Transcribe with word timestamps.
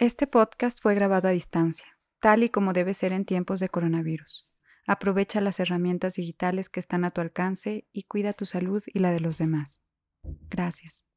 Este 0.00 0.28
podcast 0.28 0.80
fue 0.80 0.94
grabado 0.94 1.26
a 1.26 1.32
distancia, 1.32 1.98
tal 2.20 2.44
y 2.44 2.50
como 2.50 2.72
debe 2.72 2.94
ser 2.94 3.12
en 3.12 3.24
tiempos 3.24 3.58
de 3.58 3.68
coronavirus. 3.68 4.46
Aprovecha 4.86 5.40
las 5.40 5.58
herramientas 5.58 6.14
digitales 6.14 6.68
que 6.68 6.78
están 6.78 7.04
a 7.04 7.10
tu 7.10 7.20
alcance 7.20 7.88
y 7.92 8.04
cuida 8.04 8.32
tu 8.32 8.44
salud 8.44 8.80
y 8.86 9.00
la 9.00 9.10
de 9.10 9.18
los 9.18 9.38
demás. 9.38 9.82
Gracias. 10.50 11.07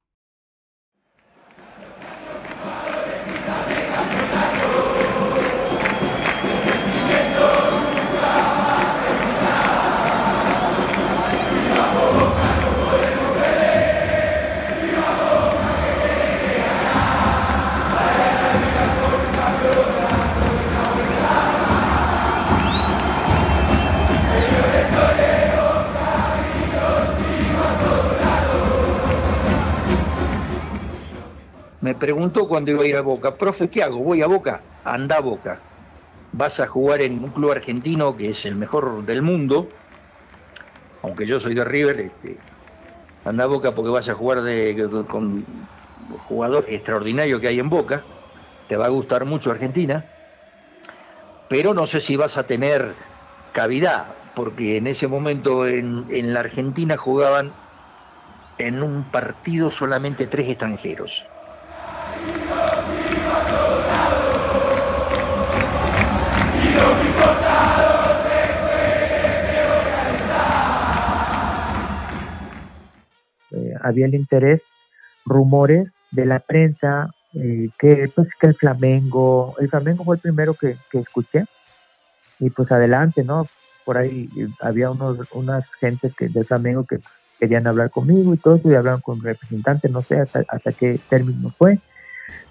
Me 31.92 31.96
preguntó 31.98 32.48
cuando 32.48 32.72
iba 32.72 32.84
a 32.84 32.88
ir 32.88 32.96
a 32.96 33.02
Boca, 33.02 33.38
profe, 33.38 33.70
¿qué 33.70 33.84
hago? 33.84 34.02
¿Voy 34.02 34.22
a 34.22 34.28
Boca? 34.28 34.66
Anda 34.82 35.18
a 35.18 35.20
Boca. 35.20 35.66
Vas 36.32 36.62
a 36.62 36.68
jugar 36.68 37.02
en 37.02 37.22
un 37.22 37.32
club 37.34 37.52
argentino 37.52 38.16
que 38.16 38.30
es 38.30 38.46
el 38.46 38.56
mejor 38.56 39.04
del 39.04 39.22
mundo, 39.22 39.74
aunque 41.02 41.26
yo 41.28 41.38
soy 41.38 41.54
de 41.54 41.66
River, 41.66 42.00
este, 42.00 42.46
anda 43.26 43.44
a 43.44 43.48
Boca 43.48 43.76
porque 43.76 43.92
vas 43.92 44.08
a 44.08 44.14
jugar 44.14 44.42
de, 44.42 44.88
con 45.10 45.70
jugadores 46.18 46.72
extraordinarios 46.74 47.42
que 47.42 47.50
hay 47.50 47.60
en 47.60 47.70
Boca, 47.70 48.08
te 48.68 48.78
va 48.78 48.86
a 48.86 48.90
gustar 48.90 49.26
mucho 49.26 49.52
Argentina, 49.52 50.10
pero 51.50 51.74
no 51.74 51.88
sé 51.88 52.00
si 52.00 52.16
vas 52.16 52.38
a 52.38 52.46
tener 52.48 52.96
cavidad, 53.52 54.16
porque 54.34 54.78
en 54.78 54.88
ese 54.88 55.10
momento 55.10 55.68
en, 55.68 56.08
en 56.10 56.34
la 56.34 56.40
Argentina 56.40 56.96
jugaban 56.96 57.58
en 58.58 58.82
un 58.82 59.12
partido 59.12 59.70
solamente 59.70 60.28
tres 60.28 60.48
extranjeros. 60.48 61.32
Había 73.82 74.06
el 74.06 74.16
interés, 74.16 74.62
rumores 75.26 75.90
de 76.12 76.26
la 76.26 76.40
prensa, 76.40 77.14
eh, 77.34 77.70
que 77.80 78.12
pues 78.14 78.28
que 78.40 78.48
el 78.48 78.56
Flamengo, 78.56 79.56
el 79.60 79.70
Flamengo 79.70 80.04
fue 80.04 80.16
el 80.16 80.22
primero 80.22 80.54
que, 80.54 80.76
escuché, 80.94 81.46
y 82.40 82.50
pues 82.50 82.72
adelante, 82.72 83.24
¿no? 83.24 83.48
Por 83.86 83.98
ahí 83.98 84.30
había 84.60 84.92
unos, 84.92 85.20
unas 85.34 85.66
gentes 85.80 86.16
que, 86.16 86.28
del 86.28 86.46
Flamengo 86.46 86.86
que 86.86 87.00
querían 87.40 87.66
hablar 87.68 87.90
conmigo 87.90 88.34
y 88.34 88.38
todo 88.38 88.56
eso, 88.56 88.70
y 88.72 88.76
hablaron 88.76 89.02
con 89.02 89.22
representantes, 89.22 89.90
no 89.90 90.02
sé 90.02 90.20
hasta, 90.20 90.44
hasta 90.48 90.72
qué 90.74 91.00
término 91.10 91.50
fue. 91.58 91.80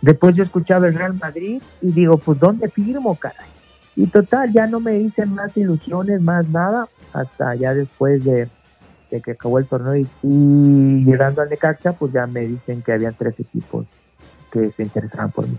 Después 0.00 0.34
yo 0.34 0.44
escuchaba 0.44 0.88
el 0.88 0.94
Real 0.94 1.14
Madrid 1.14 1.62
y 1.80 1.92
digo, 1.92 2.16
pues 2.18 2.38
¿dónde 2.38 2.68
firmo, 2.68 3.14
caray? 3.16 3.48
Y 3.96 4.06
total, 4.06 4.52
ya 4.52 4.66
no 4.66 4.80
me 4.80 4.98
hice 4.98 5.26
más 5.26 5.56
ilusiones, 5.56 6.20
más 6.22 6.48
nada, 6.48 6.88
hasta 7.12 7.54
ya 7.54 7.74
después 7.74 8.24
de, 8.24 8.48
que 9.20 9.32
acabó 9.32 9.58
el 9.58 9.66
torneo 9.66 9.96
y, 9.96 11.04
llegando 11.04 11.42
al 11.42 11.50
Necaxa, 11.50 11.92
pues 11.94 12.12
ya 12.12 12.26
me 12.26 12.40
dicen 12.40 12.82
que 12.82 12.92
habían 12.92 13.14
tres 13.14 13.38
equipos 13.40 13.86
que 14.52 14.70
se 14.70 14.82
interesaban 14.82 15.30
por 15.30 15.48
mí. 15.48 15.56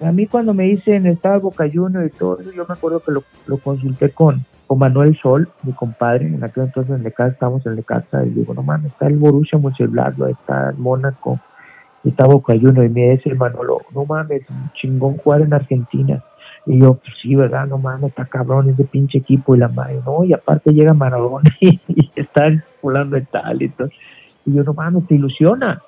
A 0.00 0.12
mí 0.12 0.26
cuando 0.26 0.54
me 0.54 0.64
dicen 0.64 1.06
estaba 1.06 1.38
Boca 1.38 1.68
Junior 1.72 2.06
y 2.06 2.10
todo 2.10 2.38
eso, 2.38 2.52
yo 2.52 2.64
me 2.68 2.74
acuerdo 2.74 3.00
que 3.00 3.10
lo, 3.10 3.58
consulté 3.58 4.10
con, 4.10 4.44
con 4.68 4.78
Manuel 4.78 5.18
Sol, 5.20 5.48
mi 5.64 5.72
compadre, 5.72 6.26
en 6.26 6.44
aquel 6.44 6.64
entonces 6.64 6.94
en 6.94 7.02
Necaxa, 7.02 7.32
estábamos 7.32 7.66
en 7.66 7.74
Necaxa, 7.74 8.24
y 8.24 8.30
digo, 8.30 8.54
no 8.54 8.62
mames, 8.62 8.92
está 8.92 9.08
el 9.08 9.16
Borussia 9.16 9.58
Mönchengladbach, 9.58 10.30
está 10.30 10.70
el 10.70 10.76
Mónaco, 10.76 11.40
y 12.04 12.10
está 12.10 12.26
Boca 12.26 12.52
Junior, 12.52 12.84
y 12.84 12.90
me 12.90 13.10
dice 13.10 13.30
el 13.30 13.36
Manolo, 13.36 13.80
no 13.92 14.04
mames, 14.04 14.42
chingón 14.74 15.16
jugar 15.16 15.40
en 15.40 15.52
Argentina. 15.52 16.22
Y 16.66 16.80
yo, 16.80 16.94
pues 16.94 17.14
sí, 17.22 17.34
¿verdad? 17.34 17.66
No 17.66 17.78
mames, 17.78 18.10
está 18.10 18.26
cabrón 18.26 18.68
ese 18.68 18.84
pinche 18.84 19.18
equipo 19.18 19.56
y 19.56 19.58
la 19.58 19.68
madre, 19.68 20.00
no, 20.04 20.22
y 20.22 20.32
aparte 20.32 20.72
llega 20.72 20.92
Maradona 20.92 21.50
y, 21.60 21.80
está 22.14 22.48
volando 22.82 23.16
el 23.16 23.26
tal 23.26 23.62
y 23.62 23.68
todo. 23.70 23.90
Y 24.46 24.54
yo, 24.54 24.62
no 24.62 24.74
mames, 24.74 25.06
te 25.06 25.14
ilusiona. 25.14 25.82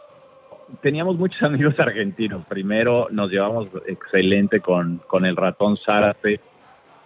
Teníamos 0.83 1.19
muchos 1.19 1.43
amigos 1.45 1.79
argentinos. 1.79 2.45
Primero 2.47 3.09
nos 3.11 3.31
llevamos 3.31 3.71
excelente 3.87 4.61
con, 4.61 5.01
con 5.07 5.25
el 5.25 5.37
ratón 5.37 5.77
Zárate, 5.85 6.41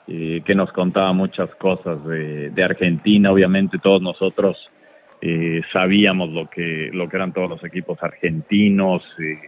eh, 0.06 0.42
que 0.44 0.54
nos 0.54 0.70
contaba 0.72 1.12
muchas 1.12 1.48
cosas 1.54 2.04
de, 2.04 2.62
Argentina. 2.62 3.32
Obviamente 3.32 3.78
todos 3.78 4.02
nosotros 4.02 4.56
eh, 5.22 5.62
sabíamos 5.72 6.30
lo 6.30 6.50
que, 6.50 6.90
lo 6.92 7.08
que 7.08 7.16
eran 7.16 7.32
todos 7.32 7.48
los 7.48 7.64
equipos 7.64 8.02
argentinos, 8.02 9.02
eh, 9.18 9.38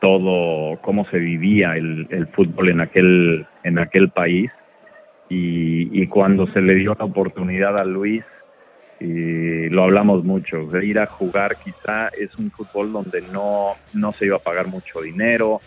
todo 0.00 0.78
cómo 0.82 1.06
se 1.06 1.18
vivía 1.18 1.76
el, 1.76 2.06
el, 2.10 2.26
fútbol 2.26 2.68
en 2.68 2.82
aquel, 2.82 3.46
en 3.64 3.78
aquel 3.78 4.10
país. 4.10 4.50
Y, 5.30 6.02
y, 6.02 6.06
cuando 6.08 6.46
se 6.48 6.60
le 6.60 6.74
dio 6.74 6.94
la 6.96 7.06
oportunidad 7.06 7.76
a 7.78 7.84
Luis, 7.84 8.22
eh, 9.00 9.68
lo 9.70 9.84
hablamos 9.84 10.24
mucho, 10.24 10.68
ir 10.80 10.98
a 10.98 11.06
jugar 11.06 11.56
quizá 11.56 12.08
es 12.08 12.34
un 12.36 12.50
fútbol 12.50 12.92
donde 12.92 13.22
no, 13.32 13.74
no 13.94 14.12
se 14.12 14.26
iba 14.26 14.36
a 14.36 14.40
pagar 14.40 14.68
mucho 14.68 15.02
dinero, 15.02 15.60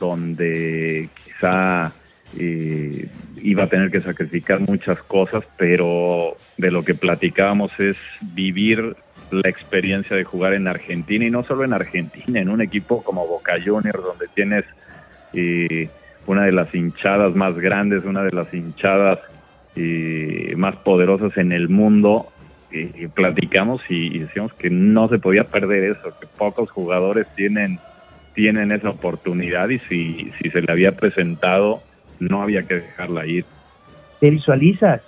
donde 0.00 1.08
quizá 1.24 1.92
eh, 2.38 3.08
iba 3.42 3.64
a 3.64 3.68
tener 3.68 3.90
que 3.90 4.00
sacrificar 4.00 4.60
muchas 4.60 5.00
cosas, 5.02 5.44
pero 5.56 6.36
de 6.56 6.70
lo 6.70 6.82
que 6.82 6.94
platicábamos 6.94 7.70
es 7.78 7.96
vivir 8.20 8.96
la 9.30 9.48
experiencia 9.48 10.16
de 10.16 10.24
jugar 10.24 10.54
en 10.54 10.68
Argentina 10.68 11.24
y 11.24 11.30
no 11.30 11.42
solo 11.42 11.64
en 11.64 11.72
Argentina, 11.72 12.40
en 12.40 12.48
un 12.48 12.60
equipo 12.60 13.02
como 13.02 13.26
Boca 13.26 13.54
Juniors, 13.64 14.02
donde 14.02 14.26
tienes 14.34 14.64
eh, 15.32 15.88
una 16.26 16.44
de 16.44 16.52
las 16.52 16.74
hinchadas 16.74 17.34
más 17.34 17.58
grandes, 17.58 18.04
una 18.04 18.22
de 18.22 18.32
las 18.32 18.52
hinchadas 18.52 19.18
eh, 19.74 20.54
más 20.56 20.76
poderosas 20.76 21.36
en 21.36 21.52
el 21.52 21.68
mundo. 21.68 22.28
Y 22.72 23.06
platicamos 23.08 23.82
y, 23.88 24.18
decíamos 24.18 24.52
que 24.54 24.70
no 24.70 25.08
se 25.08 25.18
podía 25.18 25.44
perder 25.44 25.92
eso, 25.92 26.14
que 26.18 26.26
pocos 26.26 26.70
jugadores 26.70 27.26
tienen, 27.36 27.78
tienen 28.34 28.72
esa 28.72 28.90
oportunidad 28.90 29.68
y 29.68 29.78
si, 29.80 30.32
si 30.40 30.50
se 30.50 30.62
le 30.62 30.72
había 30.72 30.92
presentado, 30.92 31.82
no 32.18 32.42
había 32.42 32.62
que 32.62 32.76
dejarla 32.76 33.26
ir. 33.26 33.44
Te 34.20 34.30
visualizas. 34.30 35.02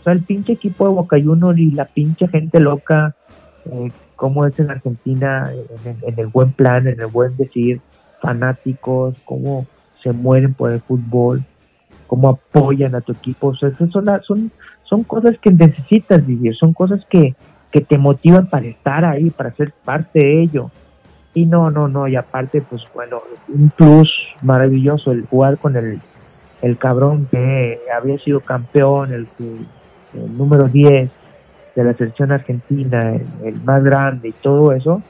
O 0.00 0.04
sea, 0.04 0.12
el 0.14 0.22
pinche 0.22 0.54
equipo 0.54 0.88
de 0.88 0.94
Boca 0.94 1.16
Juniors 1.22 1.58
y 1.58 1.72
la 1.72 1.84
pinche 1.84 2.28
gente 2.28 2.60
loca 2.60 3.14
eh, 3.70 3.90
cómo 4.16 4.46
es 4.46 4.58
en 4.58 4.70
Argentina, 4.70 5.50
en, 5.84 6.14
el 6.18 6.26
buen 6.26 6.52
plan, 6.52 6.86
en 6.88 7.00
el 7.00 7.06
buen 7.06 7.36
decir, 7.36 7.80
fanáticos, 8.20 9.20
cómo 9.24 9.66
se 10.02 10.12
mueren 10.12 10.54
por 10.54 10.72
el 10.72 10.80
fútbol, 10.80 11.42
cómo 12.06 12.30
apoyan 12.30 12.94
a 12.94 13.02
tu 13.02 13.12
equipo. 13.12 13.54
son, 13.54 13.76
son, 14.22 14.50
son 14.88 15.04
cosas 15.04 15.36
que 15.38 15.50
necesitas 15.50 16.24
vivir, 16.26 16.54
son 16.54 16.72
cosas 16.72 17.04
que, 17.08 17.34
que 17.70 17.80
te 17.80 17.98
motivan 17.98 18.48
para 18.48 18.66
estar 18.66 19.04
ahí, 19.04 19.30
para 19.30 19.52
ser 19.52 19.72
parte 19.84 20.18
de 20.20 20.42
ello. 20.42 20.70
Y 21.34 21.44
no, 21.44 21.70
no, 21.70 21.86
no, 21.86 22.08
y 22.08 22.16
aparte, 22.16 22.62
pues 22.62 22.82
bueno, 22.94 23.18
un 23.48 23.70
plus 23.70 24.10
maravilloso 24.42 25.10
el 25.12 25.26
jugar 25.26 25.58
con 25.58 25.76
el, 25.76 26.00
el 26.62 26.78
cabrón 26.78 27.28
que 27.30 27.78
había 27.94 28.18
sido 28.18 28.40
campeón, 28.40 29.12
el, 29.12 29.28
el 29.38 30.36
número 30.36 30.68
10, 30.68 31.10
de 31.76 31.84
la 31.84 31.92
selección 31.92 32.32
argentina, 32.32 33.14
el, 33.44 33.60
más 33.62 33.84
grande 33.84 34.28
y 34.28 34.32
todo 34.32 34.72
eso, 34.72 35.02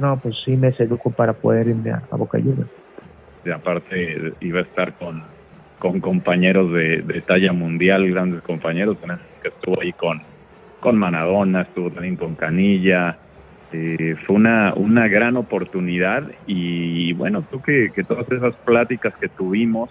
no, 0.00 0.16
pues 0.18 0.36
sí 0.44 0.56
me 0.56 0.72
seduco 0.72 1.10
para 1.10 1.32
poder 1.32 1.68
irme 1.68 1.90
a, 1.90 2.02
Boca 2.12 2.38
Juniors. 2.38 2.70
Y 3.44 3.50
aparte 3.50 4.32
iba 4.40 4.60
a 4.60 4.62
estar 4.62 4.94
con, 4.94 5.22
con 5.78 6.00
compañeros 6.00 6.72
de, 6.72 7.22
talla 7.26 7.52
mundial, 7.52 8.10
grandes 8.10 8.42
compañeros, 8.42 8.96
que 9.42 9.48
estuvo 9.48 9.80
ahí 9.80 9.92
con, 9.92 10.22
con 10.80 10.96
Manadona, 10.96 11.62
estuvo 11.62 11.90
también 11.90 12.16
con 12.16 12.34
Canilla, 12.34 13.18
eh, 13.72 14.16
fue 14.26 14.36
una, 14.36 14.72
una 14.74 15.08
gran 15.08 15.36
oportunidad 15.36 16.30
y 16.46 17.12
bueno, 17.14 17.42
tú 17.42 17.60
que, 17.60 17.90
que 17.94 18.04
todas 18.04 18.30
esas 18.30 18.54
pláticas 18.56 19.14
que 19.16 19.28
tuvimos 19.28 19.90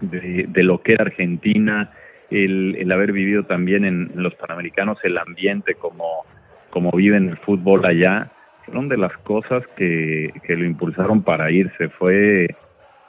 de, 0.00 0.46
de 0.48 0.62
lo 0.62 0.80
que 0.80 0.92
era 0.92 1.04
Argentina, 1.04 1.90
el, 2.30 2.90
haber 2.92 3.12
vivido 3.12 3.44
también 3.44 3.84
en, 3.84 4.10
los 4.14 4.34
Panamericanos 4.34 4.98
el 5.02 5.18
ambiente 5.18 5.74
como, 5.74 6.24
como 6.70 6.90
vive 6.92 7.16
en 7.16 7.30
el 7.30 7.36
fútbol 7.38 7.84
allá, 7.84 8.30
fueron 8.64 8.88
de 8.88 8.96
las 8.96 9.16
cosas 9.18 9.62
que, 9.76 10.32
lo 10.48 10.64
impulsaron 10.64 11.22
para 11.22 11.50
irse. 11.50 11.88
Fue 11.90 12.48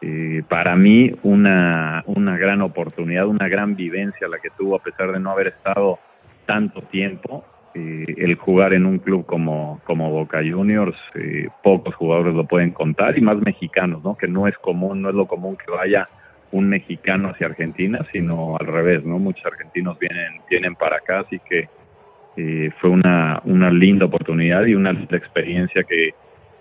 eh, 0.08 0.44
para 0.48 0.76
mí 0.76 1.12
una, 1.24 2.04
una 2.06 2.38
gran 2.38 2.62
oportunidad, 2.62 3.26
una 3.26 3.48
gran 3.48 3.76
vivencia 3.76 4.28
la 4.28 4.38
que 4.38 4.52
tuvo 4.56 4.76
a 4.76 4.84
pesar 4.84 5.12
de 5.12 5.20
no 5.20 5.32
haber 5.32 5.48
estado 5.48 5.98
tanto 6.46 6.84
tiempo 6.84 7.44
eh, 7.74 8.06
el 8.18 8.36
jugar 8.36 8.76
en 8.76 8.86
un 8.86 9.00
club 9.00 9.26
como, 9.26 9.82
como 9.84 10.12
Boca 10.12 10.42
Juniors, 10.48 10.96
eh, 11.16 11.48
pocos 11.64 11.96
jugadores 11.96 12.36
lo 12.36 12.46
pueden 12.46 12.70
contar 12.70 13.18
y 13.18 13.22
más 13.22 13.38
mexicanos, 13.38 14.04
¿no? 14.04 14.16
Que 14.16 14.28
no 14.28 14.48
es 14.48 14.56
común, 14.60 15.02
no 15.02 15.10
es 15.10 15.16
lo 15.16 15.26
común 15.26 15.58
que 15.58 15.72
vaya 15.72 16.06
un 16.52 16.70
mexicano 16.70 17.30
hacia 17.30 17.48
Argentina, 17.48 18.06
sino 18.12 18.58
al 18.60 18.68
revés, 18.68 19.04
¿no? 19.04 19.18
Muchos 19.18 19.44
argentinos 19.48 19.98
vienen, 19.98 20.40
vienen 20.48 20.76
para 20.76 20.98
acá, 20.98 21.22
así 21.22 21.40
que 21.50 21.68
eh, 22.38 22.70
fue 22.80 22.92
una, 22.92 23.42
una 23.44 23.72
linda 23.72 24.06
oportunidad 24.06 24.66
y 24.66 24.76
una 24.76 24.92
experiencia 24.92 25.82
que 25.84 26.12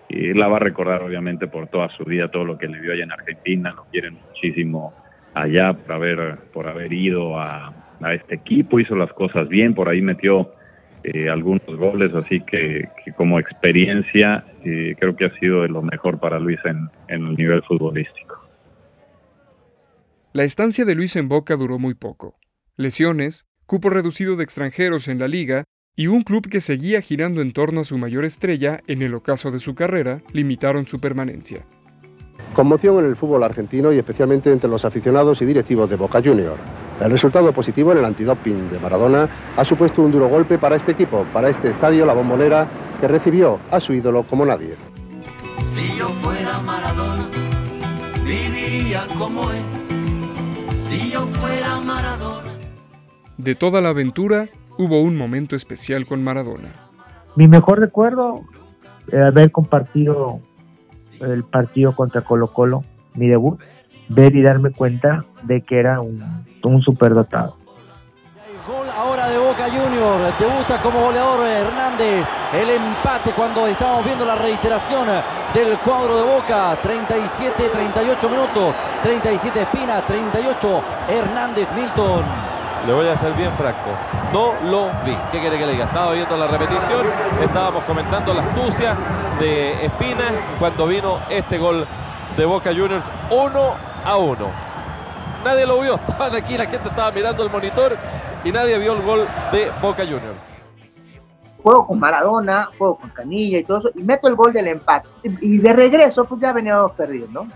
la 0.09 0.47
va 0.47 0.57
a 0.57 0.59
recordar 0.59 1.01
obviamente 1.01 1.47
por 1.47 1.67
toda 1.67 1.89
su 1.97 2.03
vida, 2.03 2.29
todo 2.29 2.45
lo 2.45 2.57
que 2.57 2.67
le 2.67 2.79
vio 2.79 2.93
allá 2.93 3.03
en 3.03 3.11
Argentina, 3.11 3.73
lo 3.75 3.85
quieren 3.85 4.17
muchísimo 4.27 4.93
allá 5.33 5.73
por 5.73 5.91
haber, 5.91 6.37
por 6.53 6.67
haber 6.67 6.93
ido 6.93 7.39
a, 7.39 7.73
a 8.01 8.13
este 8.13 8.35
equipo, 8.35 8.79
hizo 8.79 8.95
las 8.95 9.11
cosas 9.13 9.47
bien, 9.47 9.73
por 9.73 9.89
ahí 9.89 10.01
metió 10.01 10.51
eh, 11.03 11.29
algunos 11.29 11.67
goles, 11.67 12.13
así 12.15 12.41
que, 12.41 12.89
como 13.15 13.39
experiencia 13.39 14.43
eh, 14.63 14.95
creo 14.99 15.15
que 15.15 15.25
ha 15.25 15.39
sido 15.39 15.61
de 15.61 15.67
lo 15.67 15.83
mejor 15.83 16.19
para 16.19 16.39
Luis 16.39 16.59
en, 16.65 16.89
en 17.09 17.27
el 17.27 17.35
nivel 17.35 17.61
futbolístico. 17.63 18.43
La 20.33 20.43
estancia 20.43 20.83
de 20.83 20.95
Luis 20.95 21.15
en 21.15 21.29
Boca 21.29 21.55
duró 21.55 21.77
muy 21.77 21.93
poco. 21.93 22.39
Lesiones, 22.75 23.45
cupo 23.65 23.89
reducido 23.89 24.35
de 24.35 24.43
extranjeros 24.43 25.07
en 25.07 25.19
la 25.19 25.27
liga 25.27 25.65
y 25.95 26.07
un 26.07 26.23
club 26.23 26.49
que 26.49 26.59
seguía 26.59 27.01
girando 27.01 27.41
en 27.41 27.53
torno 27.53 27.81
a 27.81 27.85
su 27.85 27.97
mayor 27.97 28.25
estrella 28.25 28.81
en 28.87 29.01
el 29.01 29.13
ocaso 29.13 29.51
de 29.51 29.59
su 29.59 29.75
carrera 29.75 30.21
limitaron 30.33 30.87
su 30.87 30.99
permanencia. 30.99 31.65
Conmoción 32.53 32.99
en 32.99 33.05
el 33.05 33.15
fútbol 33.15 33.43
argentino 33.43 33.91
y 33.91 33.97
especialmente 33.97 34.51
entre 34.51 34.69
los 34.69 34.85
aficionados 34.85 35.41
y 35.41 35.45
directivos 35.45 35.89
de 35.89 35.95
Boca 35.95 36.21
Juniors. 36.23 36.59
El 37.01 37.11
resultado 37.11 37.53
positivo 37.53 37.91
en 37.91 37.99
el 37.99 38.05
antidoping 38.05 38.69
de 38.69 38.79
Maradona 38.79 39.53
ha 39.55 39.65
supuesto 39.65 40.01
un 40.01 40.11
duro 40.11 40.29
golpe 40.29 40.57
para 40.57 40.75
este 40.75 40.93
equipo, 40.93 41.25
para 41.33 41.49
este 41.49 41.69
estadio 41.69 42.05
La 42.05 42.13
Bombonera, 42.13 42.69
que 42.99 43.07
recibió 43.07 43.59
a 43.71 43.79
su 43.79 43.93
ídolo 43.93 44.23
como 44.23 44.45
nadie. 44.45 44.75
Si 45.59 45.97
yo 45.97 46.07
fuera 46.07 46.59
Maradona, 46.59 47.27
viviría 48.23 49.05
como 49.17 49.51
él. 49.51 49.63
Si 50.77 51.11
yo 51.11 51.25
fuera 51.27 51.79
Maradona. 51.81 52.51
De 53.37 53.55
toda 53.55 53.81
la 53.81 53.89
aventura, 53.89 54.47
hubo 54.77 55.01
un 55.01 55.15
momento 55.15 55.55
especial 55.55 56.05
con 56.05 56.23
Maradona. 56.23 56.69
Mi 57.35 57.47
mejor 57.47 57.79
recuerdo 57.79 58.41
es 59.07 59.19
haber 59.19 59.51
compartido 59.51 60.39
el 61.19 61.43
partido 61.43 61.95
contra 61.95 62.21
Colo 62.21 62.47
Colo, 62.47 62.83
mi 63.13 63.27
debut, 63.27 63.59
ver 64.09 64.35
y 64.35 64.41
darme 64.41 64.71
cuenta 64.71 65.25
de 65.43 65.61
que 65.61 65.79
era 65.79 66.01
un, 66.01 66.23
un 66.63 66.81
superdotado. 66.81 67.57
Gol 68.67 68.89
ahora 68.89 69.29
de 69.29 69.37
Boca 69.37 69.69
Juniors, 69.69 70.39
debuta 70.39 70.81
como 70.81 70.99
goleador 70.99 71.45
Hernández, 71.45 72.25
el 72.51 72.69
empate 72.71 73.31
cuando 73.35 73.67
estábamos 73.67 74.05
viendo 74.05 74.25
la 74.25 74.35
reiteración 74.35 75.07
del 75.53 75.77
cuadro 75.79 76.17
de 76.17 76.23
Boca, 76.23 76.75
37, 76.81 77.69
38 77.71 78.29
minutos, 78.29 78.75
37 79.03 79.61
Espina, 79.61 80.03
38 80.07 80.83
Hernández 81.09 81.67
Milton. 81.75 82.44
Le 82.85 82.93
voy 82.93 83.07
a 83.07 83.17
ser 83.17 83.33
bien 83.33 83.51
franco, 83.57 83.89
no 84.31 84.53
lo 84.69 84.89
vi. 85.03 85.17
¿Qué 85.31 85.39
quiere 85.39 85.57
que 85.57 85.65
le 85.65 85.71
diga? 85.71 85.85
Estaba 85.85 86.13
viendo 86.13 86.37
la 86.37 86.45
repetición, 86.45 87.07
estábamos 87.41 87.83
comentando 87.85 88.31
la 88.31 88.43
astucia 88.43 88.95
de 89.39 89.85
Espina 89.85 90.57
cuando 90.59 90.85
vino 90.85 91.19
este 91.31 91.57
gol 91.57 91.87
de 92.37 92.45
Boca 92.45 92.69
Juniors, 92.69 93.03
uno 93.31 93.73
a 94.03 94.17
uno. 94.17 94.51
Nadie 95.43 95.65
lo 95.65 95.81
vio, 95.81 95.95
estaban 96.07 96.35
aquí, 96.35 96.59
la 96.59 96.67
gente 96.67 96.89
estaba 96.89 97.11
mirando 97.11 97.43
el 97.43 97.49
monitor 97.49 97.97
y 98.43 98.51
nadie 98.51 98.77
vio 98.77 98.93
el 98.93 99.01
gol 99.01 99.27
de 99.51 99.71
Boca 99.81 100.03
Juniors. 100.03 100.37
Juego 101.63 101.87
con 101.87 101.99
Maradona, 101.99 102.69
juego 102.77 102.99
con 102.99 103.09
Canilla 103.09 103.57
y 103.57 103.63
todo 103.63 103.79
eso, 103.79 103.89
y 103.95 104.03
meto 104.03 104.27
el 104.27 104.35
gol 104.35 104.53
del 104.53 104.67
empate. 104.67 105.07
Y 105.23 105.57
de 105.57 105.73
regreso, 105.73 106.25
pues 106.25 106.39
ya 106.39 106.53
veníamos 106.53 106.91
perdidos, 106.91 107.31
¿no? 107.31 107.47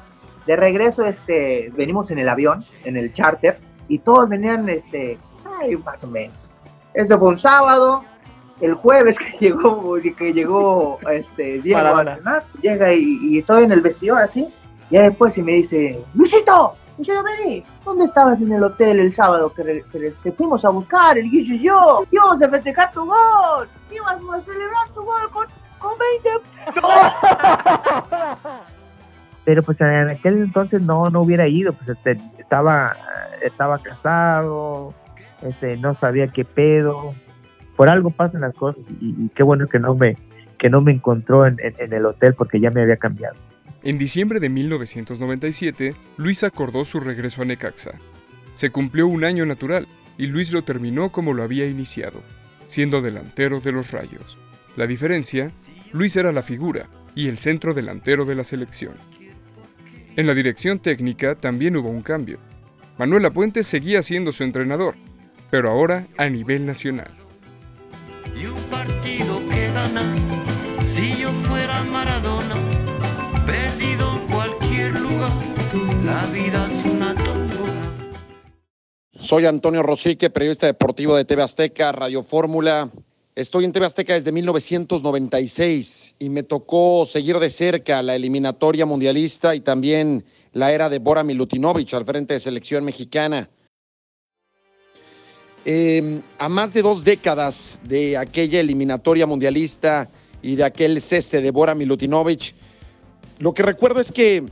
De 0.47 0.55
regreso, 0.55 1.05
este, 1.05 1.71
venimos 1.75 2.09
en 2.09 2.17
el 2.17 2.29
avión, 2.29 2.63
en 2.83 2.97
el 2.97 3.13
charter, 3.13 3.59
y 3.89 3.99
todos 3.99 4.29
venían, 4.29 4.69
este, 4.69 5.17
ay, 5.59 5.75
más 5.77 6.01
o 6.03 6.07
menos. 6.07 6.37
Eso 6.93 7.19
fue 7.19 7.29
un 7.29 7.39
sábado, 7.39 8.05
el 8.61 8.75
jueves 8.75 9.17
que 9.17 9.37
llegó, 9.39 9.95
que 10.17 10.33
llegó 10.33 10.99
este, 11.11 11.59
Diego 11.61 11.79
a 11.79 12.17
llega 12.61 12.93
y, 12.93 13.39
estoy 13.39 13.65
en 13.65 13.73
el 13.73 13.81
vestidor 13.81 14.21
así, 14.21 14.47
y 14.89 14.97
después 14.97 15.33
se 15.33 15.43
me 15.43 15.53
dice, 15.53 16.01
Luisito, 16.13 16.75
Luisito, 16.97 17.23
vení, 17.23 17.65
¿dónde 17.83 18.05
estabas 18.05 18.39
en 18.41 18.51
el 18.51 18.63
hotel 18.63 18.99
el 18.99 19.11
sábado 19.11 19.51
que, 19.53 19.83
te 20.23 20.31
fuimos 20.31 20.63
a 20.63 20.69
buscar, 20.69 21.17
el 21.17 21.29
Guillo 21.29 21.55
y 21.55 21.59
yo? 21.59 22.05
Íbamos 22.11 22.41
a 22.41 22.49
festejar 22.49 22.91
tu 22.91 23.05
gol, 23.05 23.67
íbamos 23.91 24.35
a 24.35 24.41
celebrar 24.41 24.89
tu 24.93 25.03
gol 25.03 25.29
con, 25.31 25.47
con 25.79 25.91
20... 26.23 26.29
pero 29.45 29.63
pues 29.63 29.79
en 29.81 30.09
aquel 30.09 30.41
entonces 30.41 30.81
no, 30.81 31.09
no 31.09 31.21
hubiera 31.21 31.47
ido, 31.47 31.73
pues 31.73 31.89
este, 31.89 32.17
estaba, 32.37 32.95
estaba 33.41 33.79
casado, 33.79 34.93
este, 35.41 35.77
no 35.77 35.95
sabía 35.95 36.27
qué 36.27 36.45
pedo, 36.45 37.13
por 37.75 37.89
algo 37.89 38.11
pasan 38.11 38.41
las 38.41 38.53
cosas 38.53 38.83
y, 38.99 39.29
qué 39.29 39.43
bueno 39.43 39.67
que 39.67 39.79
no 39.79 39.95
me, 39.95 40.17
que 40.57 40.69
no 40.69 40.81
me 40.81 40.91
encontró 40.91 41.45
en, 41.45 41.57
en, 41.59 41.93
el 41.93 42.05
hotel 42.05 42.33
porque 42.33 42.59
ya 42.59 42.71
me 42.71 42.81
había 42.81 42.97
cambiado. 42.97 43.35
En 43.81 43.97
diciembre 43.97 44.39
de 44.39 44.49
1997, 44.49 45.95
Luis 46.17 46.43
acordó 46.43 46.83
su 46.83 46.99
regreso 46.99 47.41
a 47.41 47.45
Necaxa. 47.45 47.91
Se 48.53 48.71
cumplió 48.71 49.07
un 49.07 49.23
año 49.23 49.45
natural 49.45 49.87
y 50.17 50.27
Luis 50.27 50.51
lo 50.51 50.63
terminó 50.63 51.13
como 51.13 51.33
lo 51.33 51.43
había 51.43 51.65
iniciado, 51.65 52.21
siendo 52.67 53.01
delantero 53.01 53.61
de 53.61 53.71
los 53.71 53.91
Rayos. 53.91 54.37
La 54.75 54.85
diferencia, 54.85 55.49
Luis 55.93 56.15
era 56.17 56.33
la 56.33 56.41
figura 56.41 56.87
y 57.15 57.29
el 57.29 57.37
centro 57.37 57.73
delantero 57.73 58.25
de 58.25 58.35
la 58.35 58.43
selección. 58.43 58.93
En 60.19 60.27
la 60.27 60.33
dirección 60.33 60.79
técnica 60.79 61.33
también 61.35 61.77
hubo 61.77 61.87
un 61.87 62.01
cambio. 62.01 62.39
Manuel 62.97 63.23
Apuente 63.23 63.63
seguía 63.63 64.03
siendo 64.03 64.33
su 64.33 64.43
entrenador, 64.43 64.95
pero 65.49 65.69
ahora 65.69 66.07
a 66.17 66.27
nivel 66.27 66.65
nacional. 66.65 67.09
Y 68.37 68.47
un 68.47 68.61
partido 68.63 69.39
que 69.49 69.71
gana, 69.71 70.13
si 70.83 71.21
yo 71.21 71.29
fuera 71.47 71.81
Maradona, 71.85 72.55
perdido 73.45 74.19
en 74.19 74.27
cualquier 74.27 74.99
lugar, 74.99 75.31
la 76.03 76.25
vida 76.33 76.67
es 76.67 76.83
una 76.91 77.15
tómbola. 77.15 77.73
Soy 79.21 79.45
Antonio 79.45 79.83
Rosique, 79.83 80.29
periodista 80.29 80.65
deportivo 80.65 81.15
de 81.15 81.23
TV 81.23 81.43
Azteca, 81.43 81.93
Radio 81.93 82.23
Fórmula. 82.23 82.91
Estoy 83.39 83.63
en 83.63 83.71
TV 83.71 83.85
Azteca 83.85 84.15
desde 84.15 84.33
1996 84.33 86.17
y 86.19 86.29
me 86.29 86.43
tocó 86.43 87.05
seguir 87.05 87.39
de 87.39 87.49
cerca 87.49 88.03
la 88.03 88.13
eliminatoria 88.13 88.85
mundialista 88.85 89.55
y 89.55 89.61
también 89.61 90.25
la 90.51 90.73
era 90.73 90.89
de 90.89 90.99
Bora 90.99 91.23
Milutinovic 91.23 91.93
al 91.93 92.03
frente 92.03 92.33
de 92.33 92.41
selección 92.41 92.83
mexicana. 92.83 93.49
Em, 95.63 96.21
a 96.37 96.49
más 96.49 96.73
de 96.73 96.81
dos 96.81 97.05
décadas 97.05 97.79
de 97.85 98.17
aquella 98.17 98.59
eliminatoria 98.59 99.25
mundialista 99.25 100.09
y 100.41 100.57
de 100.57 100.65
aquel 100.65 101.01
cese 101.01 101.39
de 101.39 101.51
Bora 101.51 101.75
Milutinovic, 101.75 102.53
lo 103.37 103.53
que 103.53 103.63
recuerdo 103.63 104.01
es 104.01 104.11
que, 104.11 104.43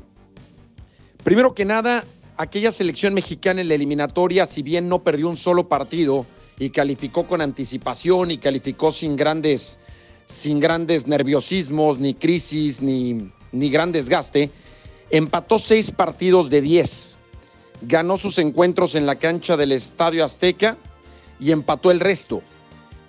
primero 1.26 1.54
que 1.54 1.66
nada, 1.66 2.06
aquella 2.38 2.72
selección 2.72 3.14
mexicana 3.14 3.60
en 3.60 3.68
la 3.68 3.76
eliminatoria, 3.76 4.46
si 4.46 4.62
bien 4.62 4.88
no 4.88 5.04
perdió 5.04 5.28
un 5.28 5.36
solo 5.36 5.68
partido, 5.68 6.26
y 6.60 6.70
calificó 6.70 7.28
con 7.28 7.42
anticipación 7.42 8.32
y 8.32 8.38
calificó 8.38 8.92
sin 8.92 9.16
grandes, 9.16 9.78
sin 10.26 10.60
grandes 10.60 11.08
nerviosismos, 11.08 12.00
ni 12.00 12.14
crisis, 12.14 12.82
ni, 12.82 13.32
ni 13.52 13.70
gran 13.70 13.92
desgaste. 13.92 14.50
Empató 15.10 15.60
seis 15.60 15.92
partidos 15.92 16.50
de 16.50 16.62
diez. 16.62 17.16
Ganó 17.82 18.18
sus 18.18 18.40
encuentros 18.40 18.96
en 18.96 19.06
la 19.06 19.16
cancha 19.16 19.56
del 19.56 19.72
Estadio 19.72 20.26
Azteca 20.26 20.78
y 21.40 21.52
empató 21.52 21.92
el 21.92 22.00
resto. 22.00 22.42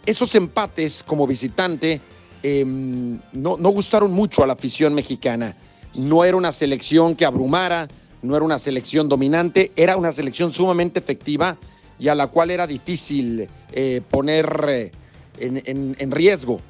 Esos 0.05 0.35
empates 0.35 1.03
como 1.03 1.27
visitante 1.27 2.01
em, 2.43 3.19
no, 3.33 3.57
no 3.57 3.69
gustaron 3.71 4.13
mucho 4.13 4.45
a 4.45 4.47
la 4.47 4.53
afición 4.53 4.95
mexicana. 4.95 5.57
No 5.95 6.23
era 6.23 6.37
una 6.37 6.53
selección 6.53 7.17
que 7.17 7.25
abrumara, 7.25 7.89
no 8.21 8.37
era 8.37 8.45
una 8.45 8.59
selección 8.59 9.09
dominante, 9.09 9.73
era 9.75 9.97
una 9.97 10.13
selección 10.13 10.53
sumamente 10.53 10.99
efectiva 10.99 11.57
y 11.99 12.09
a 12.09 12.15
la 12.15 12.29
cual 12.29 12.51
era 12.51 12.67
difícil 12.67 13.47
eh, 13.73 14.01
poner 14.09 14.65
eh, 14.69 14.91
en, 15.39 16.11
riesgo. 16.11 16.61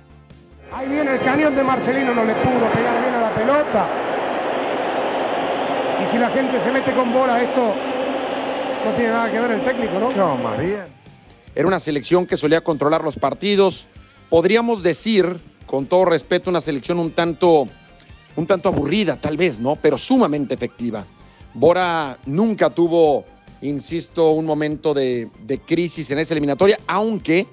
Ahí 0.72 0.88
viene 0.88 1.12
el 1.14 1.20
cañón 1.20 1.54
de 1.54 1.62
Marcelino, 1.62 2.14
no 2.14 2.24
le 2.24 2.34
pudo 2.34 2.70
pegar 2.72 3.00
bien 3.00 3.14
a 3.14 3.20
la 3.20 3.34
pelota. 3.34 3.88
Y 6.04 6.10
si 6.10 6.18
la 6.18 6.30
gente 6.30 6.60
se 6.60 6.70
mete 6.70 6.94
con 6.94 7.12
bola, 7.12 7.42
esto 7.42 7.74
no 8.84 8.94
tiene 8.94 9.10
nada 9.10 9.30
que 9.30 9.40
ver 9.40 9.50
el 9.52 9.62
técnico, 9.62 9.98
¿no? 9.98 10.12
No, 10.12 10.36
más 10.36 10.58
bien. 10.58 10.84
Era 11.54 11.66
una 11.66 11.78
selección 11.78 12.26
que 12.26 12.36
solía 12.36 12.60
controlar 12.60 13.02
los 13.02 13.16
partidos. 13.16 13.86
Podríamos 14.28 14.82
decir, 14.82 15.40
con 15.66 15.86
todo 15.86 16.04
respeto, 16.04 16.50
una 16.50 16.60
selección 16.60 16.98
un 16.98 17.12
tanto, 17.12 17.66
un 18.36 18.46
tanto 18.46 18.68
aburrida, 18.68 19.16
tal 19.16 19.36
vez, 19.36 19.58
¿no? 19.58 19.76
Pero 19.76 19.98
sumamente 19.98 20.54
efectiva. 20.54 21.04
Bora 21.54 22.18
nunca 22.26 22.70
tuvo 22.70 23.24
insisto, 23.62 24.30
un 24.30 24.46
momento 24.46 24.94
de, 24.94 25.28
crisis 25.66 26.10
en 26.10 26.18
esa 26.18 26.34
eliminatoria, 26.34 26.78
aunque 26.86 27.46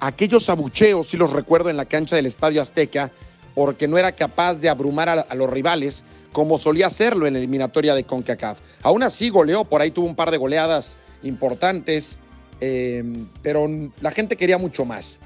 aquellos 0.00 0.48
abucheos, 0.50 1.08
sí 1.08 1.16
los 1.16 1.32
recuerdo 1.32 1.70
en 1.70 1.76
la 1.76 1.84
cancha 1.84 2.16
del 2.16 2.26
Estadio 2.26 2.60
Azteca, 2.60 3.10
porque 3.54 3.88
no 3.88 3.96
era 3.96 4.12
capaz 4.12 4.54
de 4.54 4.68
abrumar 4.68 5.08
a, 5.08 5.34
los 5.34 5.48
rivales 5.48 6.04
como 6.32 6.58
solía 6.58 6.88
hacerlo 6.88 7.26
en 7.26 7.34
la 7.34 7.38
eliminatoria 7.38 7.94
de 7.94 8.04
CONCACAF. 8.04 8.58
Aún 8.82 9.02
así 9.02 9.30
goleó, 9.30 9.64
por 9.64 9.80
ahí 9.80 9.90
tuvo 9.90 10.06
un 10.06 10.14
par 10.14 10.30
de 10.30 10.36
goleadas 10.36 10.96
importantes, 11.22 12.18
eh, 12.60 13.02
pero 13.42 13.66
la 14.00 14.10
gente 14.10 14.36
quería 14.36 14.58
mucho 14.58 14.84
más. 14.84 15.18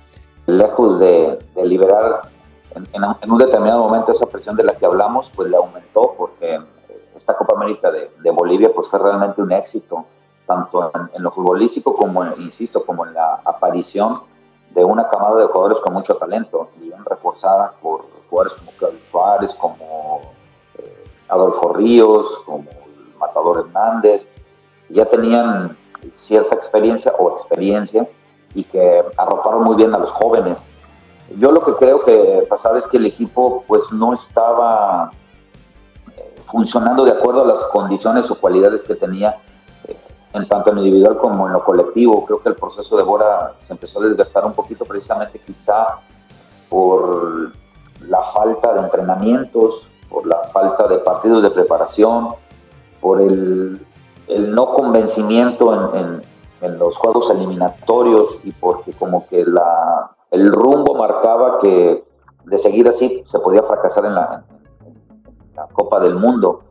Lejos 0.46 1.00
de, 1.00 1.38
liberar 1.64 2.22
en, 2.74 3.30
un 3.30 3.38
determinado 3.38 3.88
momento 3.88 4.12
esa 4.12 4.26
presión 4.26 4.56
de 4.56 4.64
la 4.64 4.74
que 4.74 4.86
hablamos, 4.86 5.28
pues 5.34 5.50
le 5.50 5.56
aumentó 5.56 6.14
porque 6.16 6.60
esta 7.20 7.36
Copa 7.36 7.54
América 7.56 7.90
de, 7.90 8.10
de 8.18 8.30
Bolivia 8.30 8.70
pues 8.74 8.88
fue 8.88 8.98
realmente 8.98 9.40
un 9.40 9.52
éxito, 9.52 10.04
tanto 10.46 10.90
en, 11.14 11.22
lo 11.22 11.30
futbolístico 11.30 11.94
como, 11.94 12.24
en, 12.24 12.40
insisto, 12.40 12.84
como 12.84 13.06
en 13.06 13.14
la 13.14 13.40
aparición 13.44 14.22
de 14.70 14.84
una 14.84 15.08
camada 15.08 15.36
de 15.36 15.46
jugadores 15.46 15.78
con 15.82 15.92
mucho 15.94 16.16
talento 16.16 16.70
y 16.78 16.84
bien 16.84 17.04
reforzada 17.04 17.72
por 17.80 18.04
jugadores 18.28 18.58
como 18.58 18.72
Claudio 18.72 18.98
Suárez, 19.10 19.50
como 19.58 20.20
eh, 20.78 21.04
Adolfo 21.28 21.72
Ríos, 21.74 22.26
como 22.46 22.64
Matador 23.18 23.66
Hernández, 23.66 24.24
ya 24.88 25.04
tenían 25.04 25.76
cierta 26.26 26.56
experiencia 26.56 27.12
o 27.18 27.38
experiencia 27.38 28.08
y 28.54 28.64
que 28.64 29.04
arroparon 29.16 29.64
muy 29.64 29.76
bien 29.76 29.94
a 29.94 29.98
los 29.98 30.10
jóvenes. 30.10 30.58
Yo 31.38 31.52
lo 31.52 31.60
que 31.60 31.74
creo 31.74 32.04
que 32.04 32.44
pasaba 32.48 32.78
es 32.78 32.84
que 32.84 32.96
el 32.96 33.06
equipo 33.06 33.62
pues 33.66 33.82
no 33.92 34.14
estaba 34.14 35.12
funcionando 36.50 37.04
de 37.04 37.12
acuerdo 37.12 37.42
a 37.42 37.46
las 37.46 37.58
condiciones 37.72 38.30
o 38.30 38.38
cualidades 38.38 38.82
que 38.82 38.94
tenía 38.94 39.36
eh, 39.86 39.96
en 40.32 40.48
tanto 40.48 40.70
en 40.70 40.76
lo 40.76 40.82
individual 40.82 41.18
como 41.18 41.46
en 41.46 41.52
lo 41.52 41.64
colectivo. 41.64 42.24
Creo 42.24 42.42
que 42.42 42.50
el 42.50 42.56
proceso 42.56 42.96
de 42.96 43.02
Bora 43.02 43.52
se 43.66 43.72
empezó 43.72 44.00
a 44.00 44.06
desgastar 44.06 44.44
un 44.44 44.52
poquito 44.52 44.84
precisamente 44.84 45.38
quizá 45.38 45.98
por 46.68 47.52
la 48.08 48.22
falta 48.34 48.74
de 48.74 48.80
entrenamientos, 48.80 49.86
por 50.08 50.26
la 50.26 50.38
falta 50.52 50.88
de 50.88 50.98
partidos 50.98 51.42
de 51.42 51.50
preparación, 51.50 52.30
por 53.00 53.20
el, 53.20 53.80
el 54.28 54.54
no 54.54 54.74
convencimiento 54.74 55.94
en, 55.94 56.00
en, 56.00 56.22
en, 56.62 56.78
los 56.78 56.96
juegos 56.96 57.30
eliminatorios 57.30 58.36
y 58.44 58.52
porque 58.52 58.92
como 58.92 59.26
que 59.28 59.44
la, 59.44 60.10
el 60.30 60.52
rumbo 60.52 60.94
marcaba 60.94 61.58
que 61.60 62.04
de 62.44 62.58
seguir 62.58 62.88
así 62.88 63.22
se 63.30 63.38
podía 63.38 63.62
fracasar 63.62 64.04
en 64.06 64.14
la, 64.14 64.44
la 65.60 65.72
Copa 65.72 66.00
del 66.00 66.16
Mundo. 66.16 66.64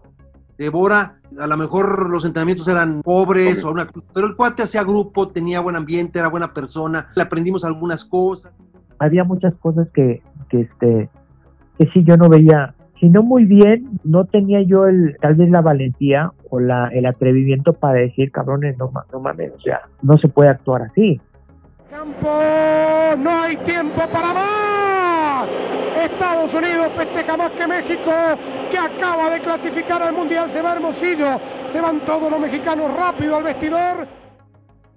De 0.57 0.69
Bora, 0.69 1.19
a 1.39 1.47
lo 1.47 1.57
mejor 1.57 2.09
los 2.09 2.25
entrenamientos 2.25 2.67
eran 2.67 3.01
pobres, 3.01 3.63
o 3.63 3.71
una, 3.71 3.87
pero 4.13 4.27
el 4.27 4.35
cuate 4.35 4.63
hacía 4.63 4.83
grupo, 4.83 5.27
tenía 5.27 5.61
buen 5.61 5.75
ambiente, 5.75 6.19
era 6.19 6.27
buena 6.27 6.53
persona, 6.53 7.07
le 7.15 7.21
aprendimos 7.21 7.63
algunas 7.63 8.03
cosas. 8.03 8.51
Había 8.97 9.23
muchas 9.23 9.53
cosas 9.55 9.87
que, 9.93 10.21
que, 10.49 10.61
este, 10.61 11.09
que 11.77 11.85
sí 11.93 12.03
yo 12.03 12.17
no 12.17 12.27
veía, 12.27 12.75
si 12.99 13.09
no 13.09 13.23
muy 13.23 13.45
bien, 13.45 13.99
no 14.03 14.25
tenía 14.25 14.61
yo 14.61 14.87
el, 14.87 15.15
tal 15.21 15.35
vez 15.35 15.49
la 15.49 15.61
valentía 15.61 16.33
o 16.49 16.59
la, 16.59 16.89
el 16.89 17.05
atrevimiento 17.05 17.73
para 17.73 17.99
decir, 17.99 18.31
cabrones, 18.31 18.77
no, 18.77 18.91
no 19.13 19.19
mames, 19.21 19.53
o 19.55 19.59
sea, 19.61 19.81
no 20.01 20.17
se 20.17 20.27
puede 20.27 20.49
actuar 20.49 20.81
así. 20.81 21.21
Campo, 21.89 22.27
no 23.17 23.29
hay 23.41 23.55
tiempo 23.57 24.01
para 24.11 24.33
más. 24.33 25.78
Estados 26.05 26.53
Unidos 26.53 26.91
festeja 26.93 27.37
más 27.37 27.51
que 27.51 27.67
México, 27.67 28.11
que 28.71 28.77
acaba 28.77 29.29
de 29.29 29.39
clasificar 29.41 30.01
al 30.01 30.13
Mundial. 30.13 30.49
Se 30.49 30.61
va 30.61 30.73
Hermosillo, 30.73 31.39
se 31.67 31.81
van 31.81 32.03
todos 32.05 32.29
los 32.29 32.39
mexicanos 32.39 32.95
rápido 32.95 33.35
al 33.35 33.43
vestidor. 33.43 34.07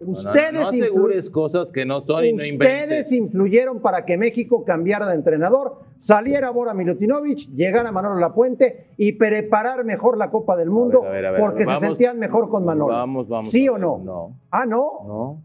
Ustedes, 0.05 0.53
no, 0.53 0.63
no 0.63 0.69
asegures 0.69 1.31
cosas 1.31 1.71
que 1.71 1.85
no 1.85 2.01
son 2.01 2.25
y 2.25 2.33
no. 2.33 2.43
Ustedes 2.43 3.13
influyeron 3.13 3.81
para 3.81 4.05
que 4.05 4.17
México 4.17 4.65
cambiara 4.65 5.07
de 5.07 5.15
entrenador, 5.15 5.81
saliera 5.99 6.51
Bora 6.51 6.75
Milutinovic, 6.75 7.49
llegara 7.55 7.93
Manolo 7.93 8.19
Lapuente 8.19 8.89
y 8.97 9.13
preparar 9.13 9.85
mejor 9.85 10.19
la 10.19 10.31
Copa 10.31 10.57
del 10.57 10.71
Mundo 10.71 11.05
A 11.05 11.11
ver, 11.11 11.11
a 11.11 11.13
ver, 11.13 11.27
a 11.27 11.31
ver, 11.33 11.41
porque 11.41 11.65
vamos, 11.65 11.81
se 11.81 11.87
sentían 11.87 12.19
mejor 12.19 12.49
con 12.49 12.65
Manolo. 12.65 12.93
Vamos, 12.93 13.29
vamos. 13.29 13.51
¿Sí 13.51 13.69
o 13.69 13.79
no? 13.79 13.99
No. 13.99 14.37
Ah, 14.51 14.67
no. 14.67 14.91
No. 15.07 15.43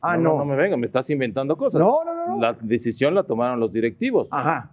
Ah, 0.00 0.16
no, 0.16 0.30
no. 0.30 0.38
no. 0.38 0.44
me 0.46 0.56
venga, 0.56 0.76
me 0.76 0.86
estás 0.86 1.08
inventando 1.10 1.56
cosas. 1.56 1.80
No, 1.80 2.04
no, 2.04 2.14
no, 2.14 2.26
no. 2.26 2.40
La 2.40 2.56
decisión 2.60 3.14
la 3.14 3.22
tomaron 3.22 3.60
los 3.60 3.72
directivos. 3.72 4.28
Ajá. 4.30 4.70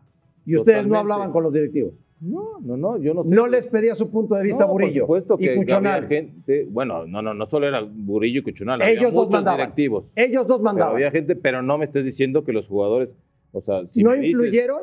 Y 0.47 0.55
ustedes 0.57 0.87
no 0.87 0.97
hablaban 0.97 1.31
con 1.31 1.43
los 1.43 1.53
directivos. 1.53 1.93
No, 2.19 2.59
no, 2.61 2.75
no, 2.77 2.97
yo 2.97 3.13
no. 3.13 3.23
No 3.23 3.45
les 3.45 3.67
pedía 3.67 3.93
su 3.93 4.09
punto 4.09 4.33
de 4.33 4.41
vista 4.43 4.65
No, 4.65 4.71
Burillo 4.71 5.05
Por 5.05 5.19
supuesto 5.21 5.35
y 5.39 5.45
que 5.49 5.55
Cuchonal. 5.57 6.05
había 6.05 6.07
gente, 6.07 6.65
bueno, 6.71 7.05
no, 7.05 7.21
no, 7.21 7.35
no 7.35 7.45
solo 7.45 7.67
era 7.67 7.81
Burillo 7.87 8.39
y 8.39 8.43
Cuchonal, 8.43 8.81
Ellos 8.81 8.97
había 8.97 9.05
dos 9.11 9.13
muchos 9.25 9.33
mandaban. 9.33 9.59
directivos. 9.59 10.11
Ellos 10.15 10.47
dos 10.47 10.57
Pero 10.57 10.63
mandaban. 10.63 10.95
había 10.95 11.11
gente, 11.11 11.35
pero 11.35 11.61
no 11.61 11.77
me 11.77 11.85
estés 11.85 12.03
diciendo 12.03 12.43
que 12.43 12.53
los 12.53 12.65
jugadores, 12.65 13.09
o 13.51 13.61
sea, 13.61 13.85
si 13.91 14.01
¿No 14.03 14.09
me 14.11 14.15
dices- 14.17 14.31
influyeron? 14.31 14.79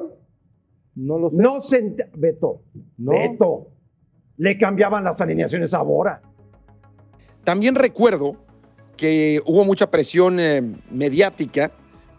no 0.94 1.18
lo 1.18 1.30
sé. 1.30 1.36
No 1.36 1.60
se 1.62 1.96
Beto. 2.16 2.60
No. 2.98 3.10
Beto. 3.10 3.66
Le 4.36 4.56
cambiaban 4.56 5.02
las 5.02 5.20
alineaciones 5.20 5.74
a 5.74 5.82
Bora. 5.82 6.20
También 7.42 7.74
recuerdo 7.74 8.36
que 8.96 9.40
hubo 9.44 9.64
mucha 9.64 9.90
presión 9.90 10.38
eh, 10.38 10.62
mediática 10.90 11.72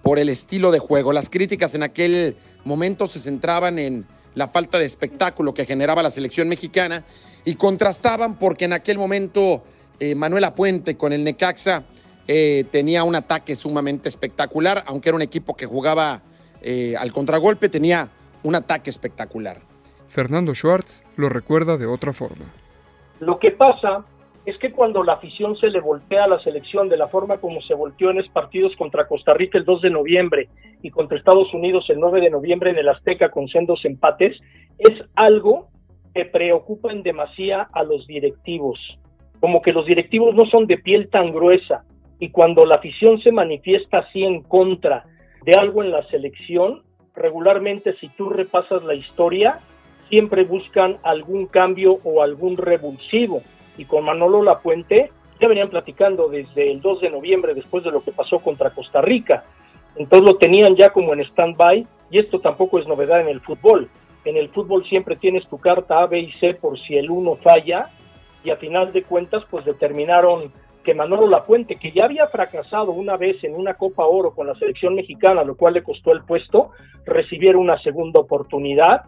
por 0.04 0.20
el 0.20 0.28
estilo 0.30 0.72
de 0.72 0.80
juego. 0.80 1.14
Las 1.14 1.30
críticas 1.30 1.74
en 1.74 1.84
aquel 1.84 2.36
momento 2.66 3.08
se 3.08 3.22
centraban 3.22 3.80
en 3.80 4.06
la 4.34 4.48
falta 4.48 4.78
de 4.78 4.86
espectáculo 4.86 5.54
que 5.54 5.66
generaba 5.66 6.04
la 6.04 6.10
selección 6.10 6.50
mexicana 6.50 7.06
y 7.46 7.56
contrastaban 7.56 8.36
porque 8.36 8.66
en 8.66 8.74
aquel 8.74 8.98
momento 8.98 9.64
eh, 10.00 10.14
Manuel 10.16 10.44
Apuente 10.44 10.98
con 10.98 11.14
el 11.14 11.24
Necaxa 11.24 11.84
eh, 12.28 12.66
tenía 12.72 13.04
un 13.04 13.16
ataque 13.16 13.56
sumamente 13.56 14.10
espectacular, 14.10 14.84
aunque 14.88 15.10
era 15.10 15.16
un 15.16 15.22
equipo 15.22 15.56
que 15.56 15.66
jugaba 15.66 16.22
eh, 16.62 16.96
al 16.98 17.14
contragolpe, 17.14 17.70
tenía 17.70 18.10
un 18.44 18.56
ataque 18.56 18.90
espectacular. 18.90 19.62
Fernando 20.08 20.54
Schwartz 20.54 21.04
lo 21.16 21.30
recuerda 21.30 21.78
de 21.78 21.86
otra 21.86 22.14
forma. 22.14 22.46
Lo 23.20 23.40
que 23.40 23.52
pasa 23.52 24.04
es 24.46 24.58
que 24.60 24.72
cuando 24.72 25.04
la 25.04 25.14
afición 25.14 25.56
se 25.58 25.70
le 25.70 25.80
voltea 25.80 26.26
a 26.26 26.28
la 26.28 26.40
selección 26.40 26.88
de 26.88 26.98
la 26.98 27.08
forma 27.08 27.38
como 27.38 27.62
se 27.62 27.74
volteó 27.74 28.12
en 28.12 28.18
los 28.18 28.30
partidos 28.30 28.76
contra 28.76 29.08
Costa 29.08 29.34
Rica 29.34 29.58
el 29.58 29.66
2 29.66 29.82
de 29.82 29.90
noviembre 29.90 30.50
y 30.84 30.92
contra 30.92 31.18
Estados 31.18 31.52
Unidos 31.54 31.86
el 31.90 32.00
9 32.00 32.22
de 32.22 32.30
noviembre 32.30 32.70
en 32.70 32.78
el 32.78 32.90
Azteca 32.90 33.30
con 33.30 33.48
sendos 33.48 33.84
empates, 33.86 34.38
es 34.78 35.02
algo 35.16 35.70
que 36.14 36.26
preocupa 36.26 36.92
en 36.92 37.02
demasía 37.02 37.68
a 37.74 37.84
los 37.84 38.06
directivos. 38.06 38.80
Como 39.40 39.62
que 39.62 39.74
los 39.74 39.86
directivos 39.86 40.36
no 40.36 40.46
son 40.46 40.68
de 40.68 40.78
piel 40.78 41.10
tan 41.10 41.34
gruesa 41.34 41.84
y 42.20 42.30
cuando 42.30 42.66
la 42.66 42.76
afición 42.76 43.20
se 43.22 43.32
manifiesta 43.32 44.00
así 44.00 44.24
en 44.24 44.44
contra 44.44 45.06
de 45.44 45.54
algo 45.60 45.84
en 45.84 45.92
la 45.92 46.04
selección, 46.10 46.84
regularmente 47.16 47.96
si 48.00 48.10
tú 48.10 48.30
repasas 48.30 48.84
la 48.84 48.94
historia, 48.94 49.60
siempre 50.10 50.44
buscan 50.44 50.98
algún 51.04 51.48
cambio 51.48 52.00
o 52.04 52.22
algún 52.22 52.58
revulsivo. 52.58 53.42
Y 53.78 53.86
con 53.86 54.06
Manolo 54.06 54.42
Lapuente 54.44 55.12
ya 55.40 55.48
venían 55.48 55.70
platicando 55.70 56.30
desde 56.30 56.72
el 56.72 56.82
2 56.82 57.02
de 57.02 57.10
noviembre, 57.10 57.54
después 57.54 57.84
de 57.84 57.92
lo 57.92 58.02
que 58.02 58.12
pasó 58.12 58.40
contra 58.40 58.70
Costa 58.70 59.02
Rica. 59.02 59.44
Entonces 59.96 60.28
lo 60.28 60.38
tenían 60.38 60.76
ya 60.76 60.90
como 60.90 61.14
en 61.14 61.22
stand-by 61.22 61.88
y 62.12 62.20
esto 62.20 62.40
tampoco 62.40 62.80
es 62.80 62.88
novedad 62.88 63.22
en 63.22 63.30
el 63.30 63.42
fútbol. 63.42 63.90
En 64.24 64.38
el 64.38 64.50
fútbol 64.50 64.86
siempre 64.86 65.16
tienes 65.16 65.48
tu 65.48 65.60
carta 65.60 66.02
A, 66.02 66.08
B 66.08 66.20
y 66.20 66.32
C 66.34 66.56
por 66.56 66.80
si 66.80 66.96
el 66.98 67.10
uno 67.10 67.36
falla 67.36 67.90
y 68.44 68.50
a 68.50 68.58
final 68.58 68.92
de 68.92 69.04
cuentas 69.04 69.44
pues 69.50 69.66
determinaron 69.66 70.52
que 70.84 70.94
Manolo 70.94 71.28
Lapuente, 71.28 71.78
que 71.78 71.92
ya 71.92 72.06
había 72.06 72.28
fracasado 72.28 72.92
una 72.92 73.18
vez 73.18 73.44
en 73.44 73.56
una 73.56 73.74
Copa 73.74 74.06
Oro 74.06 74.36
con 74.36 74.48
la 74.48 74.56
selección 74.56 74.94
mexicana, 74.94 75.44
lo 75.44 75.56
cual 75.56 75.74
le 75.74 75.84
costó 75.84 76.12
el 76.12 76.24
puesto, 76.24 76.70
recibiera 77.06 77.58
una 77.58 77.82
segunda 77.82 78.20
oportunidad 78.20 79.04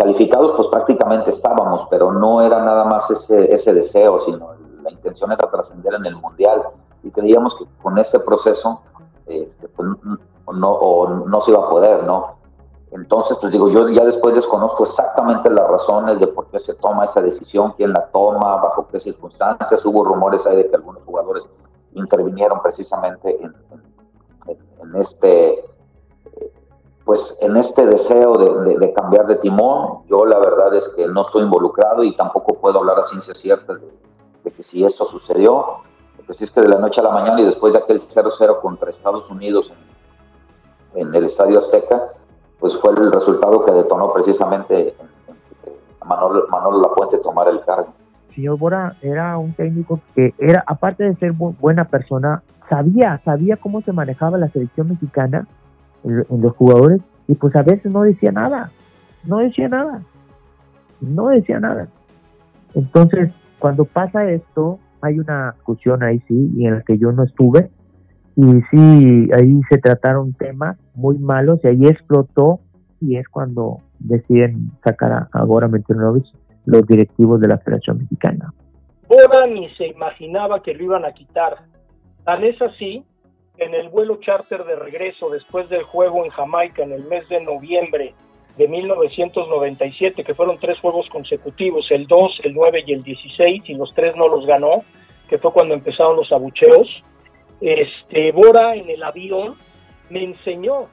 Calificados 0.00 0.52
pues 0.56 0.68
prácticamente 0.68 1.28
estábamos, 1.28 1.86
pero 1.90 2.10
no 2.10 2.40
era 2.40 2.64
nada 2.64 2.84
más 2.84 3.10
ese, 3.10 3.52
ese 3.52 3.74
deseo, 3.74 4.24
sino 4.24 4.54
la 4.82 4.90
intención 4.90 5.30
era 5.30 5.50
trascender 5.50 5.92
en 5.92 6.06
el 6.06 6.16
Mundial 6.16 6.62
y 7.02 7.10
creíamos 7.10 7.54
que 7.58 7.66
con 7.82 7.98
este 7.98 8.18
proceso 8.18 8.80
este, 9.26 9.68
pues, 9.68 9.88
no, 10.54 11.06
no 11.26 11.40
se 11.42 11.50
iba 11.50 11.60
a 11.60 11.68
poder, 11.68 12.04
¿no? 12.04 12.38
Entonces, 12.92 13.36
pues 13.42 13.52
digo, 13.52 13.68
yo 13.68 13.90
ya 13.90 14.02
después 14.06 14.34
desconozco 14.34 14.84
exactamente 14.84 15.50
las 15.50 15.68
razones 15.68 16.18
de 16.18 16.28
por 16.28 16.46
qué 16.46 16.58
se 16.58 16.72
toma 16.74 17.04
esa 17.04 17.20
decisión, 17.20 17.74
quién 17.76 17.92
la 17.92 18.06
toma, 18.06 18.56
bajo 18.56 18.88
qué 18.88 19.00
circunstancias. 19.00 19.84
Hubo 19.84 20.02
rumores 20.02 20.44
ahí 20.46 20.56
de 20.56 20.70
que 20.70 20.76
algunos 20.76 21.02
jugadores 21.04 21.44
intervinieron 21.92 22.62
precisamente 22.62 23.36
en, 23.38 23.54
en, 24.48 24.58
en 24.82 24.96
este 24.96 25.62
pues 27.10 27.34
en 27.40 27.56
este 27.56 27.84
deseo 27.86 28.34
de, 28.34 28.70
de, 28.70 28.78
de, 28.78 28.92
cambiar 28.92 29.26
de 29.26 29.34
timón, 29.34 30.04
yo 30.08 30.24
la 30.26 30.38
verdad 30.38 30.72
es 30.74 30.88
que 30.94 31.08
no 31.08 31.22
estoy 31.22 31.42
involucrado 31.42 32.04
y 32.04 32.14
tampoco 32.14 32.54
puedo 32.60 32.78
hablar 32.78 33.00
a 33.00 33.08
ciencia 33.08 33.34
cierta 33.34 33.74
de, 33.74 33.90
de 34.44 34.50
que 34.52 34.62
si 34.62 34.84
esto 34.84 35.06
sucedió, 35.06 35.78
porque 36.16 36.34
si 36.34 36.44
es 36.44 36.52
que 36.52 36.60
de 36.60 36.68
la 36.68 36.78
noche 36.78 37.00
a 37.00 37.02
la 37.02 37.10
mañana 37.10 37.40
y 37.40 37.46
después 37.46 37.72
de 37.72 37.80
aquel 37.80 38.00
0-0 38.00 38.60
contra 38.60 38.90
Estados 38.90 39.28
Unidos 39.28 39.72
en, 40.94 41.08
en, 41.08 41.12
el 41.12 41.24
Estadio 41.24 41.58
Azteca, 41.58 42.00
pues 42.60 42.76
fue 42.76 42.92
el 42.92 43.10
resultado 43.10 43.64
que 43.64 43.72
detonó 43.72 44.12
precisamente 44.12 44.94
a 46.00 46.04
Manolo, 46.04 46.46
Manolo 46.48 46.80
Lapuente 46.80 47.18
tomar 47.18 47.48
el 47.48 47.60
cargo. 47.62 47.92
Señor 48.36 48.56
Bora 48.56 48.94
era 49.02 49.36
un 49.36 49.52
técnico 49.54 49.98
que 50.14 50.32
era, 50.38 50.62
aparte 50.64 51.02
de 51.02 51.16
ser 51.16 51.32
bu 51.32 51.56
buena 51.58 51.86
persona, 51.86 52.44
sabía, 52.68 53.20
sabía 53.24 53.56
cómo 53.56 53.80
se 53.80 53.92
manejaba 53.92 54.38
la 54.38 54.48
selección 54.50 54.90
mexicana 54.90 55.48
en, 56.04 56.40
los 56.40 56.54
jugadores 56.56 57.00
y 57.28 57.34
pues 57.34 57.54
a 57.56 57.62
veces 57.62 57.90
no 57.90 58.02
decía 58.02 58.32
nada, 58.32 58.70
no 59.24 59.38
decía 59.38 59.68
nada, 59.68 60.02
no 61.00 61.28
decía 61.28 61.60
nada. 61.60 61.88
Entonces, 62.74 63.32
cuando 63.58 63.84
pasa 63.84 64.30
esto, 64.30 64.78
hay 65.00 65.18
una 65.18 65.52
discusión 65.52 66.02
ahí 66.02 66.20
sí, 66.28 66.52
y 66.56 66.66
en 66.66 66.74
la 66.74 66.82
que 66.82 66.98
yo 66.98 67.12
no 67.12 67.24
estuve, 67.24 67.70
y 68.36 68.42
sí, 68.70 69.30
ahí 69.32 69.60
se 69.68 69.78
trataron 69.78 70.32
temas 70.34 70.76
muy 70.94 71.18
malos, 71.18 71.60
y 71.62 71.68
ahí 71.68 71.86
explotó, 71.86 72.60
y 73.00 73.16
es 73.16 73.28
cuando 73.28 73.78
deciden 73.98 74.70
sacar 74.84 75.12
a, 75.12 75.28
a 75.32 75.44
Goran 75.44 75.72
los 76.66 76.86
directivos 76.86 77.40
de 77.40 77.48
la 77.48 77.58
Federación 77.58 77.98
Mexicana. 77.98 78.52
Bora 79.08 79.46
ni 79.46 79.68
se 79.70 79.88
imaginaba 79.88 80.62
que 80.62 80.74
lo 80.74 80.84
iban 80.84 81.04
a 81.04 81.12
quitar. 81.12 81.56
Tan 82.24 82.44
es 82.44 82.60
así 82.62 83.04
en 83.60 83.74
el 83.74 83.90
vuelo 83.90 84.16
charter 84.16 84.64
de 84.64 84.74
regreso 84.74 85.28
después 85.28 85.68
del 85.68 85.82
juego 85.82 86.24
en 86.24 86.30
Jamaica 86.30 86.82
en 86.82 86.92
el 86.92 87.04
mes 87.04 87.28
de 87.28 87.40
noviembre 87.42 88.14
de 88.56 88.66
1997, 88.66 90.24
que 90.24 90.34
fueron 90.34 90.58
tres 90.58 90.78
juegos 90.80 91.06
consecutivos, 91.10 91.86
el 91.90 92.06
2, 92.06 92.40
el 92.44 92.54
9 92.54 92.84
y 92.86 92.92
el 92.94 93.02
16, 93.02 93.62
y 93.66 93.74
los 93.74 93.92
tres 93.94 94.16
no 94.16 94.28
los 94.28 94.46
ganó, 94.46 94.82
que 95.28 95.38
fue 95.38 95.52
cuando 95.52 95.74
empezaron 95.74 96.16
los 96.16 96.32
abucheos. 96.32 96.88
Este, 97.60 98.32
Bora 98.32 98.74
en 98.74 98.88
el 98.88 99.02
avión 99.02 99.56
me 100.08 100.24
enseñó, 100.24 100.88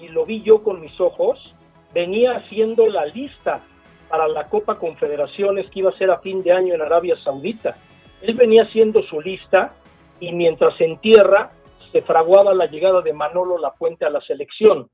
y 0.00 0.08
lo 0.08 0.24
vi 0.24 0.42
yo 0.42 0.62
con 0.62 0.80
mis 0.80 0.98
ojos, 0.98 1.54
venía 1.92 2.32
haciendo 2.32 2.86
la 2.88 3.04
lista 3.04 3.60
para 4.08 4.26
la 4.26 4.48
Copa 4.48 4.78
Confederaciones 4.78 5.70
que 5.70 5.80
iba 5.80 5.90
a 5.90 5.98
ser 5.98 6.10
a 6.10 6.18
fin 6.20 6.42
de 6.42 6.52
año 6.52 6.74
en 6.74 6.80
Arabia 6.80 7.16
Saudita. 7.22 7.76
Él 8.22 8.34
venía 8.34 8.62
haciendo 8.62 9.02
su 9.02 9.20
lista 9.20 9.74
y 10.18 10.32
mientras 10.32 10.80
en 10.80 10.98
tierra 10.98 11.50
se 11.96 12.02
fraguaba 12.02 12.52
la 12.52 12.66
llegada 12.66 13.00
de 13.00 13.14
Manolo 13.14 13.56
Lapuente 13.56 14.04
a 14.04 14.10
la 14.10 14.20
selección. 14.20 14.88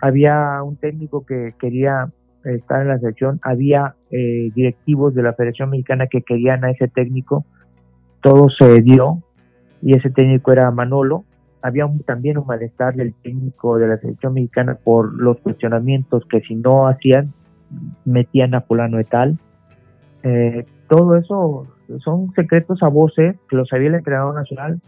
Había 0.00 0.62
un 0.62 0.76
técnico 0.76 1.26
que 1.26 1.52
quería 1.58 2.08
estar 2.44 2.80
en 2.80 2.88
la 2.88 2.98
selección, 2.98 3.40
había 3.42 3.94
eh, 4.10 4.50
directivos 4.54 5.14
de 5.14 5.22
la 5.22 5.34
Federación 5.34 5.68
Mexicana 5.68 6.06
que 6.06 6.22
querían 6.22 6.64
a 6.64 6.70
ese 6.70 6.88
técnico, 6.88 7.44
todo 8.22 8.48
se 8.48 8.80
dio 8.80 9.22
y 9.82 9.94
ese 9.94 10.08
técnico 10.08 10.50
era 10.52 10.70
Manolo. 10.70 11.24
Había 11.60 11.86
también 12.06 12.38
un 12.38 12.46
malestar 12.46 12.94
del 12.94 13.14
técnico 13.22 13.76
de 13.76 13.88
la 13.88 13.98
selección 13.98 14.32
mexicana 14.32 14.78
por 14.82 15.12
los 15.14 15.38
cuestionamientos 15.40 16.24
que 16.26 16.40
si 16.40 16.54
no 16.54 16.86
hacían 16.86 17.34
metían 18.06 18.54
a 18.54 18.62
fulano 18.62 18.96
de 18.96 19.04
tal. 19.04 19.38
Eh, 20.22 20.64
todo 20.88 21.16
eso 21.16 21.66
son 22.02 22.32
secretos 22.32 22.82
a 22.82 22.88
voces 22.88 23.36
que 23.48 23.56
lo 23.56 23.66
sabía 23.66 23.88
el 23.88 23.96
entrenador 23.96 24.34
nacional, 24.34 24.80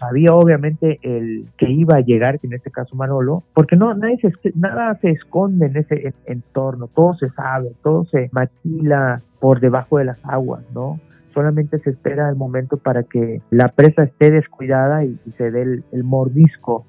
sabía 0.00 0.34
obviamente 0.34 0.98
el 1.02 1.46
que 1.56 1.70
iba 1.70 1.96
a 1.96 2.00
llegar, 2.00 2.40
que 2.40 2.46
en 2.46 2.54
este 2.54 2.70
caso 2.70 2.96
Manolo, 2.96 3.44
porque 3.54 3.76
no 3.76 3.94
nada 3.94 4.98
se 5.00 5.10
esconde 5.10 5.66
en 5.66 5.76
ese 5.76 6.14
entorno, 6.24 6.88
todo 6.88 7.14
se 7.14 7.28
sabe, 7.28 7.72
todo 7.82 8.06
se 8.06 8.30
maquila 8.32 9.20
por 9.38 9.60
debajo 9.60 9.98
de 9.98 10.06
las 10.06 10.18
aguas, 10.24 10.64
¿no? 10.74 10.98
Solamente 11.34 11.78
se 11.78 11.90
espera 11.90 12.28
el 12.28 12.34
momento 12.34 12.76
para 12.76 13.04
que 13.04 13.40
la 13.50 13.68
presa 13.68 14.02
esté 14.02 14.30
descuidada 14.30 15.04
y, 15.04 15.16
se 15.36 15.50
dé 15.50 15.62
el, 15.62 15.84
el 15.92 16.02
mordisco 16.02 16.86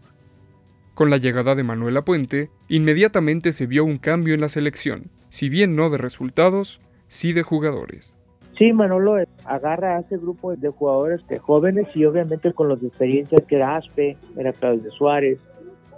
con 0.94 1.10
la 1.10 1.18
llegada 1.18 1.56
de 1.56 1.64
Manuela 1.64 2.04
Puente, 2.04 2.52
inmediatamente 2.68 3.54
se 3.54 3.66
vio 3.66 3.84
un 3.84 3.98
cambio 3.98 4.36
en 4.36 4.42
la 4.42 4.50
selección, 4.50 5.06
si 5.30 5.50
bien 5.50 5.76
no 5.76 5.90
de 5.90 5.98
resultados, 5.98 6.80
sí 7.08 7.34
de 7.34 7.44
jugadores. 7.44 8.16
Sí, 8.62 8.74
Manolo 8.74 9.18
agarra 9.46 9.96
a 9.96 10.00
ese 10.02 10.18
grupo 10.18 10.56
de 10.56 10.70
jugadores 10.70 11.26
de 11.26 11.40
jóvenes 11.40 11.88
y 11.96 12.06
obviamente 12.06 12.54
con 12.54 12.68
los 12.70 12.80
de 12.80 12.90
experiencia 12.90 13.40
que 13.40 13.56
era 13.56 13.76
Aspe, 13.76 14.18
era 14.38 14.54
Claudio 14.54 14.92
Suárez, 14.92 15.40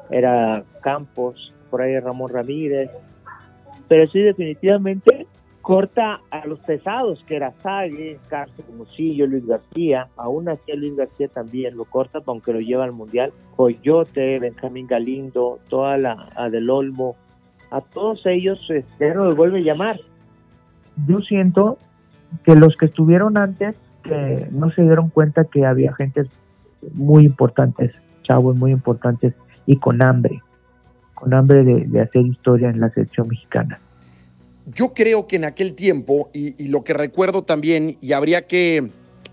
era 0.09 0.63
Campos, 0.81 1.53
por 1.69 1.81
ahí 1.81 1.99
Ramón 1.99 2.31
Ramírez, 2.31 2.89
pero 3.89 4.09
sí 4.09 4.19
definitivamente 4.19 5.27
corta 5.61 6.21
a 6.31 6.47
los 6.47 6.61
pesados, 6.61 7.21
que 7.27 7.35
era 7.35 7.51
Sague, 7.61 8.17
Carlos 8.29 8.69
Musillo, 8.77 9.27
Luis 9.27 9.45
García, 9.45 10.07
aún 10.15 10.47
así 10.47 10.71
Luis 10.71 10.95
García 10.95 11.27
también 11.27 11.75
lo 11.75 11.83
corta, 11.83 12.19
aunque 12.25 12.53
lo 12.53 12.61
lleva 12.61 12.85
al 12.85 12.93
Mundial, 12.93 13.33
Coyote, 13.57 14.39
Benjamín 14.39 14.87
Galindo, 14.87 15.59
toda 15.67 15.97
la 15.97 16.29
a 16.37 16.49
Del 16.49 16.69
Olmo, 16.69 17.17
a 17.71 17.81
todos 17.81 18.25
ellos 18.25 18.57
este, 18.69 19.13
no 19.13 19.25
los 19.25 19.35
vuelve 19.35 19.59
a 19.59 19.63
llamar. 19.63 19.99
Yo 21.05 21.19
siento 21.19 21.77
que 22.43 22.55
los 22.55 22.75
que 22.77 22.85
estuvieron 22.85 23.37
antes, 23.37 23.75
que 24.03 24.47
no 24.51 24.71
se 24.71 24.81
dieron 24.81 25.09
cuenta 25.09 25.45
que 25.45 25.65
había 25.65 25.93
gente 25.95 26.23
muy 26.93 27.25
importantes, 27.25 27.91
chavos 28.23 28.55
muy 28.55 28.71
importantes 28.71 29.33
y 29.65 29.77
con 29.77 30.03
hambre, 30.03 30.41
con 31.13 31.33
hambre 31.33 31.63
de, 31.63 32.01
hacer 32.01 32.25
historia 32.25 32.69
en 32.69 32.79
la 32.79 32.89
selección 32.89 33.27
mexicana 33.27 33.79
yo 34.65 34.93
creo 34.93 35.27
que 35.27 35.35
en 35.35 35.43
aquel 35.43 35.73
tiempo, 35.73 36.29
y, 36.31 36.63
y 36.63 36.69
lo 36.69 36.85
que 36.85 36.93
recuerdo 36.93 37.43
también, 37.43 37.97
y 37.99 38.13
habría 38.13 38.47
que, 38.47 38.91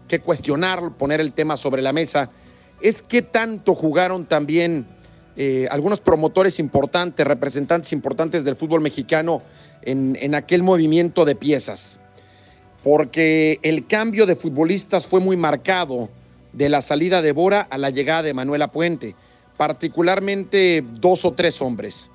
que, 0.09 0.19
cuestionar, 0.19 0.97
poner 0.99 1.21
el 1.21 1.33
tema 1.33 1.57
sobre 1.57 1.83
la 1.83 1.93
mesa, 1.93 2.31
es 2.81 3.01
qué 3.01 3.23
tanto 3.23 3.77
jugaron 3.77 4.27
también 4.27 4.87
eh, 5.37 5.69
algunos 5.71 6.01
promotores 6.01 6.59
importantes, 6.59 7.27
representantes 7.27 7.93
importantes 7.93 8.45
del 8.45 8.57
fútbol 8.57 8.81
mexicano 8.81 9.43
en, 9.83 10.17
en 10.21 10.35
aquel 10.35 10.63
movimiento 10.63 11.25
de 11.25 11.37
piezas. 11.37 12.00
Porque 12.83 13.59
el 13.63 13.87
cambio 13.87 14.27
de 14.27 14.37
futbolistas 14.37 15.07
fue 15.07 15.21
muy 15.21 15.37
marcado 15.37 16.09
de 16.53 16.69
la 16.69 16.81
salida 16.81 17.23
de 17.23 17.33
Bora 17.33 17.61
a 17.61 17.79
la 17.79 17.91
llegada 17.91 18.23
de 18.23 18.35
Manuela 18.35 18.73
Puente, 18.73 19.15
particularmente 19.57 20.83
dos 21.01 21.25
o 21.25 21.33
tres 21.33 21.61
hombres. 21.61 22.11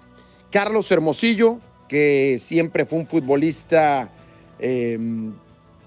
Carlos 0.51 0.89
Hermosillo, 0.91 1.59
que 1.87 2.37
siempre 2.39 2.85
fue 2.85 2.99
un 2.99 3.07
futbolista 3.07 4.09
eh, 4.59 4.97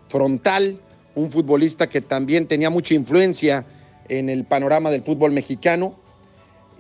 frontal, 0.08 0.80
un 1.14 1.32
futbolista 1.32 1.88
que 1.88 2.00
también 2.00 2.46
tenía 2.46 2.70
mucha 2.70 2.94
influencia 2.94 3.66
en 4.08 4.28
el 4.28 4.44
panorama 4.44 4.90
del 4.90 5.02
fútbol 5.02 5.32
mexicano. 5.32 5.98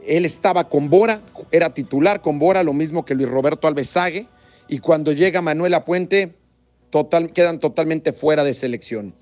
Él 0.06 0.24
estaba 0.24 0.68
con 0.68 0.88
Bora, 0.88 1.20
era 1.50 1.74
titular 1.74 2.22
con 2.22 2.38
Bora, 2.38 2.62
lo 2.62 2.72
mismo 2.72 3.04
que 3.04 3.14
Luis 3.14 3.28
Roberto 3.28 3.66
Alvesague, 3.66 4.26
y 4.68 4.78
cuando 4.78 5.12
llega 5.12 5.42
Manuela 5.42 5.84
Puente, 5.84 6.34
total, 6.90 7.32
quedan 7.32 7.60
totalmente 7.60 8.12
fuera 8.12 8.44
de 8.44 8.54
selección. 8.54 9.14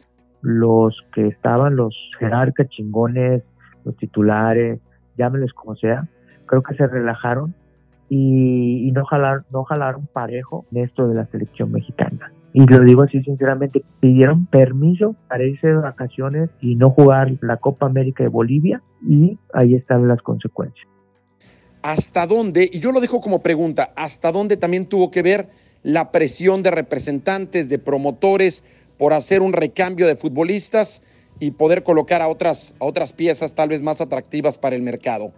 Los 0.43 1.05
que 1.15 1.29
estaban, 1.29 1.77
los 1.77 1.97
jerarcas 2.19 2.69
chingones, 2.69 3.45
los 3.85 3.97
titulares, 3.97 4.81
llámenles 5.17 5.53
como 5.53 5.77
sea, 5.77 6.09
creo 6.47 6.63
que 6.63 6.75
se 6.75 6.87
relajaron 6.87 7.55
y, 8.09 8.87
y, 8.87 8.93
no 8.93 9.05
jalar 9.05 9.45
no 9.51 9.65
jalaron 9.65 10.07
parejo 10.13 10.65
en 10.71 10.85
esto 10.85 11.09
de 11.09 11.15
la 11.15 11.27
selección 11.27 11.73
mexicana. 11.73 12.31
Y 12.53 12.65
lo 12.65 12.81
digo 12.81 13.03
así 13.03 13.23
sinceramente, 13.23 13.85
pidieron 14.01 14.47
permiso 14.47 15.15
para 15.29 15.45
irse 15.45 15.67
de 15.67 15.75
vacaciones 15.75 16.49
y 16.61 16.77
no 16.77 16.91
jugar 16.91 17.33
la 17.43 17.59
Copa 17.59 17.87
América 17.87 18.23
de 18.23 18.31
Bolivia 18.31 18.81
y 19.07 19.39
ahí 19.53 19.75
están 19.75 20.09
las 20.09 20.23
consecuencias. 20.23 20.89
¿Hasta 21.83 22.27
dónde? 22.27 22.71
Y 22.73 22.81
yo 22.81 22.93
lo 22.93 23.01
dejo 23.01 23.21
como 23.21 23.43
pregunta, 23.43 23.91
¿hasta 23.95 24.33
dónde 24.33 24.57
también 24.57 24.87
tuvo 24.87 25.11
que 25.11 25.23
ver 25.23 25.51
la 25.87 26.11
presión 26.11 26.65
de 26.65 26.73
representantes, 26.73 27.69
de 27.69 27.79
promotores 27.79 28.65
por 28.99 29.13
hacer 29.13 29.41
un 29.41 29.53
recambio 29.53 30.09
de 30.09 30.17
futbolistas 30.17 31.01
y 31.39 31.53
poder 31.53 31.85
colocar 31.85 32.23
a 32.23 32.29
otras, 32.29 32.75
a 32.81 32.85
otras 32.87 33.13
piezas 33.13 33.55
tal 33.55 33.69
vez 33.69 33.83
más 33.83 34.01
atractivas 34.01 34.59
para 34.59 34.75
el 34.75 34.83
mercado? 34.83 35.31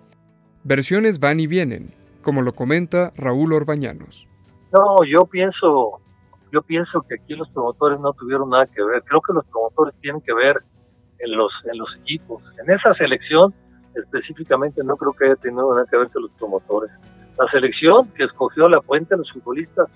Versiones 0.64 1.20
van 1.20 1.38
y 1.38 1.46
vienen 1.46 1.92
como 2.22 2.40
lo 2.40 2.54
comenta 2.54 3.12
Raúl 3.14 3.52
Orbañanos. 3.52 4.26
No, 4.72 5.04
yo 5.04 5.26
pienso, 5.26 6.00
yo 6.50 6.62
pienso 6.62 7.02
que 7.02 7.16
aquí 7.16 7.34
los 7.34 7.50
promotores 7.50 8.00
no 8.00 8.14
tuvieron 8.14 8.48
nada 8.48 8.66
que 8.66 8.82
ver. 8.82 9.02
Creo 9.02 9.20
que 9.20 9.34
los 9.34 9.44
promotores 9.46 9.94
tienen 10.00 10.22
que 10.22 10.32
ver 10.32 10.62
en 11.18 11.36
los, 11.36 11.52
en 11.70 11.78
los 11.78 11.94
equipos. 12.00 12.42
En 12.64 12.74
esa 12.74 12.94
selección 12.94 13.52
específicamente 13.94 14.82
no 14.82 14.96
creo 14.96 15.12
que 15.12 15.26
haya 15.26 15.36
tenido 15.36 15.74
nada 15.74 15.86
que 15.90 15.96
ver 15.98 16.08
con 16.08 16.22
los 16.22 16.30
promotores. 16.32 16.90
La 17.38 17.46
selección 17.50 18.08
que 18.16 18.24
escogió 18.24 18.66
la 18.66 18.80
puente, 18.80 19.14
los 19.14 19.30
futbolistas 19.30 19.88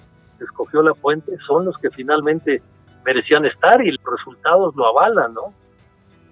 escogió 0.42 0.82
la 0.82 0.94
puente, 0.94 1.32
son 1.46 1.64
los 1.64 1.76
que 1.78 1.90
finalmente 1.90 2.62
merecían 3.04 3.44
estar 3.44 3.84
y 3.84 3.90
los 3.90 4.18
resultados 4.18 4.74
lo 4.76 4.86
avalan, 4.86 5.34
¿no? 5.34 5.54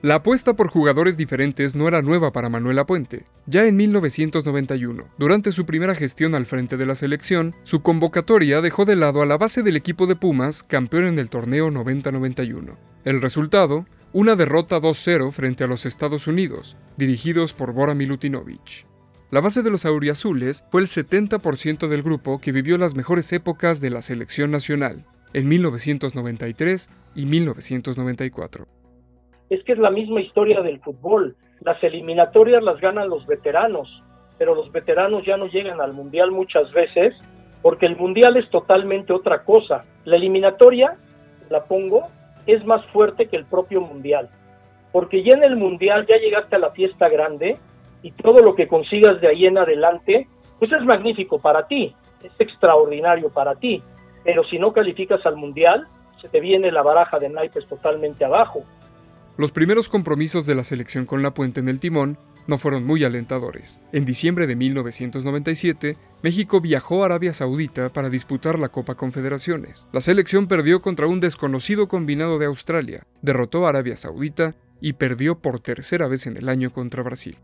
La 0.02 0.14
apuesta 0.14 0.54
por 0.54 0.68
jugadores 0.68 1.18
diferentes 1.18 1.74
no 1.74 1.86
era 1.86 2.00
nueva 2.00 2.32
para 2.32 2.48
Manuela 2.48 2.86
Puente. 2.86 3.26
Ya 3.44 3.66
en 3.66 3.76
1991, 3.76 5.04
durante 5.18 5.52
su 5.52 5.66
primera 5.66 5.94
gestión 5.94 6.34
al 6.34 6.46
frente 6.46 6.78
de 6.78 6.86
la 6.86 6.94
selección, 6.94 7.54
su 7.64 7.82
convocatoria 7.82 8.62
dejó 8.62 8.86
de 8.86 8.96
lado 8.96 9.20
a 9.20 9.26
la 9.26 9.36
base 9.36 9.62
del 9.62 9.76
equipo 9.76 10.06
de 10.06 10.16
Pumas, 10.16 10.62
campeón 10.62 11.04
en 11.04 11.18
el 11.18 11.28
torneo 11.28 11.68
90-91. 11.68 12.76
El 13.04 13.20
resultado, 13.20 13.84
una 14.14 14.36
derrota 14.36 14.80
2-0 14.80 15.32
frente 15.32 15.64
a 15.64 15.66
los 15.66 15.84
Estados 15.84 16.26
Unidos, 16.26 16.78
dirigidos 16.96 17.52
por 17.52 17.74
Bora 17.74 17.92
Milutinovic. 17.92 18.89
La 19.30 19.40
base 19.40 19.62
de 19.62 19.70
los 19.70 19.86
auriazules 19.86 20.64
fue 20.70 20.80
el 20.80 20.86
70% 20.86 21.88
del 21.88 22.02
grupo 22.02 22.40
que 22.40 22.52
vivió 22.52 22.78
las 22.78 22.96
mejores 22.96 23.32
épocas 23.32 23.80
de 23.80 23.90
la 23.90 24.02
selección 24.02 24.50
nacional, 24.50 25.04
en 25.32 25.48
1993 25.48 26.90
y 27.14 27.26
1994 27.26 28.66
es 29.50 29.62
que 29.64 29.72
es 29.72 29.78
la 29.78 29.90
misma 29.90 30.20
historia 30.20 30.62
del 30.62 30.80
fútbol. 30.80 31.36
Las 31.60 31.82
eliminatorias 31.82 32.62
las 32.62 32.80
ganan 32.80 33.10
los 33.10 33.26
veteranos, 33.26 34.02
pero 34.38 34.54
los 34.54 34.72
veteranos 34.72 35.26
ya 35.26 35.36
no 35.36 35.48
llegan 35.48 35.80
al 35.80 35.92
Mundial 35.92 36.30
muchas 36.30 36.72
veces 36.72 37.14
porque 37.60 37.84
el 37.84 37.96
Mundial 37.96 38.36
es 38.36 38.48
totalmente 38.48 39.12
otra 39.12 39.42
cosa. 39.42 39.84
La 40.04 40.16
eliminatoria, 40.16 40.96
la 41.50 41.64
pongo, 41.64 42.08
es 42.46 42.64
más 42.64 42.86
fuerte 42.86 43.26
que 43.26 43.36
el 43.36 43.44
propio 43.44 43.82
Mundial, 43.82 44.30
porque 44.92 45.22
ya 45.22 45.36
en 45.36 45.42
el 45.42 45.56
Mundial 45.56 46.06
ya 46.08 46.16
llegaste 46.16 46.56
a 46.56 46.60
la 46.60 46.70
fiesta 46.70 47.08
grande 47.08 47.58
y 48.02 48.12
todo 48.12 48.42
lo 48.42 48.54
que 48.54 48.68
consigas 48.68 49.20
de 49.20 49.28
ahí 49.28 49.46
en 49.46 49.58
adelante, 49.58 50.26
pues 50.58 50.72
es 50.72 50.82
magnífico 50.84 51.38
para 51.38 51.66
ti, 51.66 51.94
es 52.22 52.32
extraordinario 52.38 53.30
para 53.30 53.54
ti, 53.54 53.82
pero 54.24 54.44
si 54.44 54.58
no 54.58 54.72
calificas 54.72 55.24
al 55.26 55.36
Mundial, 55.36 55.86
se 56.20 56.28
te 56.28 56.40
viene 56.40 56.70
la 56.70 56.82
baraja 56.82 57.18
de 57.18 57.28
naipes 57.28 57.66
totalmente 57.66 58.24
abajo. 58.24 58.62
Los 59.36 59.52
primeros 59.52 59.88
compromisos 59.88 60.46
de 60.46 60.54
la 60.54 60.64
selección 60.64 61.06
con 61.06 61.22
La 61.22 61.32
Puente 61.32 61.60
en 61.60 61.68
el 61.68 61.80
timón 61.80 62.18
no 62.46 62.58
fueron 62.58 62.84
muy 62.84 63.04
alentadores. 63.04 63.80
En 63.92 64.04
diciembre 64.04 64.46
de 64.46 64.56
1997, 64.56 65.96
México 66.22 66.60
viajó 66.60 67.02
a 67.02 67.06
Arabia 67.06 67.32
Saudita 67.32 67.90
para 67.90 68.10
disputar 68.10 68.58
la 68.58 68.68
Copa 68.68 68.96
Confederaciones. 68.96 69.86
La 69.92 70.00
selección 70.00 70.46
perdió 70.46 70.82
contra 70.82 71.06
un 71.06 71.20
desconocido 71.20 71.88
combinado 71.88 72.38
de 72.38 72.46
Australia, 72.46 73.06
derrotó 73.22 73.66
a 73.66 73.70
Arabia 73.70 73.96
Saudita 73.96 74.54
y 74.80 74.94
perdió 74.94 75.38
por 75.38 75.60
tercera 75.60 76.08
vez 76.08 76.26
en 76.26 76.36
el 76.36 76.48
año 76.48 76.70
contra 76.70 77.02
Brasil. 77.02 77.38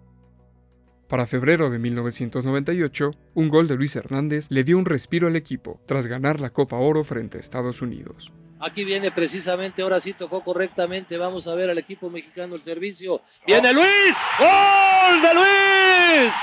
Para 1.09 1.27
febrero 1.27 1.71
de 1.71 1.79
1998, 1.79 3.13
un 3.35 3.49
gol 3.49 3.69
de 3.69 3.77
Luis 3.77 3.95
Hernández 3.95 4.47
le 4.51 4.65
dio 4.65 4.77
un 4.77 4.85
respiro 4.85 5.29
al 5.29 5.37
equipo 5.37 5.81
tras 5.87 6.09
ganar 6.09 6.41
la 6.41 6.51
Copa 6.51 6.77
Oro 6.77 7.05
frente 7.05 7.39
a 7.39 7.41
Estados 7.41 7.81
Unidos. 7.81 8.33
Aquí 8.59 8.85
viene 8.85 9.13
precisamente, 9.13 9.83
ahora 9.83 10.01
sí 10.01 10.15
tocó 10.15 10.43
correctamente. 10.43 11.17
Vamos 11.17 11.47
a 11.47 11.55
ver 11.55 11.71
al 11.71 11.79
equipo 11.79 12.11
mexicano 12.11 12.57
el 12.57 12.63
servicio. 12.63 13.23
Viene 13.47 13.73
Luis. 13.73 14.17
¡Gol 14.39 15.23
de 15.23 15.35
Luis! 15.35 16.35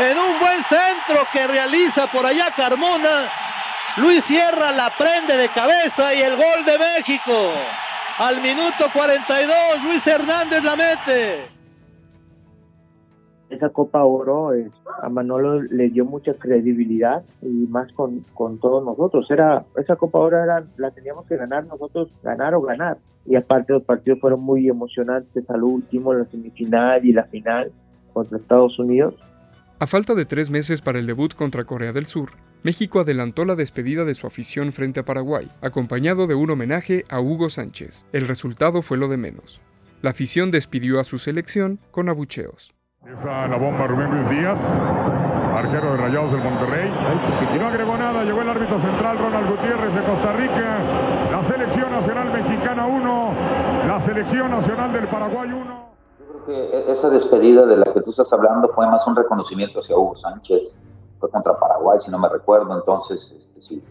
En 0.00 0.18
un 0.18 0.40
buen 0.40 0.60
centro 0.64 1.28
que 1.32 1.46
realiza 1.46 2.10
por 2.10 2.26
allá 2.26 2.52
Carmona. 2.56 3.30
Luis 3.98 4.24
Sierra 4.24 4.72
la 4.72 4.96
prende 4.96 5.36
de 5.36 5.50
cabeza 5.50 6.12
y 6.12 6.20
el 6.20 6.34
gol 6.34 6.64
de 6.66 6.78
México. 6.78 7.52
Al 8.18 8.40
minuto 8.40 8.90
42, 8.92 9.84
Luis 9.84 10.04
Hernández 10.04 10.64
la 10.64 10.74
mete 10.74 11.54
esa 13.50 13.68
Copa 13.68 14.04
Oro 14.04 14.50
a 15.02 15.08
Manolo 15.08 15.62
le 15.62 15.90
dio 15.90 16.04
mucha 16.04 16.34
credibilidad 16.34 17.22
y 17.42 17.66
más 17.68 17.92
con, 17.92 18.20
con 18.34 18.58
todos 18.58 18.84
nosotros. 18.84 19.30
Era 19.30 19.64
esa 19.76 19.96
Copa 19.96 20.18
Oro 20.18 20.42
era, 20.42 20.64
la 20.76 20.90
teníamos 20.90 21.26
que 21.26 21.36
ganar 21.36 21.66
nosotros, 21.66 22.08
ganar 22.22 22.54
o 22.54 22.62
ganar. 22.62 22.98
Y 23.26 23.36
aparte 23.36 23.72
los 23.72 23.84
partidos 23.84 24.20
fueron 24.20 24.40
muy 24.40 24.68
emocionantes 24.68 25.48
al 25.50 25.62
último, 25.62 26.14
la 26.14 26.24
semifinal 26.26 27.04
y 27.04 27.12
la 27.12 27.24
final 27.24 27.70
contra 28.12 28.38
Estados 28.38 28.78
Unidos. 28.78 29.14
A 29.78 29.86
falta 29.86 30.14
de 30.14 30.24
tres 30.24 30.50
meses 30.50 30.80
para 30.80 30.98
el 30.98 31.06
debut 31.06 31.34
contra 31.34 31.64
Corea 31.64 31.92
del 31.92 32.06
Sur, 32.06 32.30
México 32.62 33.00
adelantó 33.00 33.44
la 33.44 33.56
despedida 33.56 34.04
de 34.04 34.14
su 34.14 34.26
afición 34.26 34.72
frente 34.72 35.00
a 35.00 35.04
Paraguay, 35.04 35.48
acompañado 35.60 36.26
de 36.26 36.34
un 36.34 36.48
homenaje 36.48 37.04
a 37.10 37.20
Hugo 37.20 37.50
Sánchez. 37.50 38.06
El 38.12 38.26
resultado 38.26 38.80
fue 38.80 38.96
lo 38.96 39.08
de 39.08 39.18
menos. 39.18 39.60
La 40.00 40.10
afición 40.10 40.50
despidió 40.50 40.98
a 40.98 41.04
su 41.04 41.18
selección 41.18 41.78
con 41.90 42.08
abucheos. 42.08 42.74
Esa 43.04 43.46
la 43.48 43.58
bomba 43.58 43.86
Rubén 43.86 44.10
Luis 44.12 44.30
Díaz, 44.30 44.58
arquero 45.54 45.92
de 45.92 45.96
Rayados 45.98 46.32
del 46.32 46.42
Monterrey. 46.42 46.90
Y 47.54 47.58
no 47.58 47.66
agregó 47.66 47.98
nada, 47.98 48.24
llegó 48.24 48.40
el 48.40 48.48
árbitro 48.48 48.80
central 48.80 49.18
Ronald 49.18 49.50
Gutiérrez 49.50 49.94
de 49.94 50.04
Costa 50.04 50.32
Rica. 50.32 51.30
La 51.30 51.44
selección 51.44 51.92
nacional 51.92 52.32
mexicana 52.32 52.86
1, 52.86 53.32
la 53.88 54.00
selección 54.06 54.50
nacional 54.50 54.94
del 54.94 55.06
Paraguay 55.08 55.52
1. 55.52 55.84
Yo 56.18 56.24
creo 56.24 56.44
que 56.46 56.76
e-, 56.78 56.92
esa 56.92 57.10
despedida 57.10 57.66
de 57.66 57.76
la 57.76 57.92
que 57.92 58.00
tú 58.00 58.08
estás 58.08 58.32
hablando 58.32 58.70
fue 58.70 58.86
más 58.86 59.06
un 59.06 59.16
reconocimiento 59.16 59.80
hacia 59.80 59.98
Hugo 59.98 60.16
Sánchez. 60.16 60.72
Fue 61.20 61.28
contra 61.28 61.58
Paraguay, 61.58 61.98
si 62.02 62.10
no 62.10 62.18
me 62.18 62.30
recuerdo, 62.30 62.74
entonces 62.74 63.20
este, 63.36 63.60
sí. 63.68 63.84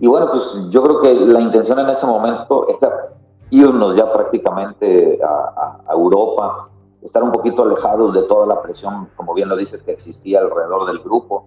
Y 0.00 0.06
bueno, 0.06 0.30
pues 0.30 0.42
yo 0.70 0.82
creo 0.82 1.02
que 1.02 1.12
la 1.12 1.40
intención 1.42 1.78
en 1.78 1.90
ese 1.90 2.06
momento 2.06 2.66
era 2.66 3.10
irnos 3.50 3.94
ya 3.94 4.10
prácticamente 4.10 5.20
a 5.22 5.92
Europa 5.92 6.70
estar 7.04 7.22
un 7.22 7.32
poquito 7.32 7.62
alejados 7.62 8.14
de 8.14 8.22
toda 8.22 8.46
la 8.46 8.62
presión, 8.62 9.08
como 9.14 9.34
bien 9.34 9.48
lo 9.48 9.56
dices, 9.56 9.82
que 9.82 9.92
existía 9.92 10.40
alrededor 10.40 10.86
del 10.86 10.98
grupo. 11.00 11.46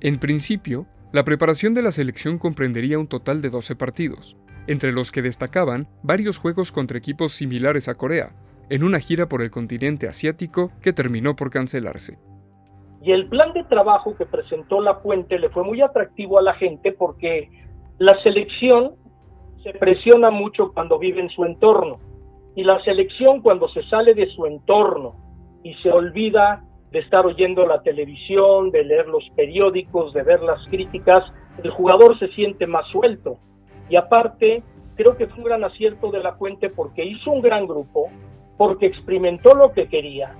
En 0.00 0.18
principio, 0.18 0.86
la 1.12 1.24
preparación 1.24 1.74
de 1.74 1.82
la 1.82 1.92
selección 1.92 2.38
comprendería 2.38 2.98
un 2.98 3.06
total 3.06 3.42
de 3.42 3.50
12 3.50 3.76
partidos, 3.76 4.36
entre 4.66 4.92
los 4.92 5.12
que 5.12 5.22
destacaban 5.22 5.86
varios 6.02 6.38
juegos 6.38 6.72
contra 6.72 6.98
equipos 6.98 7.32
similares 7.32 7.88
a 7.88 7.94
Corea, 7.94 8.30
en 8.70 8.82
una 8.82 8.98
gira 8.98 9.28
por 9.28 9.42
el 9.42 9.50
continente 9.50 10.08
asiático 10.08 10.72
que 10.80 10.94
terminó 10.94 11.36
por 11.36 11.50
cancelarse. 11.50 12.18
Y 13.02 13.12
el 13.12 13.28
plan 13.28 13.52
de 13.52 13.64
trabajo 13.64 14.16
que 14.16 14.24
presentó 14.24 14.80
La 14.80 15.00
Puente 15.00 15.38
le 15.38 15.50
fue 15.50 15.62
muy 15.62 15.82
atractivo 15.82 16.38
a 16.38 16.42
la 16.42 16.54
gente 16.54 16.92
porque 16.92 17.50
la 17.98 18.18
selección 18.22 18.92
se 19.62 19.72
presiona 19.74 20.30
mucho 20.30 20.72
cuando 20.72 20.98
vive 20.98 21.20
en 21.20 21.28
su 21.28 21.44
entorno 21.44 21.98
y 22.56 22.64
la 22.64 22.82
selección 22.84 23.40
cuando 23.40 23.68
se 23.68 23.82
sale 23.84 24.14
de 24.14 24.28
su 24.30 24.46
entorno 24.46 25.16
y 25.62 25.74
se 25.74 25.90
olvida 25.90 26.62
de 26.90 27.00
estar 27.00 27.26
oyendo 27.26 27.66
la 27.66 27.82
televisión, 27.82 28.70
de 28.70 28.84
leer 28.84 29.08
los 29.08 29.24
periódicos, 29.34 30.12
de 30.12 30.22
ver 30.22 30.42
las 30.42 30.64
críticas, 30.68 31.20
el 31.62 31.70
jugador 31.70 32.18
se 32.18 32.28
siente 32.28 32.66
más 32.66 32.86
suelto. 32.88 33.38
Y 33.88 33.96
aparte, 33.96 34.62
creo 34.94 35.16
que 35.16 35.26
fue 35.26 35.38
un 35.38 35.44
gran 35.44 35.64
acierto 35.64 36.10
de 36.10 36.20
la 36.20 36.36
Puente 36.36 36.70
porque 36.70 37.04
hizo 37.04 37.32
un 37.32 37.42
gran 37.42 37.66
grupo, 37.66 38.10
porque 38.56 38.86
experimentó 38.86 39.54
lo 39.54 39.72
que 39.72 39.88
quería, 39.88 40.36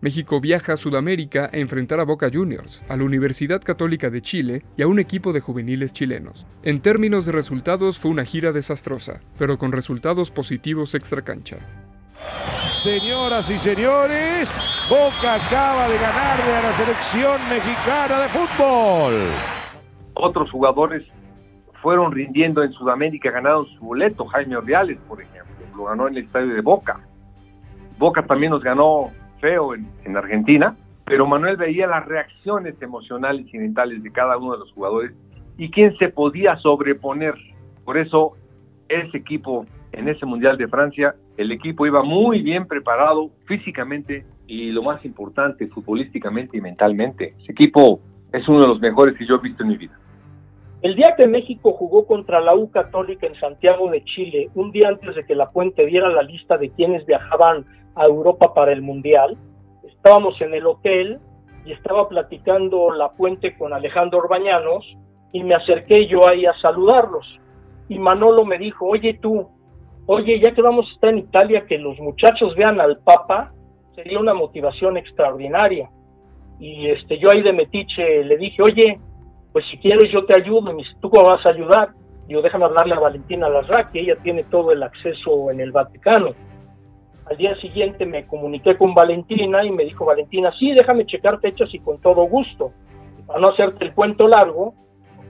México 0.00 0.40
viaja 0.40 0.74
a 0.74 0.76
Sudamérica 0.76 1.50
a 1.52 1.56
enfrentar 1.56 1.98
a 1.98 2.04
Boca 2.04 2.30
Juniors, 2.32 2.84
a 2.88 2.96
la 2.96 3.02
Universidad 3.02 3.60
Católica 3.60 4.10
de 4.10 4.22
Chile 4.22 4.62
y 4.76 4.82
a 4.82 4.86
un 4.86 5.00
equipo 5.00 5.32
de 5.32 5.40
juveniles 5.40 5.92
chilenos. 5.92 6.46
En 6.62 6.80
términos 6.80 7.26
de 7.26 7.32
resultados 7.32 7.98
fue 7.98 8.12
una 8.12 8.24
gira 8.24 8.52
desastrosa, 8.52 9.20
pero 9.36 9.58
con 9.58 9.72
resultados 9.72 10.30
positivos 10.30 10.94
extra 10.94 11.22
cancha. 11.22 11.56
Señoras 12.82 13.50
y 13.50 13.58
señores, 13.58 14.52
Boca 14.88 15.34
acaba 15.34 15.88
de 15.88 15.98
ganarle 15.98 16.54
a 16.54 16.62
la 16.62 16.76
selección 16.76 17.48
mexicana 17.48 18.20
de 18.20 18.28
fútbol. 18.28 19.14
Otros 20.14 20.48
jugadores 20.52 21.04
fueron 21.82 22.12
rindiendo 22.12 22.62
en 22.62 22.72
Sudamérica, 22.72 23.32
ganaron 23.32 23.66
su 23.66 23.84
boleto. 23.84 24.26
Jaime 24.26 24.56
Ordiales, 24.56 24.98
por 25.08 25.20
ejemplo, 25.20 25.54
lo 25.76 25.84
ganó 25.84 26.06
en 26.06 26.18
el 26.18 26.24
estadio 26.24 26.54
de 26.54 26.60
Boca. 26.60 27.00
Boca 27.98 28.24
también 28.24 28.52
nos 28.52 28.62
ganó 28.62 29.10
feo 29.40 29.74
en, 29.74 30.16
Argentina, 30.16 30.76
pero 31.04 31.26
Manuel 31.26 31.56
veía 31.56 31.86
las 31.86 32.06
reacciones 32.06 32.80
emocionales 32.80 33.46
y 33.52 33.58
mentales 33.58 34.02
de 34.02 34.10
cada 34.12 34.36
uno 34.36 34.52
de 34.52 34.58
los 34.58 34.72
jugadores 34.72 35.12
y 35.56 35.70
quién 35.70 35.96
se 35.98 36.08
podía 36.08 36.56
sobreponer. 36.56 37.34
Por 37.84 37.98
eso 37.98 38.36
ese 38.88 39.18
equipo 39.18 39.66
en 39.92 40.08
ese 40.08 40.26
Mundial 40.26 40.56
de 40.58 40.68
Francia, 40.68 41.14
el 41.36 41.50
equipo 41.52 41.86
iba 41.86 42.02
muy 42.02 42.42
bien 42.42 42.66
preparado 42.66 43.30
físicamente 43.46 44.24
y 44.46 44.70
lo 44.70 44.82
más 44.82 45.04
importante, 45.04 45.66
futbolísticamente 45.68 46.56
y 46.56 46.60
mentalmente. 46.60 47.34
Ese 47.42 47.52
equipo 47.52 48.00
es 48.32 48.46
uno 48.48 48.60
de 48.60 48.68
los 48.68 48.80
mejores 48.80 49.16
que 49.16 49.26
yo 49.26 49.36
he 49.36 49.40
visto 49.40 49.62
en 49.62 49.70
mi 49.70 49.76
vida. 49.76 49.98
El 50.80 50.94
día 50.94 51.14
que 51.16 51.26
México 51.26 51.72
jugó 51.72 52.06
contra 52.06 52.40
la 52.40 52.54
U 52.54 52.70
Católica 52.70 53.26
en 53.26 53.34
Santiago 53.34 53.90
de 53.90 54.04
Chile, 54.04 54.48
un 54.54 54.70
día 54.70 54.88
antes 54.88 55.16
de 55.16 55.24
que 55.24 55.34
la 55.34 55.48
Puente 55.48 55.84
diera 55.84 56.08
la 56.08 56.22
lista 56.22 56.56
de 56.56 56.70
quienes 56.70 57.04
viajaban 57.04 57.66
a 57.98 58.04
Europa 58.04 58.54
para 58.54 58.72
el 58.72 58.82
Mundial. 58.82 59.36
Estábamos 59.84 60.40
en 60.40 60.54
el 60.54 60.66
hotel 60.66 61.18
y 61.64 61.72
estaba 61.72 62.08
platicando 62.08 62.90
la 62.92 63.10
puente 63.10 63.56
con 63.56 63.72
Alejandro 63.72 64.20
Orbañanos 64.20 64.84
y 65.32 65.42
me 65.42 65.54
acerqué 65.54 66.06
yo 66.06 66.28
ahí 66.28 66.46
a 66.46 66.54
saludarlos. 66.60 67.26
Y 67.88 67.98
Manolo 67.98 68.44
me 68.44 68.58
dijo, 68.58 68.86
oye 68.86 69.18
tú, 69.20 69.48
oye, 70.06 70.40
ya 70.40 70.52
que 70.52 70.62
vamos 70.62 70.86
a 70.88 70.94
estar 70.94 71.10
en 71.10 71.18
Italia, 71.18 71.66
que 71.66 71.78
los 71.78 71.98
muchachos 71.98 72.54
vean 72.56 72.80
al 72.80 72.98
Papa, 73.04 73.52
sería 73.94 74.18
una 74.18 74.34
motivación 74.34 74.96
extraordinaria. 74.96 75.90
Y 76.60 76.88
este, 76.88 77.18
yo 77.18 77.30
ahí 77.30 77.42
de 77.42 77.52
metiche 77.52 78.24
le 78.24 78.36
dije, 78.36 78.62
oye, 78.62 78.98
pues 79.52 79.64
si 79.70 79.78
quieres 79.78 80.10
yo 80.12 80.24
te 80.24 80.40
ayudo. 80.40 80.70
Y 80.70 80.74
me 80.74 80.82
dice, 80.82 80.96
¿tú 81.00 81.10
cómo 81.10 81.28
vas 81.28 81.44
a 81.44 81.50
ayudar? 81.50 81.90
Yo 82.28 82.42
déjame 82.42 82.66
hablarle 82.66 82.94
a 82.94 83.00
Valentina 83.00 83.48
Larraqui, 83.48 84.00
ella 84.00 84.16
tiene 84.22 84.44
todo 84.44 84.72
el 84.72 84.82
acceso 84.82 85.50
en 85.50 85.60
el 85.60 85.72
Vaticano. 85.72 86.30
Al 87.28 87.36
día 87.36 87.54
siguiente 87.56 88.06
me 88.06 88.26
comuniqué 88.26 88.76
con 88.78 88.94
Valentina 88.94 89.62
y 89.64 89.70
me 89.70 89.84
dijo 89.84 90.06
Valentina, 90.06 90.52
sí, 90.58 90.72
déjame 90.72 91.04
checar 91.04 91.40
fechas 91.40 91.68
y 91.74 91.78
con 91.80 92.00
todo 92.00 92.22
gusto. 92.24 92.72
para 93.26 93.40
no 93.40 93.48
hacerte 93.48 93.84
el 93.84 93.94
cuento 93.94 94.26
largo, 94.26 94.74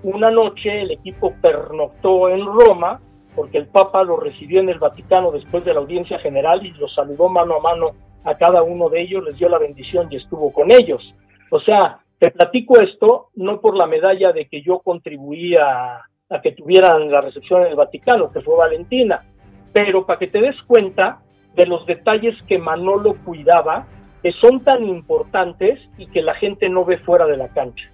una 0.05 0.31
noche 0.31 0.83
el 0.83 0.93
equipo 0.93 1.35
pernoctó 1.43 2.29
en 2.29 2.45
Roma 2.47 3.01
porque 3.35 3.59
el 3.59 3.67
Papa 3.67 4.05
lo 4.05 4.17
recibió 4.17 4.61
en 4.61 4.69
el 4.69 4.79
Vaticano 4.79 5.33
después 5.33 5.65
de 5.65 5.73
la 5.73 5.81
audiencia 5.81 6.19
general 6.21 6.65
y 6.65 6.71
los 6.73 6.95
saludó 6.95 7.29
mano 7.29 7.57
a 7.57 7.61
mano 7.61 7.91
a 8.25 8.37
cada 8.37 8.63
uno 8.63 8.89
de 8.89 9.01
ellos, 9.01 9.25
les 9.25 9.37
dio 9.39 9.49
la 9.49 9.59
bendición 9.59 10.07
y 10.11 10.17
estuvo 10.17 10.53
con 10.53 10.73
ellos. 10.73 11.03
O 11.51 11.61
sea, 11.61 11.99
te 12.19 12.31
platico 12.31 12.81
esto 12.81 13.29
no 13.35 13.61
por 13.61 13.77
la 13.77 13.87
medalla 13.87 14.33
de 14.33 14.47
que 14.47 14.63
yo 14.63 14.81
contribuía 14.81 15.65
a, 15.65 16.07
a 16.31 16.41
que 16.41 16.53
tuvieran 16.53 17.11
la 17.11 17.21
recepción 17.23 17.63
en 17.63 17.69
el 17.69 17.77
Vaticano, 17.77 18.31
que 18.31 18.41
fue 18.41 18.57
Valentina, 18.57 19.25
pero 19.73 20.07
para 20.07 20.19
que 20.19 20.29
te 20.29 20.41
des 20.41 20.61
cuenta 20.63 21.21
de 21.57 21.67
los 21.67 21.87
detalles 21.87 22.35
que 22.47 22.59
Manolo 22.59 23.17
cuidaba, 23.25 23.87
que 24.23 24.33
son 24.41 24.65
tan 24.65 24.85
importantes 24.85 25.81
y 25.97 26.07
que 26.09 26.23
la 26.23 26.35
gente 26.35 26.69
no 26.69 26.85
ve 26.85 26.99
fuera 26.99 27.27
de 27.27 27.37
la 27.37 27.49
cancha. 27.49 27.91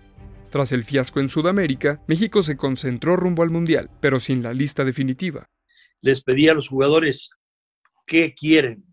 Tras 0.50 0.72
el 0.72 0.84
fiasco 0.84 1.20
en 1.20 1.28
Sudamérica, 1.28 2.00
México 2.06 2.42
se 2.42 2.56
concentró 2.56 3.16
rumbo 3.16 3.42
al 3.42 3.50
Mundial, 3.50 3.90
pero 4.00 4.20
sin 4.20 4.42
la 4.42 4.52
lista 4.52 4.84
definitiva. 4.84 5.50
Les 6.00 6.22
pedí 6.22 6.48
a 6.48 6.54
los 6.54 6.68
jugadores 6.68 7.30
qué 8.06 8.34
quieren. 8.34 8.84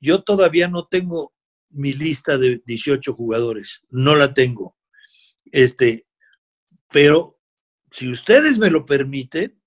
Yo 0.00 0.22
todavía 0.22 0.68
no 0.68 0.86
tengo 0.86 1.32
mi 1.68 1.92
lista 1.92 2.38
de 2.38 2.62
18 2.64 3.14
jugadores, 3.14 3.82
no 3.90 4.14
la 4.14 4.32
tengo. 4.34 4.76
Este, 5.52 6.06
pero 6.90 7.38
si 7.90 8.08
ustedes 8.08 8.58
me 8.58 8.70
lo 8.70 8.84
permiten, 8.86 9.60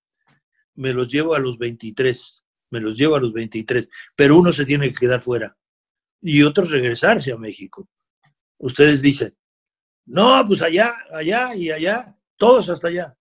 me 0.76 0.93
los 0.93 1.12
llevo 1.12 1.36
a 1.36 1.39
los 1.39 1.58
23, 1.58 2.43
me 2.74 2.82
los 2.82 2.98
llevo 2.98 3.16
a 3.16 3.22
los 3.22 3.32
23, 3.32 3.88
pero 4.16 4.36
uno 4.36 4.52
se 4.52 4.66
tiene 4.66 4.92
que 4.92 5.02
quedar 5.02 5.22
fuera 5.22 5.56
y 6.20 6.42
otros 6.42 6.72
regresarse 6.72 7.32
a 7.32 7.38
México. 7.38 7.88
Ustedes 8.58 9.02
dicen, 9.02 9.36
no, 10.06 10.44
pues 10.48 10.64
allá, 10.64 10.96
allá 11.14 11.54
y 11.56 11.70
allá, 11.70 12.18
todos 12.36 12.70
hasta 12.70 12.88
allá. 12.88 13.16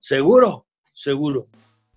seguro, 0.00 0.66
seguro. 0.92 1.46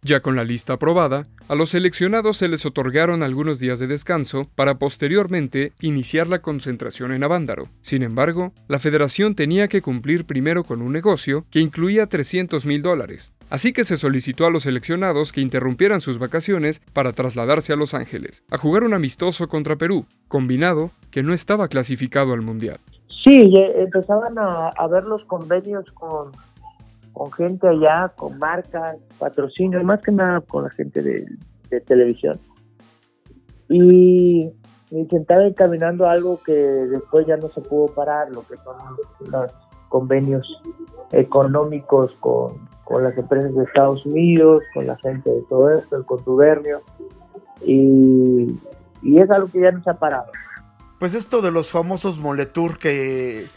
Ya 0.03 0.21
con 0.21 0.35
la 0.35 0.43
lista 0.43 0.73
aprobada, 0.73 1.27
a 1.47 1.55
los 1.55 1.69
seleccionados 1.69 2.37
se 2.37 2.47
les 2.47 2.65
otorgaron 2.65 3.23
algunos 3.23 3.59
días 3.59 3.79
de 3.79 3.87
descanso 3.87 4.49
para 4.55 4.77
posteriormente 4.77 5.73
iniciar 5.79 6.27
la 6.27 6.41
concentración 6.41 7.11
en 7.11 7.23
Avándaro. 7.23 7.69
Sin 7.81 8.03
embargo, 8.03 8.53
la 8.67 8.79
federación 8.79 9.35
tenía 9.35 9.67
que 9.67 9.81
cumplir 9.81 10.25
primero 10.25 10.63
con 10.63 10.81
un 10.81 10.91
negocio 10.91 11.45
que 11.49 11.59
incluía 11.59 12.07
300 12.07 12.65
mil 12.65 12.81
dólares. 12.81 13.33
Así 13.51 13.73
que 13.73 13.83
se 13.83 13.97
solicitó 13.97 14.45
a 14.45 14.49
los 14.49 14.63
seleccionados 14.63 15.33
que 15.33 15.41
interrumpieran 15.41 15.99
sus 15.99 16.19
vacaciones 16.19 16.79
para 16.93 17.11
trasladarse 17.11 17.73
a 17.73 17.75
Los 17.75 17.93
Ángeles, 17.93 18.45
a 18.49 18.57
jugar 18.57 18.85
un 18.85 18.93
amistoso 18.93 19.49
contra 19.49 19.75
Perú, 19.75 20.05
combinado 20.29 20.89
que 21.11 21.21
no 21.21 21.33
estaba 21.33 21.67
clasificado 21.67 22.31
al 22.31 22.43
Mundial. 22.43 22.77
Sí, 23.25 23.53
empezaban 23.75 24.35
a, 24.39 24.87
ver 24.87 25.03
los 25.03 25.25
convenios 25.25 25.83
con, 25.91 26.31
gente 27.33 27.67
allá, 27.67 28.13
con 28.15 28.39
marcas, 28.39 28.95
patrocinios, 29.19 29.83
más 29.83 30.01
que 30.01 30.13
nada 30.13 30.39
con 30.39 30.63
la 30.63 30.69
gente 30.69 31.03
de, 31.03 31.25
televisión. 31.81 32.39
Y 33.67 34.49
intentaba 34.91 35.45
encaminando 35.45 36.07
algo 36.07 36.41
que 36.41 36.53
después 36.53 37.27
ya 37.27 37.35
no 37.35 37.49
se 37.49 37.59
pudo 37.59 37.93
parar, 37.93 38.31
lo 38.31 38.47
que 38.47 38.55
son 38.55 38.77
los, 39.29 39.51
convenios 39.89 40.47
económicos 41.11 42.13
con, 42.21 42.71
con, 42.91 43.03
las 43.03 43.17
empresas 43.17 43.53
de 43.55 43.63
Estados 43.63 44.05
Unidos, 44.05 44.63
con 44.73 44.87
la 44.87 44.97
gente 44.97 45.29
de 45.29 45.41
todo 45.49 45.69
esto, 45.71 45.97
el 45.97 46.05
contubernio. 46.05 46.81
Y, 47.65 48.59
y 49.01 49.19
es 49.19 49.29
algo 49.29 49.49
que 49.49 49.61
ya 49.61 49.71
no 49.71 49.83
se 49.83 49.89
ha 49.89 49.95
parado. 49.95 50.31
Pues 50.99 51.13
esto 51.13 51.41
de 51.41 51.51
los 51.51 51.71
famosos 51.71 52.19
Moletour 52.19 52.77
que 52.77 53.47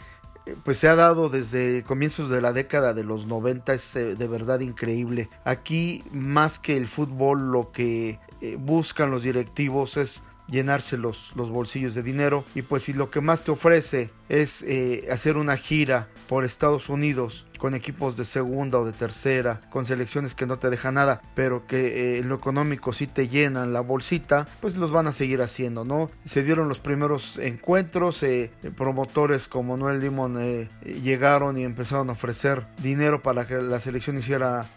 pues 0.63 0.77
se 0.77 0.87
ha 0.87 0.95
dado 0.95 1.29
desde 1.29 1.83
comienzos 1.83 2.29
de 2.29 2.41
la 2.41 2.53
década 2.53 2.93
de 2.93 3.03
los 3.03 3.25
90 3.25 3.73
es 3.73 3.95
eh, 3.95 4.15
de 4.15 4.27
verdad 4.27 4.59
increíble. 4.59 5.29
Aquí 5.43 6.03
más 6.11 6.59
que 6.59 6.77
el 6.77 6.87
fútbol 6.87 7.51
lo 7.51 7.71
que 7.71 8.19
eh, 8.41 8.57
buscan 8.59 9.11
los 9.11 9.23
directivos 9.23 9.97
es 9.97 10.23
llenarse 10.47 10.97
los, 10.97 11.31
los, 11.35 11.49
bolsillos 11.49 11.95
de 11.95 12.03
dinero 12.03 12.43
y 12.53 12.61
pues 12.61 12.83
si 12.83 12.93
lo 12.93 13.09
que 13.09 13.21
más 13.21 13.43
te 13.43 13.51
ofrece 13.51 14.11
es 14.29 14.63
eh, 14.63 15.07
hacer 15.11 15.37
una 15.37 15.57
gira 15.57 16.09
por 16.27 16.43
Estados 16.43 16.89
Unidos 16.89 17.45
con 17.59 17.73
equipos 17.73 18.17
de 18.17 18.25
segunda 18.25 18.79
o 18.79 18.85
de 18.85 18.91
tercera, 18.91 19.61
con 19.69 19.85
selecciones 19.85 20.35
que 20.35 20.45
no 20.45 20.59
te 20.59 20.69
dejan 20.69 20.95
nada, 20.95 21.21
pero 21.35 21.65
que 21.67 22.15
eh, 22.15 22.17
en 22.19 22.27
lo 22.27 22.35
económico 22.35 22.93
sí 22.93 23.07
te 23.07 23.27
llenan 23.27 23.73
la 23.73 23.79
bolsita, 23.79 24.47
pues 24.59 24.75
los 24.77 24.91
van 24.91 25.07
a 25.07 25.11
seguir 25.11 25.41
haciendo, 25.41 25.85
¿no? 25.85 26.11
Se 26.25 26.43
dieron 26.43 26.67
los 26.67 26.79
primeros 26.79 27.37
encuentros, 27.37 28.21
eh, 28.23 28.51
promotores 28.75 29.47
como 29.47 29.77
Noel 29.77 29.99
Limón 29.99 30.35
llegaron 30.83 31.57
y 31.57 31.63
empezaron 31.63 32.09
a 32.09 32.13
ofrecer 32.13 32.65
dinero 32.81 33.23
para 33.23 33.47
que 33.47 33.55
la 33.55 33.79
selección 33.79 34.17
hiciera 34.17 34.67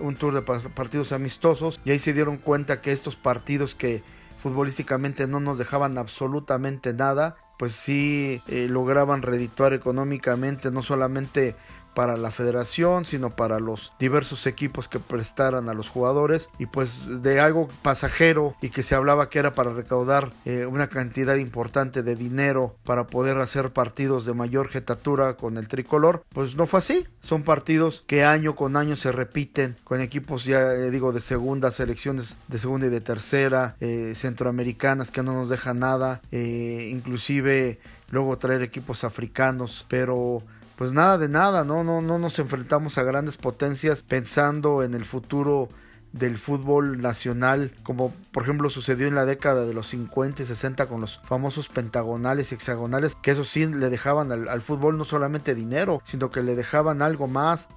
un 0.00 0.16
tour 0.16 0.34
de 0.34 0.42
partidos 0.42 1.12
amistosos 1.12 1.80
y 1.84 1.90
ahí 1.90 1.98
se 1.98 2.12
dieron 2.12 2.38
cuenta 2.38 2.80
que 2.80 2.92
estos 2.92 3.16
partidos 3.16 3.74
que 3.74 4.02
futbolísticamente 4.46 5.26
no 5.26 5.40
nos 5.40 5.58
dejaban 5.58 5.98
absolutamente 5.98 6.94
nada, 6.94 7.36
pues 7.58 7.72
sí 7.72 8.40
eh, 8.46 8.68
lograban 8.68 9.22
redituar 9.22 9.72
económicamente 9.72 10.70
no 10.70 10.84
solamente 10.84 11.56
para 11.96 12.18
la 12.18 12.30
federación, 12.30 13.06
sino 13.06 13.30
para 13.30 13.58
los 13.58 13.94
diversos 13.98 14.46
equipos 14.46 14.86
que 14.86 15.00
prestaran 15.00 15.70
a 15.70 15.72
los 15.72 15.88
jugadores 15.88 16.50
y 16.58 16.66
pues 16.66 17.22
de 17.22 17.40
algo 17.40 17.68
pasajero 17.80 18.54
y 18.60 18.68
que 18.68 18.82
se 18.82 18.94
hablaba 18.94 19.30
que 19.30 19.38
era 19.38 19.54
para 19.54 19.72
recaudar 19.72 20.30
eh, 20.44 20.66
una 20.66 20.88
cantidad 20.88 21.36
importante 21.36 22.02
de 22.02 22.14
dinero 22.14 22.76
para 22.84 23.06
poder 23.06 23.38
hacer 23.38 23.72
partidos 23.72 24.26
de 24.26 24.34
mayor 24.34 24.68
jetatura 24.68 25.38
con 25.38 25.56
el 25.56 25.68
tricolor, 25.68 26.22
pues 26.34 26.54
no 26.54 26.66
fue 26.66 26.80
así. 26.80 27.06
Son 27.20 27.44
partidos 27.44 28.04
que 28.06 28.24
año 28.24 28.56
con 28.56 28.76
año 28.76 28.94
se 28.94 29.10
repiten 29.10 29.74
con 29.82 30.02
equipos 30.02 30.44
ya 30.44 30.74
eh, 30.74 30.90
digo 30.90 31.12
de 31.12 31.22
segunda, 31.22 31.70
selecciones 31.70 32.36
de 32.48 32.58
segunda 32.58 32.88
y 32.88 32.90
de 32.90 33.00
tercera, 33.00 33.74
eh, 33.80 34.12
centroamericanas 34.14 35.10
que 35.10 35.22
no 35.22 35.32
nos 35.32 35.48
dejan 35.48 35.78
nada, 35.78 36.20
inclusive 36.30 37.80
luego 38.10 38.36
traer 38.36 38.60
equipos 38.60 39.02
africanos, 39.02 39.86
pero 39.88 40.42
pues 40.76 40.92
nada 40.92 41.18
de 41.18 41.28
nada, 41.28 41.64
¿no? 41.64 41.82
No, 41.82 42.00
no 42.00 42.18
nos 42.18 42.38
enfrentamos 42.38 42.98
a 42.98 43.02
grandes 43.02 43.36
potencias 43.36 44.02
pensando 44.02 44.82
en 44.82 44.94
el 44.94 45.04
futuro 45.04 45.68
del 46.12 46.38
fútbol 46.38 47.00
nacional, 47.00 47.72
como 47.82 48.12
por 48.32 48.42
ejemplo 48.42 48.70
sucedió 48.70 49.06
en 49.06 49.14
la 49.14 49.26
década 49.26 49.64
de 49.64 49.74
los 49.74 49.88
50 49.88 50.42
y 50.42 50.46
60 50.46 50.86
con 50.86 51.00
los 51.00 51.20
famosos 51.24 51.68
pentagonales 51.68 52.52
y 52.52 52.54
hexagonales, 52.54 53.16
que 53.16 53.32
eso 53.32 53.44
sí 53.44 53.66
le 53.66 53.90
dejaban 53.90 54.32
al, 54.32 54.48
al 54.48 54.62
fútbol 54.62 54.96
no 54.96 55.04
solamente 55.04 55.54
dinero, 55.54 56.00
sino 56.04 56.30
que 56.30 56.42
le 56.42 56.54
dejaban 56.54 57.02
algo 57.02 57.26
más. 57.26 57.68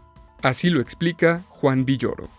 Así 0.42 0.70
lo 0.70 0.80
explica 0.80 1.44
Juan 1.50 1.86
Villoro. 1.86 2.30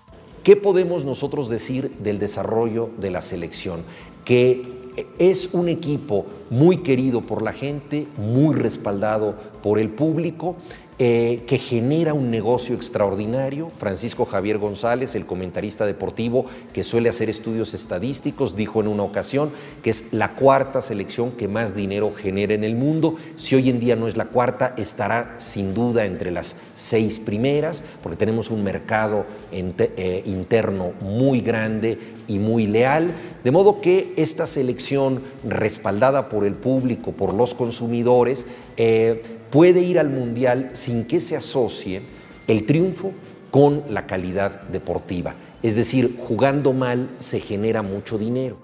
¿Qué 0.43 0.57
podemos 0.57 1.05
nosotros 1.05 1.51
decir 1.51 1.91
del 1.99 2.19
desarrollo 2.19 2.91
de 2.99 3.11
la 3.11 3.21
selección? 3.21 3.83
Que 4.25 4.80
es 5.19 5.55
un 5.55 5.69
equipo 5.69 6.27
muy 6.51 6.79
querido 6.79 7.21
por 7.23 7.43
la 7.43 7.53
gente, 7.53 8.07
muy 8.17 8.55
respaldado 8.55 9.35
por 9.63 9.79
el 9.79 9.91
público, 9.91 10.57
eh, 11.03 11.45
que 11.47 11.57
genera 11.57 12.13
un 12.13 12.31
negocio 12.31 12.77
extraordinario. 12.77 13.71
Francisco 13.79 14.27
Javier 14.27 14.59
González, 14.59 15.15
el 15.15 15.25
comentarista 15.25 15.87
deportivo 15.87 16.45
que 16.75 16.85
suele 16.85 17.09
hacer 17.09 17.31
estudios 17.31 17.73
estadísticos, 17.73 18.55
dijo 18.55 18.83
en 18.83 18.87
una 18.87 19.05
ocasión 19.05 19.51
que 19.83 19.89
es 19.89 20.13
la 20.13 20.35
cuarta 20.35 20.83
selección 20.83 21.31
que 21.31 21.49
más 21.49 21.75
dinero 21.75 22.13
genera 22.15 22.53
en 22.53 22.65
el 22.65 22.77
mundo. 22.77 23.17
Si 23.39 23.55
hoy 23.55 23.71
en 23.71 23.81
día 23.81 23.97
no 23.97 24.09
es 24.09 24.19
la 24.19 24.27
cuarta, 24.27 24.75
estará 24.77 25.37
sin 25.39 25.73
duda 25.73 26.05
entre 26.05 26.33
las 26.33 26.55
seis 26.77 27.19
primeras, 27.19 27.83
porque 28.03 28.19
tenemos 28.19 28.51
un 28.51 28.63
mercado 28.63 29.25
eh, 29.53 30.23
interno 30.27 30.93
muy 31.01 31.41
grande 31.41 31.99
y 32.29 32.39
muy 32.39 32.67
leal. 32.67 33.11
De 33.43 33.51
modo 33.51 33.81
que 33.81 34.13
esta 34.19 34.47
selección 34.47 35.23
respaldada 35.45 36.29
por 36.29 36.45
el 36.45 36.53
público, 36.53 37.13
por 37.13 37.33
los 37.33 37.55
consumidores, 37.55 38.45
eh, 38.77 39.40
puede 39.51 39.81
ir 39.81 39.99
al 39.99 40.11
Mundial 40.11 40.71
sin 40.75 41.07
que 41.07 41.21
se 41.21 41.37
asocie 41.37 42.03
el 42.47 42.67
triunfo 42.67 43.13
con 43.51 43.85
la 43.89 44.07
calidad 44.07 44.63
deportiva. 44.63 45.35
Es 45.63 45.77
decir, 45.77 46.17
jugando 46.19 46.73
mal 46.73 47.09
se 47.19 47.41
genera 47.41 47.83
mucho 47.83 48.17
dinero. 48.17 48.57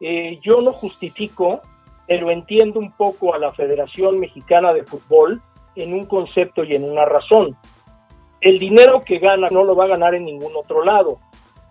Eh, 0.00 0.38
yo 0.42 0.60
no 0.60 0.72
justifico, 0.72 1.60
pero 2.06 2.30
entiendo 2.30 2.78
un 2.78 2.92
poco 2.92 3.34
a 3.34 3.38
la 3.38 3.52
Federación 3.52 4.18
Mexicana 4.20 4.72
de 4.72 4.84
Fútbol 4.84 5.42
en 5.74 5.92
un 5.92 6.06
concepto 6.06 6.64
y 6.64 6.74
en 6.74 6.84
una 6.84 7.04
razón. 7.04 7.56
El 8.40 8.58
dinero 8.58 9.02
que 9.04 9.18
gana 9.18 9.48
no 9.50 9.64
lo 9.64 9.74
va 9.74 9.84
a 9.84 9.88
ganar 9.88 10.14
en 10.14 10.24
ningún 10.24 10.52
otro 10.56 10.84
lado. 10.84 11.18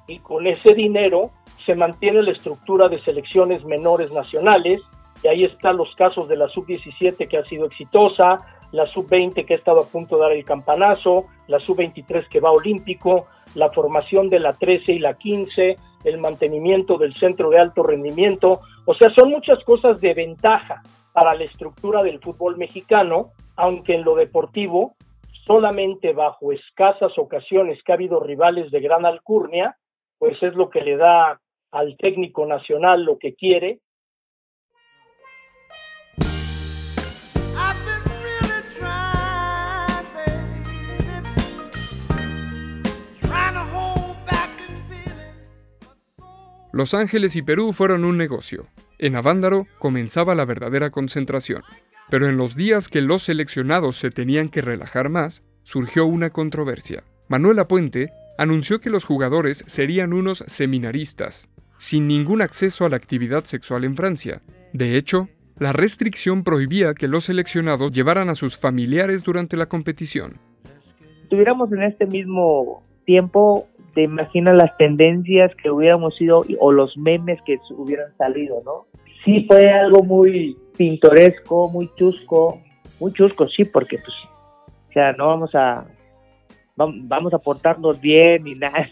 Y 0.07 0.19
con 0.19 0.45
ese 0.45 0.73
dinero 0.73 1.31
se 1.65 1.75
mantiene 1.75 2.21
la 2.21 2.31
estructura 2.31 2.87
de 2.89 3.01
selecciones 3.01 3.63
menores 3.65 4.11
nacionales 4.11 4.81
y 5.25 5.27
ahí 5.27 5.43
están 5.43 5.77
los 5.77 5.95
casos 5.95 6.29
de 6.29 6.37
la 6.37 6.47
sub-17 6.47 7.27
que 7.27 7.37
ha 7.37 7.43
sido 7.45 7.65
exitosa, 7.65 8.41
la 8.71 8.85
sub-20 8.85 9.43
que 9.43 9.55
ha 9.55 9.57
estado 9.57 9.81
a 9.81 9.87
punto 9.87 10.17
de 10.17 10.21
dar 10.21 10.31
el 10.33 10.45
campanazo, 10.45 11.25
la 11.47 11.59
sub-23 11.59 12.27
que 12.29 12.39
va 12.39 12.51
olímpico, 12.51 13.25
la 13.55 13.71
formación 13.71 14.29
de 14.29 14.37
la 14.37 14.53
13 14.53 14.91
y 14.91 14.99
la 14.99 15.15
15, 15.15 15.77
el 16.03 16.19
mantenimiento 16.19 16.99
del 16.99 17.15
centro 17.15 17.49
de 17.49 17.57
alto 17.57 17.81
rendimiento. 17.81 18.59
O 18.85 18.93
sea, 18.93 19.09
son 19.15 19.31
muchas 19.31 19.63
cosas 19.63 19.99
de 19.99 20.13
ventaja 20.13 20.83
para 21.11 21.33
la 21.33 21.45
estructura 21.45 22.03
del 22.03 22.19
fútbol 22.19 22.55
mexicano, 22.57 23.31
aunque 23.55 23.95
en 23.95 24.03
lo 24.03 24.13
deportivo, 24.13 24.95
solamente 25.47 26.13
bajo 26.13 26.51
escasas 26.51 27.17
ocasiones 27.17 27.81
que 27.83 27.93
ha 27.93 27.95
habido 27.95 28.19
rivales 28.19 28.69
de 28.69 28.79
gran 28.79 29.07
alcurnia, 29.07 29.75
pues 30.19 30.37
es 30.43 30.53
lo 30.53 30.69
que 30.69 30.81
le 30.81 30.97
da 30.97 31.41
al 31.71 31.97
técnico 31.97 32.45
nacional 32.45 33.03
lo 33.03 33.17
que 33.17 33.33
quiere 33.33 33.79
Los 46.75 46.93
Ángeles 46.93 47.37
y 47.37 47.41
Perú 47.41 47.71
fueron 47.71 48.03
un 48.03 48.17
negocio. 48.17 48.67
En 48.99 49.15
Avándaro 49.15 49.65
comenzaba 49.79 50.35
la 50.35 50.43
verdadera 50.43 50.89
concentración. 50.89 51.61
Pero 52.09 52.27
en 52.27 52.35
los 52.35 52.57
días 52.57 52.89
que 52.89 52.99
los 52.99 53.23
seleccionados 53.23 53.95
se 53.95 54.09
tenían 54.09 54.49
que 54.49 54.59
relajar 54.59 55.07
más, 55.07 55.41
surgió 55.63 56.05
una 56.05 56.31
controversia. 56.31 57.05
Manuela 57.29 57.69
Puente 57.69 58.11
anunció 58.37 58.81
que 58.81 58.89
los 58.89 59.05
jugadores 59.05 59.63
serían 59.67 60.11
unos 60.11 60.43
seminaristas, 60.47 61.47
sin 61.77 62.07
ningún 62.09 62.41
acceso 62.41 62.83
a 62.83 62.89
la 62.89 62.97
actividad 62.97 63.45
sexual 63.45 63.85
en 63.85 63.95
Francia. 63.95 64.41
De 64.73 64.97
hecho, 64.97 65.29
la 65.57 65.71
restricción 65.71 66.43
prohibía 66.43 66.93
que 66.93 67.07
los 67.07 67.23
seleccionados 67.23 67.93
llevaran 67.93 68.27
a 68.27 68.35
sus 68.35 68.57
familiares 68.57 69.23
durante 69.23 69.55
la 69.55 69.67
competición. 69.67 70.39
Tuviéramos 71.29 71.71
en 71.71 71.83
este 71.83 72.05
mismo 72.05 72.83
tiempo, 73.05 73.69
te 73.95 74.03
imaginas 74.03 74.55
las 74.55 74.75
tendencias 74.77 75.55
que 75.55 75.71
hubiéramos 75.71 76.15
sido 76.17 76.43
o 76.59 76.71
los 76.71 76.95
memes 76.97 77.41
que 77.43 77.57
hubieran 77.71 78.15
salido, 78.17 78.61
¿no? 78.63 78.85
Sí 79.23 79.45
fue 79.47 79.71
algo 79.71 80.03
muy 80.03 80.55
pintoresco, 80.77 81.69
muy 81.71 81.89
chusco, 81.95 82.61
muy 82.99 83.13
chusco, 83.13 83.47
sí, 83.47 83.63
porque 83.63 83.97
pues, 83.97 84.13
o 84.89 84.91
sea, 84.91 85.13
no 85.13 85.27
vamos 85.27 85.55
a, 85.55 85.85
vamos 86.75 87.33
a 87.33 87.39
portarnos 87.39 87.99
bien 88.01 88.45
y 88.45 88.55
nada, 88.59 88.85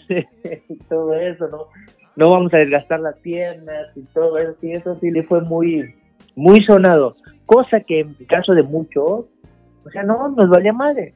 y 0.69 0.75
todo 0.87 1.13
eso, 1.13 1.49
¿no? 1.49 1.67
No 2.15 2.31
vamos 2.31 2.53
a 2.53 2.59
desgastar 2.59 3.01
las 3.01 3.17
piernas 3.17 3.87
y 3.95 4.03
todo 4.13 4.37
eso, 4.37 4.55
y 4.61 4.71
eso 4.71 4.95
sí 5.01 5.11
le 5.11 5.23
fue 5.23 5.41
muy, 5.41 5.93
muy 6.35 6.63
sonado, 6.63 7.11
cosa 7.45 7.81
que 7.81 7.99
en 7.99 8.15
el 8.17 8.27
caso 8.27 8.53
de 8.53 8.63
muchos, 8.63 9.25
o 9.85 9.89
sea, 9.91 10.03
no, 10.03 10.29
nos 10.29 10.49
valía 10.49 10.71
madre, 10.71 11.13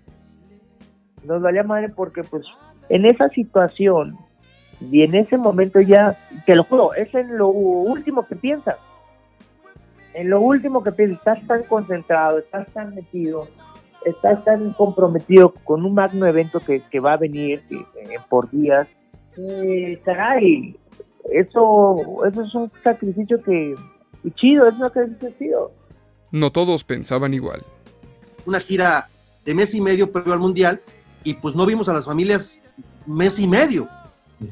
nos 1.23 1.41
valía 1.41 1.63
madre 1.63 1.89
porque 1.89 2.23
pues 2.23 2.43
en 2.89 3.05
esa 3.05 3.29
situación 3.29 4.17
y 4.79 5.01
en 5.01 5.15
ese 5.15 5.37
momento 5.37 5.81
ya, 5.81 6.17
te 6.45 6.55
lo 6.55 6.63
juro, 6.63 6.93
es 6.93 7.13
en 7.15 7.37
lo 7.37 7.47
último 7.49 8.27
que 8.27 8.35
piensas, 8.35 8.77
en 10.13 10.29
lo 10.29 10.41
último 10.41 10.83
que 10.83 10.91
piensas, 10.91 11.19
estás 11.19 11.47
tan 11.47 11.63
concentrado, 11.63 12.39
estás 12.39 12.67
tan 12.73 12.93
metido, 12.93 13.47
estás 14.05 14.43
tan 14.45 14.73
comprometido 14.73 15.53
con 15.63 15.85
un 15.85 15.93
magno 15.93 16.25
evento 16.25 16.59
que, 16.59 16.81
que 16.91 16.99
va 16.99 17.13
a 17.13 17.17
venir 17.17 17.63
eh, 17.69 18.17
por 18.29 18.49
días, 18.51 18.87
eh, 19.37 19.99
caray, 20.03 20.75
eso, 21.31 22.25
eso 22.25 22.43
es 22.43 22.55
un 22.55 22.71
sacrificio 22.83 23.41
que, 23.41 23.75
chido, 24.35 24.67
es 24.67 24.73
un 24.75 24.79
sacrificio 24.81 25.33
chido. 25.37 25.71
No 26.31 26.51
todos 26.51 26.83
pensaban 26.83 27.33
igual. 27.33 27.63
Una 28.45 28.59
gira 28.59 29.09
de 29.45 29.53
mes 29.53 29.73
y 29.75 29.81
medio 29.81 30.11
previo 30.11 30.33
al 30.33 30.39
Mundial 30.39 30.81
y 31.23 31.35
pues 31.35 31.55
no 31.55 31.65
vimos 31.65 31.89
a 31.89 31.93
las 31.93 32.05
familias 32.05 32.63
mes 33.05 33.39
y 33.39 33.47
medio. 33.47 33.87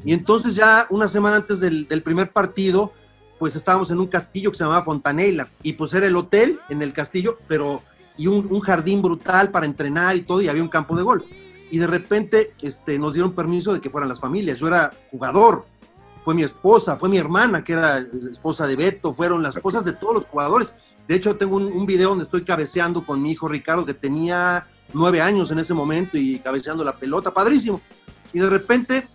Y 0.04 0.12
entonces 0.12 0.54
ya 0.54 0.86
una 0.90 1.08
semana 1.08 1.36
antes 1.36 1.60
del, 1.60 1.86
del 1.86 2.02
primer 2.02 2.32
partido, 2.32 2.92
pues 3.38 3.54
estábamos 3.56 3.90
en 3.90 4.00
un 4.00 4.06
castillo 4.06 4.50
que 4.50 4.58
se 4.58 4.64
llamaba 4.64 4.82
Fontanella 4.82 5.48
y 5.62 5.74
pues 5.74 5.92
era 5.94 6.06
el 6.06 6.16
hotel 6.16 6.58
en 6.68 6.82
el 6.82 6.92
castillo, 6.92 7.38
pero 7.46 7.80
y 8.16 8.26
un, 8.28 8.46
un, 8.50 8.60
jardín 8.60 9.02
brutal 9.02 9.50
para 9.50 9.66
entrenar 9.66 10.16
y 10.16 10.22
todo 10.22 10.40
y 10.40 10.48
había 10.48 10.62
un 10.62 10.68
campo 10.68 10.96
de 10.96 11.02
golf. 11.02 11.24
Y 11.70 11.78
de 11.78 11.86
repente 11.86 12.54
este, 12.62 12.98
nos 12.98 13.12
dieron 13.12 13.32
permiso 13.34 13.74
de 13.74 13.80
que 13.80 13.90
fueran 13.90 14.08
las 14.08 14.20
familias. 14.20 14.58
Yo 14.58 14.68
era 14.68 14.92
jugador, 15.10 15.66
fue 16.22 16.34
mi 16.34 16.42
esposa, 16.42 16.96
fue 16.96 17.08
mi 17.08 17.18
hermana 17.18 17.62
que 17.62 17.74
era 17.74 17.98
esposa 17.98 18.66
de 18.66 18.76
Beto, 18.76 19.12
fueron 19.12 19.42
las 19.42 19.56
esposas 19.56 19.84
de 19.84 19.92
todos 19.92 20.14
los 20.14 20.26
jugadores. 20.26 20.74
De 21.06 21.14
hecho, 21.14 21.36
tengo 21.36 21.56
un, 21.56 21.64
un 21.64 21.86
video 21.86 22.10
donde 22.10 22.24
estoy 22.24 22.42
cabeceando 22.42 23.04
con 23.04 23.22
mi 23.22 23.32
hijo 23.32 23.48
Ricardo 23.48 23.84
que 23.84 23.94
tenía 23.94 24.66
nueve 24.92 25.20
años 25.20 25.50
en 25.50 25.58
ese 25.58 25.74
momento 25.74 26.16
y 26.18 26.38
cabeceando 26.38 26.84
la 26.84 26.96
pelota, 26.96 27.32
padrísimo. 27.32 27.80
Y 28.32 28.40
de 28.40 28.48
repente, 28.48 29.08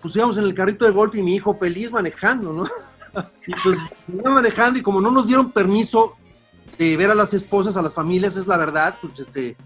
pues 0.00 0.14
íbamos 0.16 0.38
en 0.38 0.44
el 0.44 0.54
carrito 0.54 0.84
de 0.84 0.90
golf 0.90 1.14
y 1.14 1.22
mi 1.22 1.34
hijo 1.34 1.54
feliz 1.54 1.90
manejando, 1.90 2.52
¿no? 2.52 2.64
y 3.46 3.52
pues 3.62 3.78
manejando 4.24 4.78
y 4.78 4.82
como 4.82 5.00
no 5.00 5.10
nos 5.10 5.26
dieron 5.26 5.52
permiso 5.52 6.16
de 6.78 6.96
ver 6.96 7.10
a 7.10 7.14
las 7.14 7.34
esposas, 7.34 7.76
a 7.76 7.82
las 7.82 7.94
familias, 7.94 8.36
es 8.36 8.46
la 8.46 8.56
verdad, 8.56 8.96
pues 9.00 9.18
este, 9.20 9.56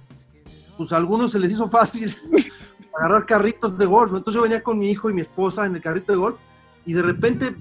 pues 0.77 0.93
a 0.93 0.97
algunos 0.97 1.33
se 1.33 1.39
les 1.39 1.53
hizo 1.53 1.69
fácil 1.69 2.17
agarrar 2.97 3.27
carritos 3.27 3.79
de 3.79 3.87
golf, 3.87 4.13
¿no? 4.13 4.19
Entonces 4.19 4.39
yo 4.39 4.43
venía 4.43 4.63
con 4.63 4.79
mi 4.79 4.91
hijo 4.91 5.11
y 5.11 5.15
mi 5.15 5.23
esposa 5.23 5.67
en 5.67 5.77
el 5.77 5.83
carrito 5.83 6.13
de 6.13 6.19
golf 6.19 6.37
y 6.85 6.93
de 6.93 7.03
repente, 7.03 7.57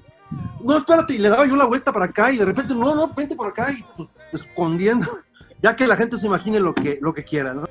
no, 0.64 0.78
espérate, 0.78 1.16
y 1.16 1.18
le 1.18 1.30
daba 1.30 1.46
yo 1.46 1.56
la 1.56 1.66
vuelta 1.66 1.92
para 1.92 2.06
acá 2.06 2.32
y 2.32 2.38
de 2.38 2.46
repente, 2.46 2.74
no, 2.74 2.96
no, 2.96 3.14
vente 3.14 3.36
por 3.36 3.48
acá 3.48 3.72
y 3.72 3.84
pues, 3.96 4.10
escondiendo, 4.34 5.08
ya 5.62 5.76
que 5.76 5.88
la 5.88 5.96
gente 5.96 6.18
se 6.18 6.28
imagine 6.28 6.60
lo 6.60 6.74
que, 6.74 7.00
lo 7.02 7.14
que 7.14 7.24
quiera, 7.24 7.54
¿no? 7.54 7.66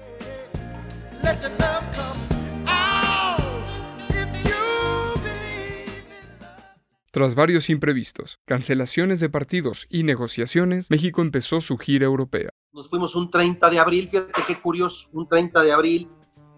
Tras 7.10 7.34
varios 7.34 7.70
imprevistos, 7.70 8.40
cancelaciones 8.44 9.20
de 9.20 9.30
partidos 9.30 9.86
y 9.88 10.02
negociaciones, 10.02 10.90
México 10.90 11.22
empezó 11.22 11.60
su 11.60 11.78
gira 11.78 12.04
europea. 12.04 12.50
Nos 12.72 12.90
fuimos 12.90 13.14
un 13.16 13.30
30 13.30 13.70
de 13.70 13.78
abril, 13.78 14.10
fíjate 14.10 14.42
qué 14.46 14.60
curioso, 14.60 15.08
un 15.12 15.26
30 15.26 15.62
de 15.62 15.72
abril 15.72 16.10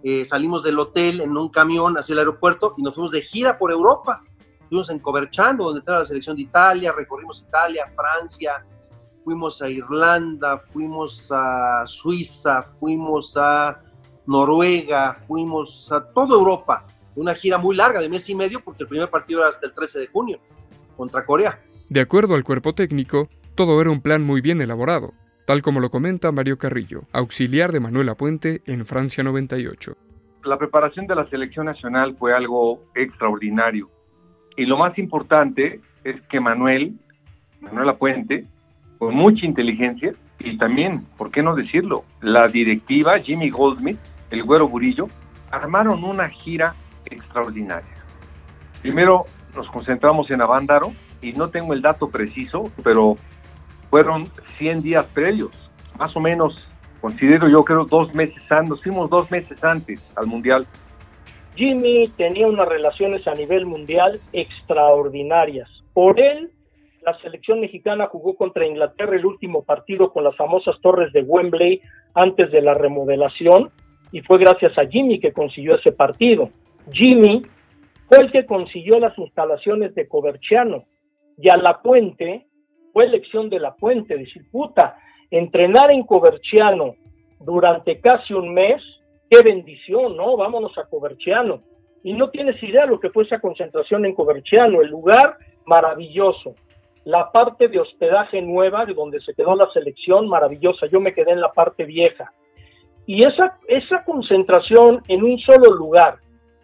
eh, 0.02 0.24
salimos 0.24 0.62
del 0.62 0.78
hotel 0.78 1.20
en 1.20 1.36
un 1.36 1.48
camión 1.48 1.96
hacia 1.98 2.12
el 2.12 2.20
aeropuerto 2.20 2.74
y 2.76 2.82
nos 2.82 2.94
fuimos 2.94 3.10
de 3.10 3.22
gira 3.22 3.58
por 3.58 3.72
Europa. 3.72 4.22
Fuimos 4.68 4.90
en 4.90 4.98
Coverciano, 4.98 5.64
donde 5.64 5.80
estaba 5.80 6.00
la 6.00 6.04
selección 6.04 6.36
de 6.36 6.42
Italia, 6.42 6.92
recorrimos 6.92 7.44
Italia, 7.46 7.86
Francia, 7.96 8.64
fuimos 9.28 9.60
a 9.60 9.68
Irlanda, 9.68 10.56
fuimos 10.56 11.30
a 11.30 11.82
Suiza, 11.84 12.62
fuimos 12.62 13.36
a 13.36 13.78
Noruega, 14.26 15.12
fuimos 15.12 15.92
a 15.92 16.02
toda 16.02 16.34
Europa 16.34 16.86
una 17.14 17.34
gira 17.34 17.58
muy 17.58 17.76
larga 17.76 18.00
de 18.00 18.08
mes 18.08 18.26
y 18.30 18.34
medio 18.34 18.64
porque 18.64 18.84
el 18.84 18.88
primer 18.88 19.10
partido 19.10 19.40
era 19.40 19.50
hasta 19.50 19.66
el 19.66 19.74
13 19.74 19.98
de 19.98 20.06
junio 20.06 20.40
contra 20.96 21.26
Corea. 21.26 21.60
De 21.90 22.00
acuerdo 22.00 22.36
al 22.36 22.42
cuerpo 22.42 22.74
técnico, 22.74 23.28
todo 23.54 23.82
era 23.82 23.90
un 23.90 24.00
plan 24.00 24.22
muy 24.22 24.40
bien 24.40 24.62
elaborado, 24.62 25.12
tal 25.44 25.60
como 25.60 25.80
lo 25.80 25.90
comenta 25.90 26.32
Mario 26.32 26.56
Carrillo, 26.56 27.02
auxiliar 27.12 27.70
de 27.70 27.80
Manuela 27.80 28.14
Puente 28.14 28.62
en 28.64 28.86
Francia 28.86 29.22
98. 29.24 29.94
La 30.44 30.56
preparación 30.56 31.06
de 31.06 31.16
la 31.16 31.28
selección 31.28 31.66
nacional 31.66 32.16
fue 32.18 32.32
algo 32.32 32.82
extraordinario. 32.94 33.90
Y 34.56 34.64
lo 34.64 34.78
más 34.78 34.96
importante 34.96 35.82
es 36.02 36.18
que 36.30 36.40
Manuel, 36.40 36.94
Manuela 37.60 37.98
Puente, 37.98 38.46
con 38.98 39.14
mucha 39.14 39.46
inteligencia 39.46 40.12
y 40.40 40.58
también, 40.58 41.06
¿por 41.16 41.30
qué 41.30 41.42
no 41.42 41.54
decirlo? 41.54 42.04
La 42.20 42.48
directiva, 42.48 43.18
Jimmy 43.20 43.50
Goldsmith, 43.50 43.98
el 44.30 44.42
güero 44.42 44.68
Burillo, 44.68 45.08
armaron 45.50 46.04
una 46.04 46.28
gira 46.28 46.74
extraordinaria. 47.04 47.88
Primero 48.82 49.24
nos 49.54 49.68
concentramos 49.70 50.30
en 50.30 50.42
Avándaro 50.42 50.92
y 51.22 51.32
no 51.32 51.48
tengo 51.48 51.72
el 51.72 51.82
dato 51.82 52.08
preciso, 52.10 52.70
pero 52.82 53.16
fueron 53.90 54.28
100 54.58 54.82
días 54.82 55.06
previos, 55.06 55.50
más 55.98 56.14
o 56.16 56.20
menos, 56.20 56.68
considero 57.00 57.48
yo 57.48 57.64
creo 57.64 57.84
dos 57.84 58.14
meses 58.14 58.42
antes, 58.50 58.68
nos 58.68 58.82
fuimos 58.82 59.10
dos 59.10 59.30
meses 59.30 59.62
antes 59.64 60.00
al 60.16 60.26
Mundial. 60.26 60.66
Jimmy 61.56 62.08
tenía 62.16 62.46
unas 62.46 62.68
relaciones 62.68 63.26
a 63.26 63.34
nivel 63.34 63.66
mundial 63.66 64.20
extraordinarias. 64.32 65.68
Por 65.92 66.20
él, 66.20 66.52
la 67.08 67.18
selección 67.20 67.60
mexicana 67.60 68.06
jugó 68.06 68.36
contra 68.36 68.66
Inglaterra 68.66 69.16
el 69.16 69.24
último 69.24 69.62
partido 69.62 70.12
con 70.12 70.24
las 70.24 70.36
famosas 70.36 70.78
torres 70.82 71.10
de 71.14 71.22
Wembley 71.22 71.80
antes 72.14 72.50
de 72.52 72.60
la 72.60 72.74
remodelación 72.74 73.70
y 74.12 74.20
fue 74.20 74.38
gracias 74.38 74.76
a 74.76 74.86
Jimmy 74.86 75.18
que 75.18 75.32
consiguió 75.32 75.76
ese 75.76 75.92
partido. 75.92 76.50
Jimmy 76.92 77.42
fue 78.08 78.24
el 78.24 78.30
que 78.30 78.44
consiguió 78.44 78.98
las 78.98 79.16
instalaciones 79.18 79.94
de 79.94 80.06
Coverciano 80.06 80.84
y 81.38 81.48
a 81.48 81.56
La 81.56 81.80
Puente 81.82 82.46
fue 82.92 83.06
elección 83.06 83.48
de 83.48 83.58
La 83.58 83.74
Puente, 83.74 84.18
decir, 84.18 84.42
puta, 84.50 84.98
entrenar 85.30 85.90
en 85.90 86.02
Coverciano 86.02 86.94
durante 87.40 88.00
casi 88.00 88.34
un 88.34 88.52
mes, 88.52 88.82
qué 89.30 89.42
bendición, 89.42 90.14
¿no? 90.14 90.36
Vámonos 90.36 90.76
a 90.76 90.84
Coverciano. 90.84 91.62
Y 92.02 92.12
no 92.12 92.28
tienes 92.30 92.62
idea 92.62 92.84
lo 92.84 93.00
que 93.00 93.10
fue 93.10 93.24
esa 93.24 93.40
concentración 93.40 94.04
en 94.04 94.14
Coverciano, 94.14 94.82
el 94.82 94.88
lugar 94.88 95.36
maravilloso, 95.64 96.54
la 97.08 97.32
parte 97.32 97.68
de 97.68 97.80
hospedaje 97.80 98.42
nueva 98.42 98.84
de 98.84 98.92
donde 98.92 99.18
se 99.20 99.32
quedó 99.32 99.56
la 99.56 99.70
selección 99.72 100.28
maravillosa, 100.28 100.88
yo 100.92 101.00
me 101.00 101.14
quedé 101.14 101.30
en 101.32 101.40
la 101.40 101.50
parte 101.52 101.84
vieja. 101.86 102.34
Y 103.06 103.26
esa, 103.26 103.56
esa 103.66 104.04
concentración 104.04 105.00
en 105.08 105.22
un 105.22 105.38
solo 105.38 105.74
lugar, 105.74 106.18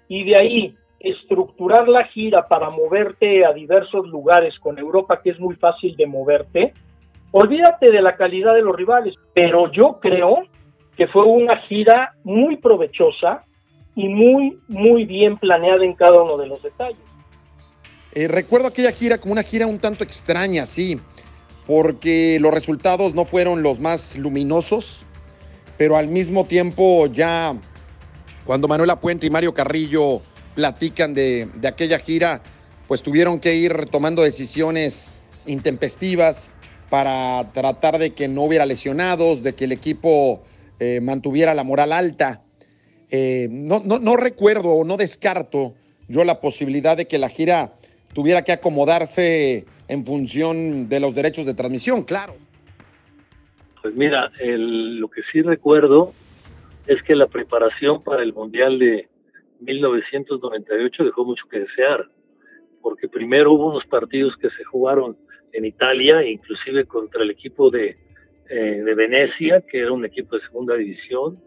y 0.07 0.23
de 0.25 0.39
ahí 0.39 0.75
estructurar 1.01 1.89
la 1.89 2.05
gira 2.09 2.47
para 2.47 2.69
moverte 2.69 3.47
a 3.47 3.55
diversos 3.55 4.07
lugares 4.07 4.59
con 4.59 4.79
Europa, 4.79 5.23
que 5.23 5.31
es 5.31 5.41
muy 5.41 5.55
fácil 5.55 5.97
de 5.97 6.07
moverte, 6.07 6.75
olvídate 7.33 7.91
de 7.91 8.03
la 8.03 8.15
calidad 8.15 8.55
de 8.55 8.61
los 8.61 8.77
rivales, 8.77 9.15
pero 9.33 9.73
yo 9.73 9.99
creo 9.99 10.43
que 10.95 11.07
fue 11.07 11.23
una 11.23 11.57
gira 11.63 12.13
muy 12.23 12.59
provechosa 12.59 13.45
y 13.97 14.11
muy, 14.11 14.59
muy 14.69 15.07
bien 15.07 15.39
planeada 15.39 15.83
en 15.83 15.95
cada 15.95 16.23
uno 16.23 16.37
de 16.37 16.49
los 16.49 16.63
detalles. 16.63 17.14
Eh, 18.15 18.29
recuerdo 18.29 18.69
aquella 18.69 18.93
gira 18.93 19.19
como 19.19 19.33
una 19.33 19.43
gira 19.43 19.67
un 19.67 19.81
tanto 19.81 20.05
extraña, 20.05 20.67
sí, 20.67 21.01
porque 21.67 22.39
los 22.41 22.55
resultados 22.55 23.15
no 23.15 23.25
fueron 23.25 23.63
los 23.63 23.81
más 23.81 24.17
luminosos, 24.17 25.07
pero 25.77 25.97
al 25.97 26.09
mismo 26.09 26.45
tiempo 26.45 27.07
ya 27.07 27.57
cuando 28.45 28.69
Manuela 28.69 29.01
Puente 29.01 29.27
y 29.27 29.31
Mario 29.31 29.53
Carrillo 29.53 30.23
platican 30.55 31.15
de, 31.15 31.49
de 31.55 31.67
aquella 31.67 31.99
gira, 31.99 32.41
pues 32.87 33.03
tuvieron 33.03 33.41
que 33.41 33.57
ir 33.57 33.87
tomando 33.91 34.23
decisiones 34.23 35.11
intempestivas 35.47 36.53
para 36.91 37.51
tratar 37.53 37.99
de 37.99 38.13
que 38.13 38.29
no 38.29 38.43
hubiera 38.43 38.67
lesionados, 38.67 39.43
de 39.43 39.55
que 39.55 39.65
el 39.65 39.73
equipo 39.73 40.43
eh, 40.79 41.01
mantuviera 41.01 41.55
la 41.55 41.65
moral 41.65 41.93
alta. 41.93 42.43
Eh, 43.11 43.49
no, 43.51 43.83
no, 43.85 43.99
no 43.99 44.17
recuerdo 44.17 44.71
o 44.71 44.85
no 44.85 44.97
descarto 44.97 45.75
yo 46.07 46.25
la 46.25 46.41
posibilidad 46.41 46.97
de 46.97 47.09
que 47.09 47.19
la 47.19 47.29
gira 47.29 47.75
tuviera 48.15 48.43
que 48.43 48.53
acomodarse 48.53 49.67
en 49.89 50.07
función 50.07 50.89
de 50.89 51.01
los 51.01 51.15
derechos 51.15 51.45
de 51.45 51.55
transmisión, 51.55 52.05
claro. 52.05 52.35
Pues 53.83 53.95
mira, 53.97 54.31
lo 54.41 55.09
que 55.09 55.21
sí 55.31 55.43
recuerdo 55.43 56.15
es 56.87 57.03
que 57.03 57.15
la 57.15 57.27
preparación 57.27 58.03
para 58.03 58.23
el 58.23 58.33
Mundial 58.33 58.79
de 58.79 59.09
1998 59.61 61.05
dejó 61.05 61.25
mucho 61.25 61.45
que 61.51 61.61
desear, 61.61 62.07
porque 62.81 63.09
primero 63.09 63.53
hubo 63.53 63.71
unos 63.71 63.85
partidos 63.87 64.35
que 64.41 64.49
se 64.51 64.65
jugaron 64.65 65.17
en 65.53 65.65
Italia, 65.65 66.27
inclusive 66.27 66.85
contra 66.87 67.23
el 67.23 67.31
equipo 67.31 67.71
de, 67.71 67.97
eh, 68.49 68.83
Venecia, 68.97 69.63
que 69.63 69.81
era 69.81 69.93
un 69.93 70.05
equipo 70.05 70.37
de 70.37 70.43
segunda 70.43 70.77
división, 70.77 71.39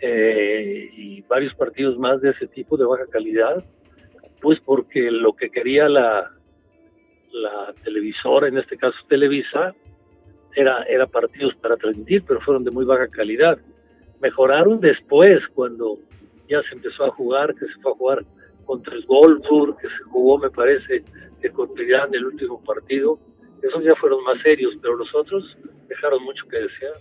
eh, 0.00 0.90
y 0.92 1.22
varios 1.22 1.54
partidos 1.54 1.98
más 1.98 2.20
de 2.20 2.30
ese 2.30 2.46
tipo 2.46 2.76
de 2.76 2.84
baja 2.84 3.06
calidad, 3.10 3.64
pues 4.40 4.58
porque 4.64 5.10
lo 5.10 5.34
que 5.34 5.50
quería 5.50 5.88
la, 5.88 6.30
la 7.32 7.74
televisora, 7.84 8.48
en 8.48 8.58
este 8.58 8.76
caso 8.76 8.96
Televisa, 9.08 9.74
era, 10.54 10.82
era 10.84 11.06
partidos 11.06 11.54
para 11.56 11.76
transmitir, 11.76 12.24
pero 12.26 12.40
fueron 12.40 12.64
de 12.64 12.70
muy 12.70 12.84
baja 12.84 13.08
calidad. 13.08 13.58
Mejoraron 14.20 14.80
después, 14.80 15.40
cuando 15.54 15.98
ya 16.48 16.62
se 16.62 16.74
empezó 16.74 17.04
a 17.04 17.10
jugar, 17.10 17.54
que 17.54 17.66
se 17.66 17.80
fue 17.80 17.92
a 17.92 17.94
jugar 17.94 18.24
contra 18.64 18.94
el 18.94 19.04
Wolfsburg, 19.06 19.76
que 19.78 19.88
se 19.88 20.02
jugó, 20.10 20.38
me 20.38 20.50
parece, 20.50 21.04
que 21.40 21.50
contra 21.50 21.84
Irán 21.84 22.14
el 22.14 22.26
último 22.26 22.62
partido. 22.64 23.18
Esos 23.62 23.84
ya 23.84 23.94
fueron 23.96 24.22
más 24.24 24.40
serios, 24.42 24.74
pero 24.80 24.96
los 24.96 25.14
otros 25.14 25.56
dejaron 25.88 26.22
mucho 26.24 26.44
que 26.48 26.58
desear. 26.58 26.94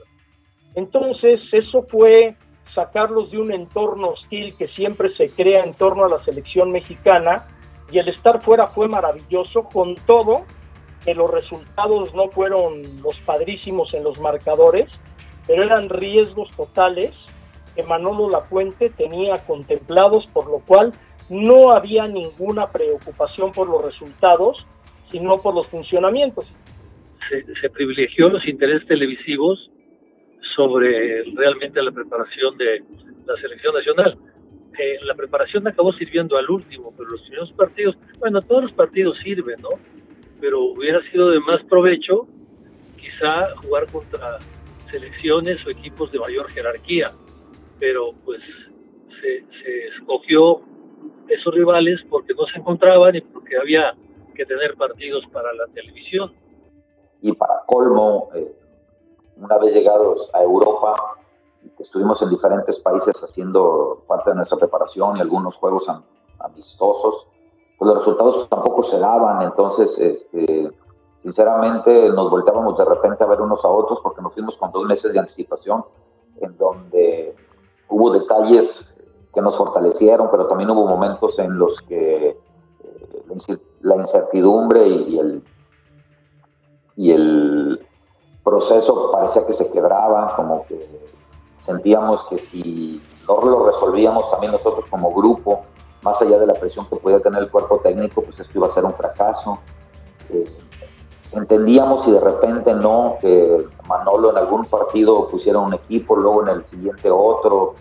Entonces, 0.76 1.42
eso 1.52 1.84
fue 1.90 2.36
sacarlos 2.74 3.32
de 3.32 3.40
un 3.40 3.52
entorno 3.52 4.10
hostil 4.10 4.56
que 4.58 4.68
siempre 4.70 5.16
se 5.16 5.30
crea 5.30 5.64
en 5.64 5.74
torno 5.74 6.06
a 6.06 6.10
la 6.10 6.24
selección 6.24 6.72
mexicana 6.72 7.48
y 7.92 8.00
el 8.00 8.10
estar 8.10 8.42
fuera 8.42 8.68
fue 8.68 8.88
maravilloso, 8.88 9.64
con 9.64 9.96
todo 10.06 10.46
que 11.06 11.14
los 11.14 11.32
resultados 11.32 12.14
no 12.14 12.28
fueron 12.30 12.82
los 13.02 13.18
padrísimos 13.22 13.94
en 13.94 14.04
los 14.04 14.20
marcadores, 14.20 14.90
pero 15.46 15.64
eran 15.64 15.88
riesgos 15.90 16.50
totales 16.58 17.16
que 17.76 17.84
Manolo 17.84 18.30
Lapuente 18.30 18.90
tenía 18.90 19.36
contemplados, 19.46 20.28
por 20.34 20.48
lo 20.48 20.60
cual 20.60 20.92
no 21.30 21.72
había 21.72 22.08
ninguna 22.08 22.72
preocupación 22.72 23.52
por 23.52 23.70
los 23.70 23.86
resultados, 23.86 24.66
sino 25.10 25.38
por 25.38 25.56
los 25.56 25.68
funcionamientos. 25.68 26.46
Se, 27.30 27.44
se 27.62 27.70
privilegió 27.70 28.30
los 28.30 28.46
intereses 28.48 28.88
televisivos 28.88 29.70
sobre 30.58 31.24
realmente 31.36 31.82
la 31.84 31.92
preparación 31.92 32.58
de 32.58 32.84
la 33.26 33.36
selección 33.40 33.76
nacional. 33.76 34.18
Eh, 34.78 34.98
la 35.04 35.14
preparación 35.14 35.68
acabó 35.68 35.94
sirviendo 35.94 36.36
al 36.36 36.50
último, 36.50 36.94
pero 36.98 37.10
los 37.10 37.22
primeros 37.22 37.52
partidos, 37.54 37.96
bueno, 38.20 38.42
todos 38.42 38.64
los 38.64 38.72
partidos 38.74 39.18
sirven, 39.20 39.62
¿no? 39.62 39.70
Pero 40.42 40.62
hubiera 40.62 41.00
sido 41.12 41.30
de 41.30 41.40
más 41.40 41.64
provecho 41.66 42.28
quizá 42.98 43.56
jugar 43.58 43.86
contra 43.92 44.40
selecciones 44.92 45.66
o 45.66 45.70
equipos 45.70 46.12
de 46.12 46.20
mayor 46.20 46.50
jerarquía, 46.50 47.12
pero 47.80 48.14
pues 48.26 48.42
se, 49.22 49.46
se 49.64 49.88
escogió 49.96 50.62
esos 51.28 51.54
rivales 51.54 52.00
porque 52.10 52.34
no 52.34 52.46
se 52.48 52.60
encontraban 52.60 53.16
y 53.16 53.22
porque 53.22 53.58
había 53.58 53.94
que 54.36 54.46
tener 54.46 54.76
partidos 54.76 55.24
para 55.32 55.54
la 55.54 55.68
televisión. 55.68 56.32
y 57.22 57.32
para 57.34 57.62
colmo, 57.66 58.30
eh, 58.36 58.48
una 59.40 59.58
vez 59.58 59.74
llegados 59.74 60.30
a 60.34 60.42
Europa, 60.42 60.96
estuvimos 61.80 62.22
en 62.22 62.30
diferentes 62.30 62.78
países 62.80 63.16
haciendo 63.22 64.04
parte 64.08 64.30
de 64.32 64.38
nuestra 64.38 64.58
preparación 64.58 65.18
y 65.18 65.22
algunos 65.22 65.56
juegos 65.56 65.88
am- 65.88 66.04
amistosos, 66.40 67.28
pues 67.78 67.88
los 67.90 68.00
resultados 68.00 68.50
tampoco 68.50 68.84
se 68.84 68.98
daban, 68.98 69.42
entonces, 69.44 69.96
este, 70.00 70.72
sinceramente, 71.24 72.10
nos 72.10 72.30
volteábamos 72.32 72.78
de 72.78 72.86
repente 72.86 73.24
a 73.24 73.28
ver 73.28 73.42
unos 73.42 73.64
a 73.64 73.68
otros 73.68 74.00
porque 74.02 74.22
nos 74.22 74.34
fuimos 74.34 74.56
con 74.58 74.72
dos 74.72 74.86
meses 74.86 75.14
de 75.14 75.20
anticipación, 75.20 75.84
en 76.42 76.58
donde 76.58 77.36
hubo 77.90 78.12
detalles 78.12 78.88
que 79.34 79.42
nos 79.42 79.56
fortalecieron, 79.58 80.30
pero 80.32 80.48
también 80.48 80.70
hubo 80.72 80.88
momentos 80.88 81.38
en 81.38 81.58
los 81.60 81.80
que 81.82 82.30
eh, 82.30 83.58
la 83.82 83.96
incertidumbre 83.98 84.88
y 84.88 85.20
el 85.20 85.44
y 86.96 87.12
el 87.12 87.87
proceso 88.48 89.12
parecía 89.12 89.46
que 89.46 89.54
se 89.54 89.70
quebraba, 89.70 90.34
como 90.36 90.66
que 90.68 90.88
sentíamos 91.66 92.26
que 92.30 92.38
si 92.38 93.04
no 93.28 93.42
lo 93.42 93.66
resolvíamos 93.66 94.32
también 94.32 94.54
nosotros 94.54 94.86
como 94.90 95.14
grupo, 95.14 95.64
más 96.02 96.22
allá 96.22 96.40
de 96.40 96.48
la 96.48 96.54
presión 96.54 96.88
que 96.88 96.96
podía 96.96 97.20
tener 97.20 97.44
el 97.44 97.52
cuerpo 97.52 97.80
técnico, 97.80 98.22
pues 98.22 98.40
esto 98.40 98.52
iba 98.56 98.68
a 98.68 98.74
ser 98.74 98.86
un 98.86 98.94
fracaso. 98.94 99.60
Eh, 100.30 100.46
entendíamos 101.34 102.08
y 102.08 102.12
de 102.12 102.22
repente 102.22 102.74
no, 102.74 103.18
que 103.20 103.66
Manolo 103.86 104.32
en 104.32 104.38
algún 104.38 104.66
partido 104.66 105.28
pusiera 105.28 105.60
un 105.60 105.74
equipo, 105.74 106.16
luego 106.16 106.44
en 106.44 106.50
el 106.50 106.66
siguiente 106.68 107.12
otro, 107.12 107.76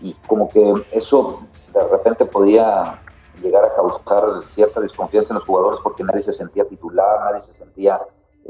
y 0.00 0.14
como 0.26 0.48
que 0.48 0.72
eso 0.92 1.40
de 1.74 1.88
repente 1.88 2.24
podía 2.24 3.02
llegar 3.42 3.66
a 3.66 3.74
causar 3.74 4.42
cierta 4.54 4.80
desconfianza 4.80 5.28
en 5.30 5.36
los 5.36 5.44
jugadores 5.44 5.78
porque 5.82 6.04
nadie 6.04 6.22
se 6.22 6.32
sentía 6.32 6.64
titular, 6.64 7.20
nadie 7.20 7.40
se 7.40 7.52
sentía 7.52 8.00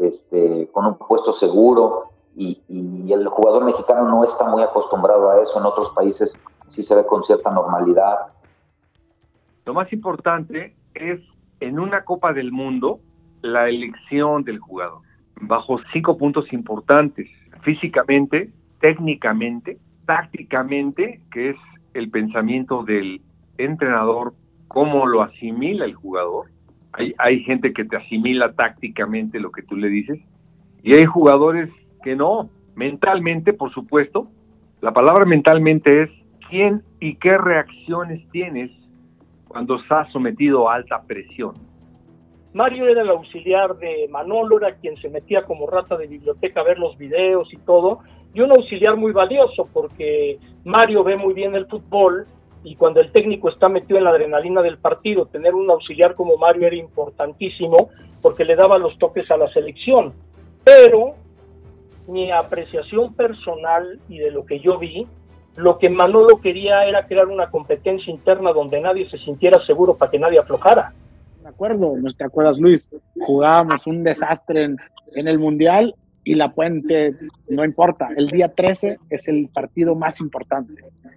este, 0.01 0.69
con 0.73 0.87
un 0.87 0.99
puesto 0.99 1.33
seguro 1.33 2.11
y, 2.35 2.61
y 2.69 3.13
el 3.13 3.27
jugador 3.29 3.65
mexicano 3.65 4.09
no 4.09 4.25
está 4.25 4.45
muy 4.45 4.63
acostumbrado 4.63 5.31
a 5.31 5.41
eso, 5.41 5.59
en 5.59 5.65
otros 5.65 5.91
países 5.95 6.33
sí 6.75 6.83
se 6.83 6.95
ve 6.95 7.07
con 7.07 7.23
cierta 7.25 7.51
normalidad. 7.51 8.19
Lo 9.65 9.75
más 9.75 9.93
importante 9.93 10.77
es 10.95 11.21
en 11.61 11.79
una 11.79 12.05
Copa 12.05 12.33
del 12.33 12.53
Mundo 12.53 13.01
la 13.43 13.69
elección 13.69 14.45
del 14.45 14.59
jugador, 14.59 15.01
bajo 15.41 15.79
cinco 15.93 16.17
puntos 16.17 16.53
importantes, 16.53 17.29
físicamente, 17.63 18.51
técnicamente, 18.81 19.79
tácticamente, 20.05 21.21
que 21.33 21.51
es 21.51 21.57
el 21.95 22.11
pensamiento 22.11 22.83
del 22.83 23.23
entrenador, 23.59 24.35
cómo 24.69 25.07
lo 25.07 25.23
asimila 25.23 25.85
el 25.85 25.95
jugador. 25.95 26.47
Hay, 26.97 27.15
hay 27.19 27.41
gente 27.45 27.73
que 27.73 27.85
te 27.85 27.97
asimila 27.97 28.53
tácticamente 28.53 29.39
lo 29.41 29.51
que 29.51 29.63
tú 29.63 29.77
le 29.77 29.89
dices 29.89 30.19
y 30.83 30.95
hay 30.95 31.05
jugadores 31.05 31.71
que 32.03 32.15
no, 32.15 32.49
mentalmente, 32.77 33.53
por 33.53 33.73
supuesto. 33.73 34.29
La 34.81 34.93
palabra 34.93 35.25
mentalmente 35.25 36.03
es 36.03 36.11
quién 36.49 36.83
y 37.01 37.17
qué 37.17 37.37
reacciones 37.37 38.29
tienes 38.31 38.71
cuando 39.49 39.81
estás 39.81 40.11
sometido 40.13 40.69
a 40.69 40.77
alta 40.77 41.03
presión. 41.03 41.55
Mario 42.55 42.87
era 42.87 43.03
el 43.03 43.11
auxiliar 43.11 43.77
de 43.77 44.09
Manolo, 44.11 44.59
era 44.59 44.77
quien 44.77 44.97
se 44.97 45.11
metía 45.11 45.43
como 45.43 45.67
rata 45.67 45.97
de 45.97 46.07
biblioteca 46.07 46.61
a 46.61 46.65
ver 46.65 46.79
los 46.79 46.97
videos 46.97 47.53
y 47.53 47.57
todo, 47.59 47.99
y 48.33 48.41
un 48.41 48.51
auxiliar 48.51 48.97
muy 48.97 49.13
valioso 49.13 49.69
porque 49.73 50.39
Mario 50.65 51.05
ve 51.05 51.17
muy 51.17 51.35
bien 51.35 51.55
el 51.55 51.67
fútbol 51.67 52.27
y 52.67 52.75
cuando 52.75 53.01
el 53.01 53.13
técnico 53.13 53.49
está 53.49 53.69
metido 53.69 53.97
en 53.97 54.03
la 54.03 54.11
adrenalina 54.11 54.61
del 54.61 54.77
partido, 54.79 55.27
tener 55.27 55.55
un 55.55 55.71
auxiliar 55.71 56.15
como 56.15 56.37
Mario 56.37 56.67
era 56.67 56.75
importantísimo 56.75 57.91
porque 58.21 58.45
le 58.45 58.57
daba 58.57 58.77
los 58.77 58.99
toques 58.99 59.31
a 59.31 59.37
la 59.37 59.49
selección. 59.53 60.13
Pero 60.65 61.15
mi 62.09 62.33
apreciación 62.33 63.15
personal 63.15 64.01
y 64.09 64.19
de 64.19 64.33
lo 64.33 64.45
que 64.45 64.59
yo 64.59 64.81
vi, 64.81 65.07
lo 65.55 65.79
que 65.79 65.89
Manolo 65.89 66.41
quería 66.41 66.83
era 66.87 67.07
crear 67.07 67.29
una 67.29 67.47
competencia 67.47 68.13
interna 68.13 68.53
donde 68.53 68.81
nadie 68.81 69.09
se 69.11 69.19
sintiera 69.19 69.65
seguro 69.65 69.97
para 69.97 70.11
que 70.11 70.19
nadie 70.19 70.41
aflojara. 70.41 70.93
Me 71.45 71.51
acuerdo, 71.51 71.97
no 71.97 72.13
te 72.13 72.25
acuerdas, 72.25 72.59
Luis, 72.59 72.91
jugábamos 73.21 73.87
un 73.87 74.03
desastre 74.03 74.65
en, 74.65 74.77
en 75.15 75.29
el 75.29 75.39
Mundial 75.39 75.95
y 76.27 76.35
la 76.35 76.49
puente, 76.49 77.15
no 77.49 77.65
importa, 77.65 78.09
el 78.17 78.27
día 78.27 78.49
13 78.49 78.99
es 79.11 79.29
el 79.29 79.49
partido 79.49 79.95
más 79.95 80.19
importante. 80.19 80.75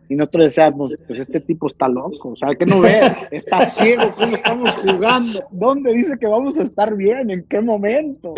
Y 0.07 0.13
nosotros 0.15 0.43
decíamos, 0.45 0.93
pues 1.07 1.19
este 1.19 1.39
tipo 1.39 1.65
está 1.65 1.87
loco, 1.87 2.29
o 2.29 2.35
sea, 2.35 2.53
que 2.53 2.63
no 2.67 2.79
ve, 2.79 3.01
está 3.31 3.65
ciego, 3.65 4.03
¿cómo 4.15 4.35
estamos 4.35 4.75
jugando? 4.75 5.43
¿Dónde 5.49 5.93
dice 5.93 6.15
que 6.19 6.27
vamos 6.27 6.59
a 6.59 6.61
estar 6.63 6.95
bien? 6.95 7.31
¿En 7.31 7.43
qué 7.45 7.59
momento? 7.59 8.35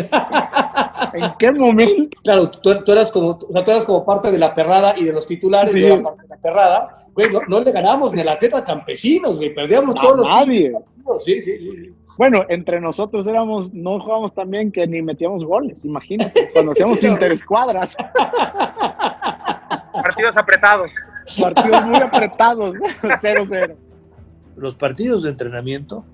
¿En 1.13 1.31
qué 1.37 1.51
momento? 1.51 2.17
Claro, 2.23 2.49
tú, 2.49 2.73
tú 2.85 2.91
eras 2.93 3.11
como, 3.11 3.31
o 3.31 3.51
sea, 3.51 3.65
tú 3.65 3.71
eras 3.71 3.83
como 3.83 4.05
parte 4.05 4.31
de 4.31 4.37
la 4.37 4.55
perrada 4.55 4.97
y 4.97 5.03
de 5.03 5.11
los 5.11 5.27
titulares 5.27 5.71
Sí. 5.73 5.81
de 5.81 5.89
la 5.97 6.03
parte 6.03 6.21
de 6.21 6.27
la 6.29 6.37
perrada. 6.37 7.05
Güey, 7.13 7.33
no, 7.33 7.41
no 7.49 7.59
le 7.59 7.71
ganamos 7.73 8.13
ni 8.13 8.21
al 8.21 8.29
atleta 8.29 8.63
campesinos, 8.63 9.35
güey, 9.37 9.53
perdíamos 9.53 9.93
A 9.97 10.01
todos 10.01 10.17
los 10.19 10.27
nadie. 10.27 10.71
partidos. 10.71 11.23
Sí, 11.25 11.41
sí, 11.41 11.59
sí. 11.59 11.69
sí. 11.75 11.93
Bueno, 12.21 12.45
entre 12.49 12.79
nosotros 12.79 13.25
éramos, 13.25 13.73
no 13.73 13.99
jugábamos 13.99 14.31
tan 14.35 14.47
bien 14.51 14.71
que 14.71 14.85
ni 14.85 15.01
metíamos 15.01 15.43
goles, 15.43 15.83
imagínate, 15.83 16.51
cuando 16.53 16.73
hacíamos 16.73 16.99
Sí, 16.99 17.07
interescuadras, 17.07 17.95
Partidos 20.03 20.37
apretados. 20.37 20.91
partidos 21.39 21.83
muy 21.87 21.97
apretados, 21.97 22.75
0-0. 22.75 23.75
Los 24.55 24.75
partidos 24.75 25.23
de 25.23 25.29
entrenamiento 25.31 26.05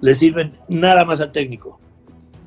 le 0.00 0.14
sirven 0.14 0.52
nada 0.68 1.04
más 1.04 1.20
al 1.20 1.32
técnico. 1.32 1.80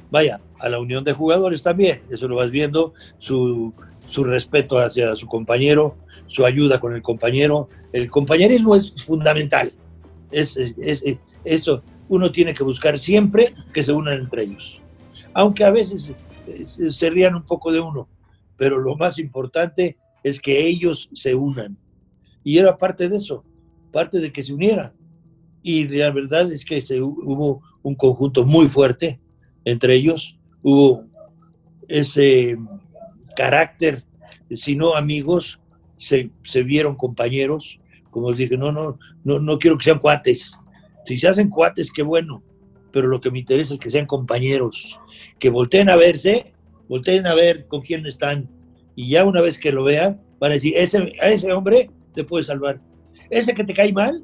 Vaya, 0.10 0.39
a 0.60 0.70
la 0.70 0.80
unión 0.80 1.04
de 1.04 1.12
jugadores 1.12 1.62
también, 1.64 2.02
eso 2.10 2.30
lo 2.30 2.38
vas 2.38 2.50
viendo, 2.50 2.93
su, 3.20 3.74
su 4.08 4.24
respeto 4.24 4.80
hacia 4.80 5.18
su 5.18 5.28
compañero, 5.28 5.98
su 6.28 6.46
ayuda 6.46 6.80
con 6.80 6.96
el 6.96 7.02
compañero. 7.02 7.68
El 7.91 8.10
compañerismo 8.10 8.74
es 8.74 8.93
fundamental. 9.04 9.74
Es, 10.32 10.56
es, 10.56 11.04
es- 11.04 11.18
esto 11.43 11.84
uno 12.08 12.32
tiene 12.32 12.53
que 12.53 12.64
buscar 12.64 12.97
siempre 12.99 13.53
que 13.74 13.84
se 13.84 13.91
unan 13.91 14.20
entre 14.22 14.43
ellos. 14.43 14.82
Aunque 15.34 15.64
a 15.64 15.72
veces 15.72 16.14
eh, 16.47 16.66
se- 16.91 17.10
rían 17.10 17.36
un 17.36 17.43
poco 17.43 17.72
de 17.72 17.80
uno, 17.80 18.08
pero 18.58 18.80
lo 18.80 18.95
más 18.95 19.20
importante 19.20 19.97
es 20.24 20.39
que 20.39 20.66
ellos 20.68 21.10
se 21.14 21.36
unan. 21.36 21.78
Y 22.43 22.58
era 22.58 22.78
parte 22.78 23.10
de 23.10 23.18
eso, 23.18 23.43
parte 23.91 24.20
de 24.20 24.32
que 24.32 24.43
se 24.43 24.53
unieran. 24.53 24.93
Y 25.64 25.88
la 25.88 26.12
verdad 26.12 26.51
es 26.51 26.64
que 26.64 26.82
se, 26.82 27.01
hubo 27.01 27.62
un 27.82 27.95
conjunto 27.95 28.45
muy 28.45 28.70
fuerte 28.70 29.20
entre 29.66 29.95
ellos, 29.95 30.38
hubo 30.62 31.06
ese 31.88 32.58
carácter, 33.36 34.03
si 34.51 34.76
no 34.76 34.95
amigos, 34.95 35.60
se, 35.97 36.30
se 36.43 36.62
vieron 36.64 36.95
compañeros, 36.95 37.80
como 38.12 38.32
dije, 38.34 38.58
no, 38.58 38.72
no, 38.72 38.97
no, 39.24 39.39
no 39.39 39.58
quiero 39.58 39.78
que 39.78 39.86
sean 39.86 39.99
cuates. 39.99 40.51
Si 41.06 41.18
se 41.18 41.28
hacen 41.28 41.49
cuates, 41.49 41.91
qué 41.91 42.03
bueno, 42.03 42.43
pero 42.91 43.08
lo 43.08 43.22
que 43.22 43.32
me 43.32 43.39
interesa 43.39 43.74
es 43.74 43.80
que 43.80 43.89
sean 43.89 44.06
compañeros, 44.06 44.99
que 45.39 45.49
volteen 45.49 45.89
a 45.89 45.95
verse, 45.95 46.53
volteen 46.88 47.28
a 47.28 47.36
ver 47.36 47.68
con 47.68 47.82
quién 47.82 48.06
están, 48.06 48.49
y 48.95 49.10
ya 49.10 49.26
una 49.26 49.41
vez 49.41 49.60
que 49.60 49.72
lo 49.72 49.84
vean, 49.84 50.22
van 50.39 50.51
a 50.51 50.56
decir, 50.56 50.76
a 50.78 51.30
ese 51.30 51.53
hombre 51.53 51.89
te 52.14 52.24
puede 52.24 52.43
salvar. 52.43 52.80
Ese 53.30 53.53
que 53.53 53.64
te 53.64 53.74
cae 53.74 53.91
mal, 53.91 54.22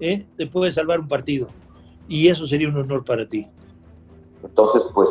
¿eh? 0.00 0.26
te 0.36 0.46
puede 0.46 0.72
salvar 0.72 1.00
un 1.00 1.08
partido. 1.08 1.46
Y 2.08 2.28
eso 2.28 2.46
sería 2.46 2.68
un 2.68 2.76
honor 2.76 3.04
para 3.04 3.26
ti. 3.26 3.46
Entonces, 4.42 4.82
pues 4.92 5.08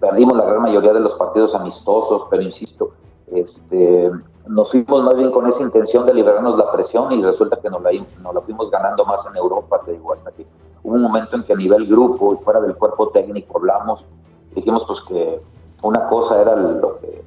perdimos 0.00 0.36
la 0.36 0.46
gran 0.46 0.62
mayoría 0.62 0.92
de 0.92 1.00
los 1.00 1.18
partidos 1.18 1.54
amistosos, 1.54 2.22
pero 2.30 2.42
insisto, 2.42 2.94
este, 3.28 4.10
nos 4.50 4.70
fuimos 4.70 5.04
más 5.04 5.16
bien 5.16 5.30
con 5.30 5.46
esa 5.46 5.62
intención 5.62 6.04
de 6.06 6.14
liberarnos 6.14 6.58
la 6.58 6.72
presión 6.72 7.12
y 7.12 7.22
resulta 7.22 7.56
que 7.60 7.70
nos 7.70 7.80
la, 7.82 7.90
nos 8.20 8.34
la 8.34 8.40
fuimos 8.40 8.68
ganando 8.68 9.04
más 9.04 9.20
en 9.26 9.36
Europa, 9.36 9.78
te 9.84 9.92
digo, 9.92 10.12
hasta 10.12 10.32
que 10.32 10.44
hubo 10.82 10.94
un 10.94 11.02
momento 11.02 11.36
en 11.36 11.44
que 11.44 11.52
a 11.52 11.56
nivel 11.56 11.86
grupo 11.86 12.34
y 12.34 12.36
fuera 12.42 12.60
del 12.60 12.76
cuerpo 12.76 13.08
técnico 13.10 13.58
hablamos, 13.58 14.04
dijimos 14.52 14.82
pues 14.88 14.98
que 15.06 15.40
una 15.82 16.06
cosa 16.08 16.40
era 16.40 16.56
lo 16.56 16.98
que 16.98 17.22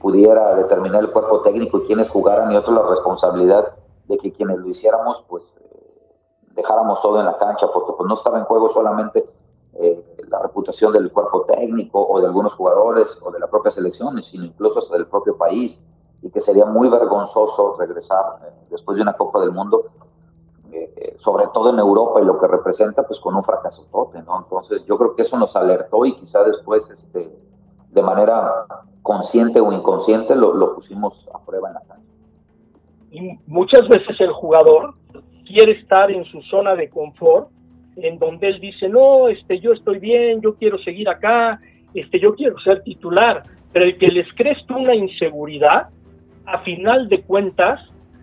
pudiera 0.00 0.54
determinar 0.54 1.00
el 1.00 1.10
cuerpo 1.10 1.40
técnico 1.40 1.78
y 1.78 1.86
quienes 1.86 2.08
jugaran 2.08 2.52
y 2.52 2.56
otra 2.56 2.72
la 2.72 2.82
responsabilidad 2.88 3.74
de 4.06 4.16
que 4.18 4.32
quienes 4.32 4.58
lo 4.58 4.68
hiciéramos 4.68 5.24
pues 5.26 5.42
eh, 5.60 6.12
dejáramos 6.54 7.02
todo 7.02 7.18
en 7.18 7.26
la 7.26 7.36
cancha 7.36 7.66
porque 7.74 7.94
pues 7.96 8.08
no 8.08 8.14
estaba 8.14 8.38
en 8.38 8.44
juego 8.44 8.72
solamente 8.72 9.28
eh, 9.72 10.16
la 10.28 10.38
reputación 10.40 10.92
del 10.92 11.10
cuerpo 11.10 11.46
técnico 11.46 12.06
o 12.06 12.20
de 12.20 12.26
algunos 12.26 12.52
jugadores 12.52 13.08
o 13.22 13.32
de 13.32 13.40
la 13.40 13.48
propia 13.48 13.72
selección, 13.72 14.22
sino 14.22 14.44
incluso 14.44 14.78
hasta 14.78 14.94
del 14.94 15.06
propio 15.06 15.36
país 15.36 15.76
y 16.22 16.30
que 16.30 16.40
sería 16.40 16.64
muy 16.64 16.88
vergonzoso 16.88 17.76
regresar 17.78 18.24
eh, 18.46 18.66
después 18.70 18.96
de 18.96 19.02
una 19.02 19.12
Copa 19.14 19.40
del 19.40 19.52
Mundo, 19.52 19.84
eh, 20.72 20.92
eh, 20.96 21.16
sobre 21.22 21.46
todo 21.52 21.70
en 21.70 21.78
Europa 21.78 22.20
y 22.20 22.24
lo 22.24 22.38
que 22.38 22.46
representa, 22.46 23.06
pues 23.06 23.20
con 23.20 23.34
un 23.34 23.42
fracaso 23.42 23.86
tote, 23.92 24.22
¿no? 24.22 24.38
Entonces 24.38 24.84
yo 24.86 24.96
creo 24.96 25.14
que 25.14 25.22
eso 25.22 25.36
nos 25.38 25.54
alertó 25.54 26.04
y 26.04 26.14
quizá 26.14 26.42
después, 26.42 26.88
este, 26.90 27.30
de 27.90 28.02
manera 28.02 28.66
consciente 29.02 29.60
o 29.60 29.72
inconsciente, 29.72 30.34
lo, 30.34 30.54
lo 30.54 30.74
pusimos 30.74 31.28
a 31.32 31.38
prueba 31.38 31.68
en 31.68 31.74
la 31.74 31.80
cancha. 31.80 32.04
Y 33.10 33.38
muchas 33.46 33.86
veces 33.88 34.20
el 34.20 34.32
jugador 34.32 34.94
quiere 35.46 35.72
estar 35.72 36.10
en 36.10 36.24
su 36.24 36.42
zona 36.42 36.74
de 36.74 36.88
confort, 36.88 37.48
en 37.96 38.18
donde 38.18 38.48
él 38.48 38.60
dice, 38.60 38.88
no, 38.88 39.28
este, 39.28 39.60
yo 39.60 39.72
estoy 39.72 39.98
bien, 39.98 40.40
yo 40.40 40.54
quiero 40.56 40.78
seguir 40.78 41.08
acá, 41.08 41.60
este, 41.94 42.18
yo 42.18 42.34
quiero 42.34 42.58
ser 42.58 42.82
titular, 42.82 43.42
pero 43.72 43.84
el 43.84 43.96
que 43.96 44.08
les 44.08 44.26
crees 44.34 44.64
tú 44.66 44.76
una 44.76 44.94
inseguridad, 44.94 45.90
a 46.46 46.58
final 46.58 47.08
de 47.08 47.22
cuentas, 47.22 47.78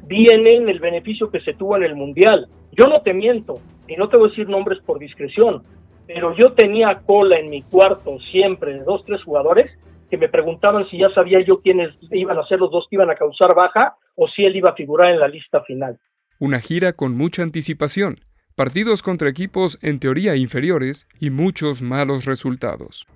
viene 0.06 0.56
en 0.56 0.70
el 0.70 0.80
beneficio 0.80 1.30
que 1.30 1.42
se 1.42 1.54
tuvo 1.54 1.78
en 1.78 1.84
el 1.84 1.96
Mundial. 1.96 2.48
Yo 2.72 2.88
no 2.88 3.02
te 3.02 3.14
miento, 3.14 3.56
y 3.88 3.96
no 3.96 4.08
te 4.08 4.18
voy 4.18 4.28
a 4.28 4.30
decir 4.30 4.50
nombres 4.50 4.80
por 4.86 5.00
discreción, 5.00 5.62
pero 6.08 6.36
yo 6.36 6.54
tenía 6.54 7.02
cola 7.06 7.40
en 7.40 7.50
mi 7.50 7.62
cuarto 7.62 8.20
siempre 8.32 8.74
de 8.74 8.84
dos, 8.84 9.04
tres 9.06 9.24
jugadores 9.24 9.72
que 10.10 10.18
me 10.18 10.30
preguntaban 10.30 10.86
si 10.90 10.98
ya 10.98 11.10
sabía 11.14 11.40
yo 11.46 11.62
quiénes 11.62 11.96
iban 12.12 12.38
a 12.38 12.46
ser 12.46 12.60
los 12.60 12.70
dos 12.72 12.86
que 12.90 12.98
iban 12.98 13.10
a 13.10 13.16
causar 13.16 13.56
baja 13.56 13.96
o 14.16 14.28
si 14.28 14.44
él 14.44 14.56
iba 14.56 14.72
a 14.72 14.76
figurar 14.76 15.12
en 15.12 15.20
la 15.20 15.28
lista 15.28 15.62
final. 15.64 15.98
Una 16.40 16.60
gira 16.60 16.92
con 16.92 17.16
mucha 17.16 17.44
anticipación, 17.44 18.20
partidos 18.56 19.02
contra 19.04 19.30
equipos 19.30 19.80
en 19.82 20.00
teoría 20.00 20.36
inferiores 20.36 21.08
y 21.20 21.30
muchos 21.30 21.82
malos 21.82 22.26
resultados. 22.26 23.08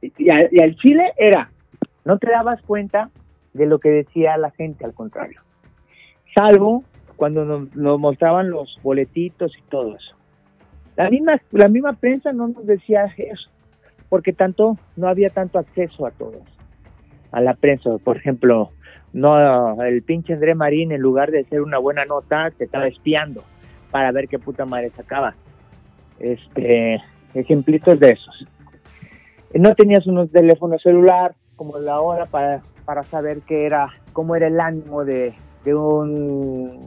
Y 0.00 0.30
al 0.30 0.76
Chile 0.76 1.12
era, 1.18 1.50
no 2.04 2.16
te 2.18 2.30
dabas 2.30 2.62
cuenta 2.62 3.10
de 3.56 3.66
lo 3.66 3.78
que 3.78 3.90
decía 3.90 4.36
la 4.36 4.50
gente, 4.50 4.84
al 4.84 4.94
contrario. 4.94 5.40
Salvo 6.34 6.84
cuando 7.16 7.44
nos, 7.44 7.74
nos 7.74 7.98
mostraban 7.98 8.50
los 8.50 8.78
boletitos 8.82 9.52
y 9.56 9.62
todo 9.70 9.96
eso. 9.96 10.16
La 10.96 11.10
misma, 11.10 11.40
la 11.52 11.68
misma 11.68 11.92
prensa 11.94 12.32
no 12.32 12.48
nos 12.48 12.66
decía 12.66 13.04
eso, 13.16 13.50
porque 14.08 14.32
tanto 14.32 14.78
no 14.96 15.08
había 15.08 15.30
tanto 15.30 15.58
acceso 15.58 16.06
a 16.06 16.10
todos, 16.10 16.42
a 17.32 17.40
la 17.40 17.54
prensa. 17.54 17.98
Por 18.02 18.16
ejemplo, 18.16 18.70
no 19.12 19.82
el 19.82 20.02
pinche 20.02 20.32
André 20.32 20.54
Marín, 20.54 20.92
en 20.92 21.00
lugar 21.00 21.30
de 21.30 21.40
hacer 21.40 21.60
una 21.60 21.78
buena 21.78 22.04
nota, 22.04 22.50
te 22.50 22.64
estaba 22.64 22.86
espiando 22.86 23.42
para 23.90 24.10
ver 24.12 24.28
qué 24.28 24.38
puta 24.38 24.64
madre 24.64 24.90
sacaba. 24.90 25.34
Este, 26.18 27.00
ejemplitos 27.34 28.00
de 28.00 28.10
esos. 28.12 28.46
No 29.54 29.74
tenías 29.74 30.06
unos 30.06 30.30
teléfonos 30.30 30.82
celular 30.82 31.34
como 31.56 31.78
la 31.78 32.00
hora 32.00 32.26
para, 32.26 32.62
para 32.86 33.02
saber 33.04 33.42
qué 33.46 33.66
era, 33.66 33.88
cómo 34.14 34.34
era 34.36 34.46
el 34.46 34.58
ánimo 34.60 35.04
de, 35.04 35.34
de 35.64 35.74
un 35.74 36.80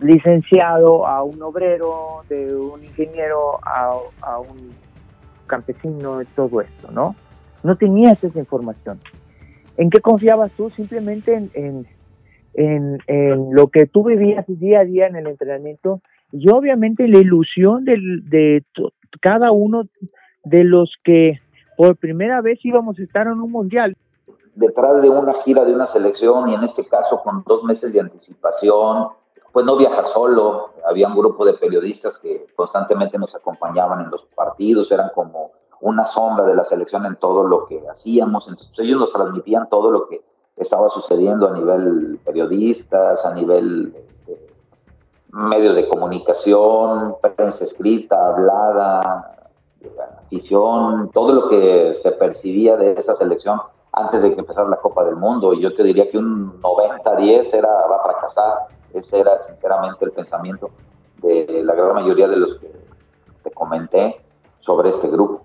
licenciado 0.00 1.06
a 1.06 1.24
un 1.24 1.42
obrero, 1.42 2.22
de 2.28 2.54
un 2.54 2.84
ingeniero 2.84 3.58
a, 3.64 3.92
a 4.20 4.38
un 4.38 4.70
campesino, 5.46 6.20
todo 6.36 6.60
esto, 6.60 6.92
¿no? 6.92 7.16
No 7.64 7.76
tenías 7.76 8.22
esa 8.22 8.38
información. 8.38 9.00
¿En 9.76 9.90
qué 9.90 10.00
confiabas 10.00 10.52
tú? 10.52 10.70
Simplemente 10.70 11.34
en, 11.34 11.50
en, 11.54 11.86
en, 12.54 12.98
en 13.06 13.54
lo 13.54 13.68
que 13.68 13.86
tú 13.86 14.04
vivías 14.04 14.44
día 14.46 14.80
a 14.80 14.84
día 14.84 15.06
en 15.06 15.16
el 15.16 15.26
entrenamiento 15.26 16.00
y 16.32 16.48
obviamente 16.50 17.08
la 17.08 17.18
ilusión 17.18 17.84
de 17.84 18.62
to- 18.72 18.92
cada 19.20 19.50
uno 19.52 19.84
de 20.44 20.64
los 20.64 20.94
que 21.02 21.40
por 21.76 21.96
primera 21.96 22.40
vez 22.42 22.58
íbamos 22.62 22.98
a 22.98 23.02
estar 23.02 23.26
en 23.26 23.40
un 23.40 23.50
mundial. 23.50 23.96
Detrás 24.54 25.02
de 25.02 25.10
una 25.10 25.34
gira 25.42 25.64
de 25.64 25.74
una 25.74 25.86
selección 25.86 26.48
y 26.48 26.54
en 26.54 26.64
este 26.64 26.86
caso 26.86 27.20
con 27.22 27.42
dos 27.46 27.62
meses 27.64 27.92
de 27.92 28.00
anticipación, 28.00 29.08
pues 29.52 29.66
no 29.66 29.76
viaja 29.76 30.02
solo, 30.04 30.70
había 30.86 31.08
un 31.08 31.16
grupo 31.16 31.44
de 31.44 31.54
periodistas 31.54 32.16
que 32.18 32.46
constantemente 32.54 33.18
nos 33.18 33.34
acompañaban 33.34 34.00
en 34.02 34.10
los 34.10 34.22
partidos, 34.34 34.90
eran 34.92 35.10
como 35.14 35.52
una 35.80 36.04
sombra 36.04 36.44
de 36.44 36.54
la 36.54 36.64
selección 36.66 37.06
en 37.06 37.16
todo 37.16 37.44
lo 37.44 37.66
que 37.66 37.82
hacíamos, 37.88 38.46
ellos 38.78 39.00
nos 39.00 39.12
transmitían 39.12 39.68
todo 39.68 39.90
lo 39.90 40.06
que 40.08 40.22
estaba 40.56 40.88
sucediendo 40.90 41.48
a 41.48 41.52
nivel 41.52 42.20
periodistas, 42.24 43.24
a 43.24 43.32
nivel 43.32 43.94
eh, 44.26 44.52
medios 45.32 45.74
de 45.74 45.88
comunicación, 45.88 47.16
prensa 47.22 47.64
escrita, 47.64 48.28
hablada, 48.28 49.50
afición, 50.18 51.10
todo 51.12 51.32
lo 51.32 51.48
que 51.48 51.94
se 52.02 52.12
percibía 52.12 52.76
de 52.76 52.92
esa 52.92 53.14
selección 53.14 53.60
antes 53.92 54.22
de 54.22 54.34
que 54.34 54.40
empezara 54.40 54.68
la 54.68 54.76
Copa 54.76 55.04
del 55.04 55.16
Mundo. 55.16 55.52
Y 55.54 55.62
yo 55.62 55.74
te 55.74 55.82
diría 55.82 56.10
que 56.10 56.18
un 56.18 56.60
90-10 56.60 57.52
era, 57.52 57.68
va 57.68 57.96
a 57.96 58.02
fracasar. 58.02 58.54
Ese 58.92 59.20
era 59.20 59.38
sinceramente 59.46 60.04
el 60.04 60.12
pensamiento 60.12 60.70
de 61.22 61.62
la 61.64 61.74
gran 61.74 61.94
mayoría 61.94 62.28
de 62.28 62.36
los 62.36 62.58
que 62.58 62.72
te 63.42 63.50
comenté 63.52 64.20
sobre 64.60 64.90
este 64.90 65.08
grupo. 65.08 65.44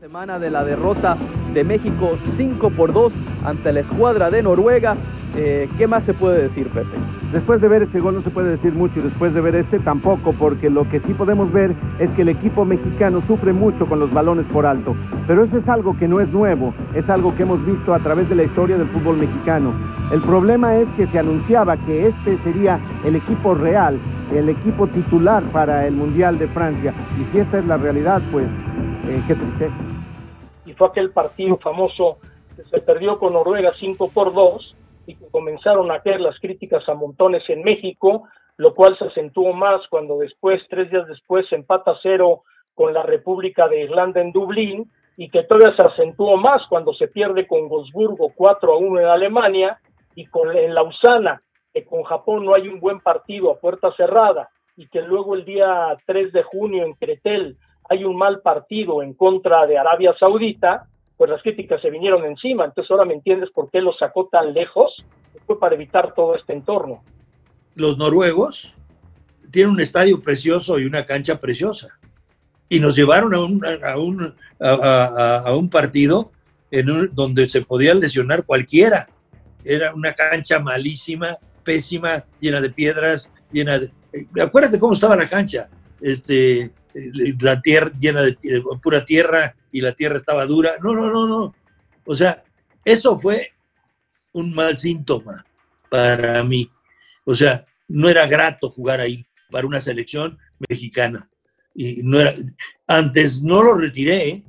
Semana 0.00 0.38
de 0.38 0.50
la 0.50 0.62
derrota 0.62 1.16
de 1.52 1.64
México 1.64 2.10
5 2.36 2.70
por 2.76 2.92
2 2.92 3.12
ante 3.44 3.72
la 3.72 3.80
escuadra 3.80 4.30
de 4.30 4.42
Noruega. 4.42 4.96
Eh, 5.40 5.68
¿Qué 5.78 5.86
más 5.86 6.02
se 6.02 6.14
puede 6.14 6.48
decir, 6.48 6.66
Pepe? 6.70 6.96
Después 7.30 7.60
de 7.60 7.68
ver 7.68 7.84
ese 7.84 8.00
gol 8.00 8.16
no 8.16 8.22
se 8.22 8.30
puede 8.30 8.50
decir 8.50 8.72
mucho 8.72 8.98
y 8.98 9.02
después 9.02 9.32
de 9.32 9.40
ver 9.40 9.54
este 9.54 9.78
tampoco, 9.78 10.32
porque 10.32 10.68
lo 10.68 10.82
que 10.88 10.98
sí 10.98 11.14
podemos 11.14 11.52
ver 11.52 11.76
es 12.00 12.10
que 12.10 12.22
el 12.22 12.30
equipo 12.30 12.64
mexicano 12.64 13.22
sufre 13.24 13.52
mucho 13.52 13.86
con 13.86 14.00
los 14.00 14.12
balones 14.12 14.46
por 14.46 14.66
alto. 14.66 14.96
Pero 15.28 15.44
eso 15.44 15.58
es 15.58 15.68
algo 15.68 15.96
que 15.96 16.08
no 16.08 16.18
es 16.18 16.28
nuevo, 16.30 16.74
es 16.92 17.08
algo 17.08 17.36
que 17.36 17.44
hemos 17.44 17.64
visto 17.64 17.94
a 17.94 18.00
través 18.00 18.28
de 18.28 18.34
la 18.34 18.42
historia 18.42 18.76
del 18.76 18.88
fútbol 18.88 19.16
mexicano. 19.16 19.72
El 20.10 20.22
problema 20.22 20.74
es 20.74 20.88
que 20.96 21.06
se 21.06 21.20
anunciaba 21.20 21.76
que 21.76 22.08
este 22.08 22.36
sería 22.38 22.80
el 23.04 23.14
equipo 23.14 23.54
real, 23.54 23.96
el 24.34 24.48
equipo 24.48 24.88
titular 24.88 25.44
para 25.52 25.86
el 25.86 25.94
Mundial 25.94 26.40
de 26.40 26.48
Francia. 26.48 26.92
Y 27.16 27.30
si 27.30 27.38
esta 27.38 27.60
es 27.60 27.64
la 27.66 27.76
realidad, 27.76 28.20
pues 28.32 28.46
eh, 29.06 29.22
qué 29.28 29.36
tristeza. 29.36 29.76
y 30.66 30.72
fue 30.72 30.88
aquel 30.88 31.10
partido 31.10 31.56
famoso 31.58 32.18
que 32.56 32.64
se 32.64 32.80
perdió 32.80 33.20
con 33.20 33.34
Noruega 33.34 33.70
5 33.78 34.10
por 34.12 34.34
2 34.34 34.74
y 35.08 35.16
comenzaron 35.30 35.90
a 35.90 36.00
caer 36.00 36.20
las 36.20 36.38
críticas 36.38 36.88
a 36.88 36.94
montones 36.94 37.42
en 37.48 37.62
México 37.62 38.28
lo 38.58 38.74
cual 38.74 38.98
se 38.98 39.06
acentuó 39.06 39.52
más 39.52 39.86
cuando 39.88 40.18
después, 40.18 40.60
tres 40.68 40.90
días 40.90 41.06
después, 41.06 41.48
se 41.48 41.54
empata 41.54 41.96
cero 42.02 42.42
con 42.74 42.92
la 42.92 43.02
República 43.02 43.68
de 43.68 43.82
Irlanda 43.84 44.20
en 44.20 44.32
Dublín, 44.32 44.90
y 45.16 45.30
que 45.30 45.44
todavía 45.44 45.74
se 45.76 45.82
acentuó 45.82 46.36
más 46.36 46.62
cuando 46.68 46.92
se 46.92 47.08
pierde 47.08 47.46
con 47.46 47.68
Wolfsburgo 47.68 48.32
4 48.34 48.72
a 48.72 48.76
1 48.76 49.00
en 49.00 49.06
Alemania, 49.06 49.80
y 50.14 50.26
con 50.26 50.56
en 50.56 50.74
Lausana, 50.74 51.40
que 51.72 51.84
con 51.84 52.02
Japón 52.02 52.44
no 52.44 52.54
hay 52.54 52.68
un 52.68 52.80
buen 52.80 53.00
partido 53.00 53.50
a 53.50 53.58
puerta 53.58 53.92
cerrada, 53.96 54.50
y 54.76 54.88
que 54.88 55.02
luego 55.02 55.36
el 55.36 55.44
día 55.44 55.96
3 56.06 56.32
de 56.32 56.42
junio 56.42 56.84
en 56.84 56.94
Cretel 56.94 57.56
hay 57.88 58.04
un 58.04 58.16
mal 58.16 58.40
partido 58.40 59.02
en 59.02 59.14
contra 59.14 59.66
de 59.66 59.78
Arabia 59.78 60.14
Saudita, 60.18 60.87
pues 61.18 61.30
las 61.30 61.42
críticas 61.42 61.82
se 61.82 61.90
vinieron 61.90 62.24
encima. 62.24 62.64
Entonces 62.64 62.90
ahora 62.90 63.04
me 63.04 63.14
entiendes 63.14 63.50
por 63.50 63.70
qué 63.70 63.80
lo 63.80 63.92
sacó 63.92 64.28
tan 64.28 64.54
lejos. 64.54 65.04
Fue 65.46 65.58
para 65.58 65.74
evitar 65.74 66.14
todo 66.14 66.36
este 66.36 66.52
entorno. 66.52 67.02
Los 67.74 67.98
noruegos 67.98 68.72
tienen 69.50 69.72
un 69.72 69.80
estadio 69.80 70.22
precioso 70.22 70.78
y 70.78 70.84
una 70.84 71.04
cancha 71.04 71.40
preciosa. 71.40 71.98
Y 72.68 72.78
nos 72.78 72.94
llevaron 72.94 73.34
a 73.34 73.40
un, 73.40 73.64
a 73.64 73.98
un, 73.98 74.34
a, 74.60 75.54
un 75.56 75.68
partido 75.68 76.30
en 76.70 77.10
donde 77.12 77.48
se 77.48 77.62
podía 77.62 77.94
lesionar 77.94 78.44
cualquiera. 78.44 79.08
Era 79.64 79.92
una 79.94 80.12
cancha 80.12 80.60
malísima, 80.60 81.36
pésima, 81.64 82.24
llena 82.38 82.60
de 82.60 82.70
piedras, 82.70 83.32
llena 83.50 83.80
de... 83.80 83.90
Acuérdate 84.40 84.78
cómo 84.78 84.92
estaba 84.92 85.16
la 85.16 85.28
cancha. 85.28 85.68
Este, 86.00 86.70
la 87.40 87.60
tierra 87.60 87.90
llena 87.98 88.22
de 88.22 88.36
pura 88.82 89.04
tierra 89.04 89.56
y 89.72 89.80
la 89.80 89.92
tierra 89.92 90.16
estaba 90.16 90.46
dura. 90.46 90.72
No, 90.82 90.94
no, 90.94 91.10
no, 91.10 91.26
no. 91.26 91.54
O 92.04 92.16
sea, 92.16 92.42
eso 92.84 93.18
fue 93.18 93.52
un 94.32 94.54
mal 94.54 94.76
síntoma 94.78 95.44
para 95.88 96.42
mí. 96.44 96.68
O 97.24 97.34
sea, 97.34 97.66
no 97.88 98.08
era 98.08 98.26
grato 98.26 98.70
jugar 98.70 99.00
ahí 99.00 99.26
para 99.50 99.66
una 99.66 99.80
selección 99.80 100.38
mexicana. 100.68 101.28
Y 101.74 102.02
no 102.02 102.20
era, 102.20 102.34
antes 102.86 103.42
no 103.42 103.62
lo 103.62 103.74
retiré, 103.74 104.28
¿eh? 104.28 104.44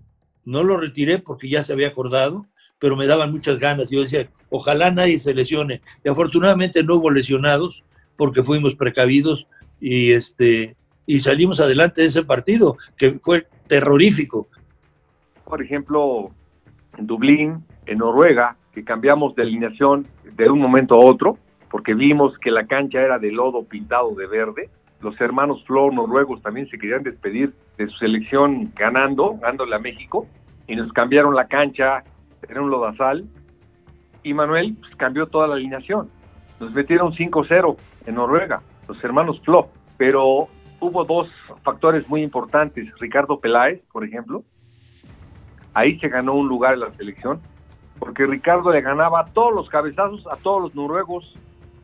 no 0.45 0.63
lo 0.63 0.78
retiré 0.78 1.20
porque 1.20 1.49
ya 1.49 1.63
se 1.63 1.74
había 1.74 1.89
acordado, 1.89 2.47
pero 2.80 2.95
me 2.95 3.07
daban 3.07 3.32
muchas 3.32 3.59
ganas. 3.59 3.89
Yo 3.89 4.01
decía, 4.01 4.30
ojalá 4.49 4.91
nadie 4.91 5.20
se 5.20 5.34
lesione. 5.34 5.82
Y 6.03 6.09
afortunadamente 6.09 6.84
no 6.84 6.95
hubo 6.95 7.11
lesionados 7.11 7.84
porque 8.15 8.43
fuimos 8.43 8.76
precavidos 8.76 9.47
y 9.80 10.11
este 10.11 10.76
y 11.05 11.22
salimos 11.22 11.59
adelante 11.59 12.01
de 12.01 12.07
ese 12.07 12.24
partido, 12.24 12.78
que 12.95 13.13
fue 13.20 13.47
terrorífico. 13.67 14.47
Por 15.50 15.64
ejemplo, 15.64 16.30
en 16.95 17.08
Dublín, 17.08 17.66
en 17.88 17.97
Noruega, 17.97 18.56
que 18.72 18.84
cambiamos 18.84 19.34
de 19.36 19.41
alineación 19.41 20.06
de 20.24 20.47
un 20.47 20.60
momento 20.60 20.93
a 20.93 21.04
otro, 21.04 21.39
porque 21.72 21.95
vimos 21.95 22.38
que 22.38 22.52
la 22.52 22.68
cancha 22.68 23.02
era 23.02 23.18
de 23.18 23.32
lodo 23.32 23.64
pintado 23.64 24.14
de 24.14 24.28
verde. 24.28 24.70
Los 25.02 25.20
hermanos 25.20 25.64
Flor 25.66 25.91
noruegos 25.91 26.43
también 26.43 26.70
se 26.70 26.78
querían 26.78 27.02
despedir 27.02 27.52
de 27.80 27.88
su 27.88 27.97
selección 27.97 28.72
ganando, 28.76 29.38
ganándole 29.38 29.76
a 29.76 29.80
México, 29.80 30.28
y 30.68 30.76
nos 30.76 30.93
cambiaron 30.93 31.34
la 31.34 31.47
cancha, 31.47 32.04
era 32.47 32.62
un 32.62 32.70
lodazal, 32.70 33.26
y 34.22 34.36
Manuel 34.36 34.78
pues, 34.80 34.95
cambió 34.97 35.26
toda 35.26 35.47
la 35.47 35.56
alineación. 35.56 36.12
Nos 36.60 36.76
metieron 36.76 37.12
5-0 37.14 37.76
en 38.06 38.16
Noruega, 38.16 38.62
los 38.88 39.04
hermanos 39.04 39.41
Flo, 39.43 39.70
pero 39.97 40.47
hubo 40.80 41.06
dos 41.06 41.28
factores 41.64 42.08
muy 42.08 42.22
importantes. 42.22 42.88
Ricardo 43.00 43.39
Peláez, 43.39 43.82
por 43.91 44.04
ejemplo, 44.04 44.43
ahí 45.80 45.99
se 45.99 46.09
ganó 46.09 46.36
un 46.36 46.47
lugar 46.47 46.73
en 46.73 46.82
la 46.82 46.93
selección, 46.93 47.39
porque 47.97 48.25
Ricardo 48.25 48.71
le 48.71 48.82
ganaba 48.82 49.25
todos 49.34 49.53
los 49.53 49.69
cabezazos 49.69 50.25
a 50.27 50.36
todos 50.38 50.61
los 50.61 50.75
noruegos. 50.75 51.34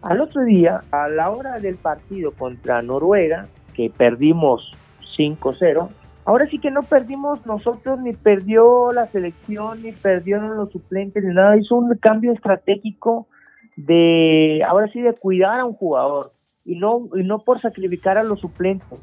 Al 0.01 0.21
otro 0.21 0.43
día, 0.43 0.81
a 0.91 1.07
la 1.07 1.29
hora 1.29 1.59
del 1.59 1.75
partido 1.75 2.31
contra 2.31 2.81
Noruega, 2.81 3.47
que 3.73 3.89
perdimos 3.89 4.71
5-0, 5.17 5.89
ahora 6.25 6.47
sí 6.47 6.59
que 6.59 6.71
no 6.71 6.83
perdimos 6.83 7.45
nosotros, 7.45 7.99
ni 7.99 8.13
perdió 8.13 8.91
la 8.91 9.07
selección, 9.07 9.81
ni 9.81 9.93
perdieron 9.93 10.55
los 10.57 10.71
suplentes, 10.71 11.23
ni 11.23 11.33
nada. 11.33 11.57
Hizo 11.57 11.75
un 11.75 11.95
cambio 11.97 12.33
estratégico 12.33 13.27
de, 13.77 14.61
ahora 14.67 14.87
sí, 14.91 15.01
de 15.01 15.13
cuidar 15.13 15.59
a 15.59 15.65
un 15.65 15.73
jugador 15.73 16.31
y 16.65 16.77
no, 16.77 17.09
y 17.15 17.23
no 17.23 17.39
por 17.39 17.61
sacrificar 17.61 18.17
a 18.17 18.23
los 18.23 18.39
suplentes. 18.39 19.01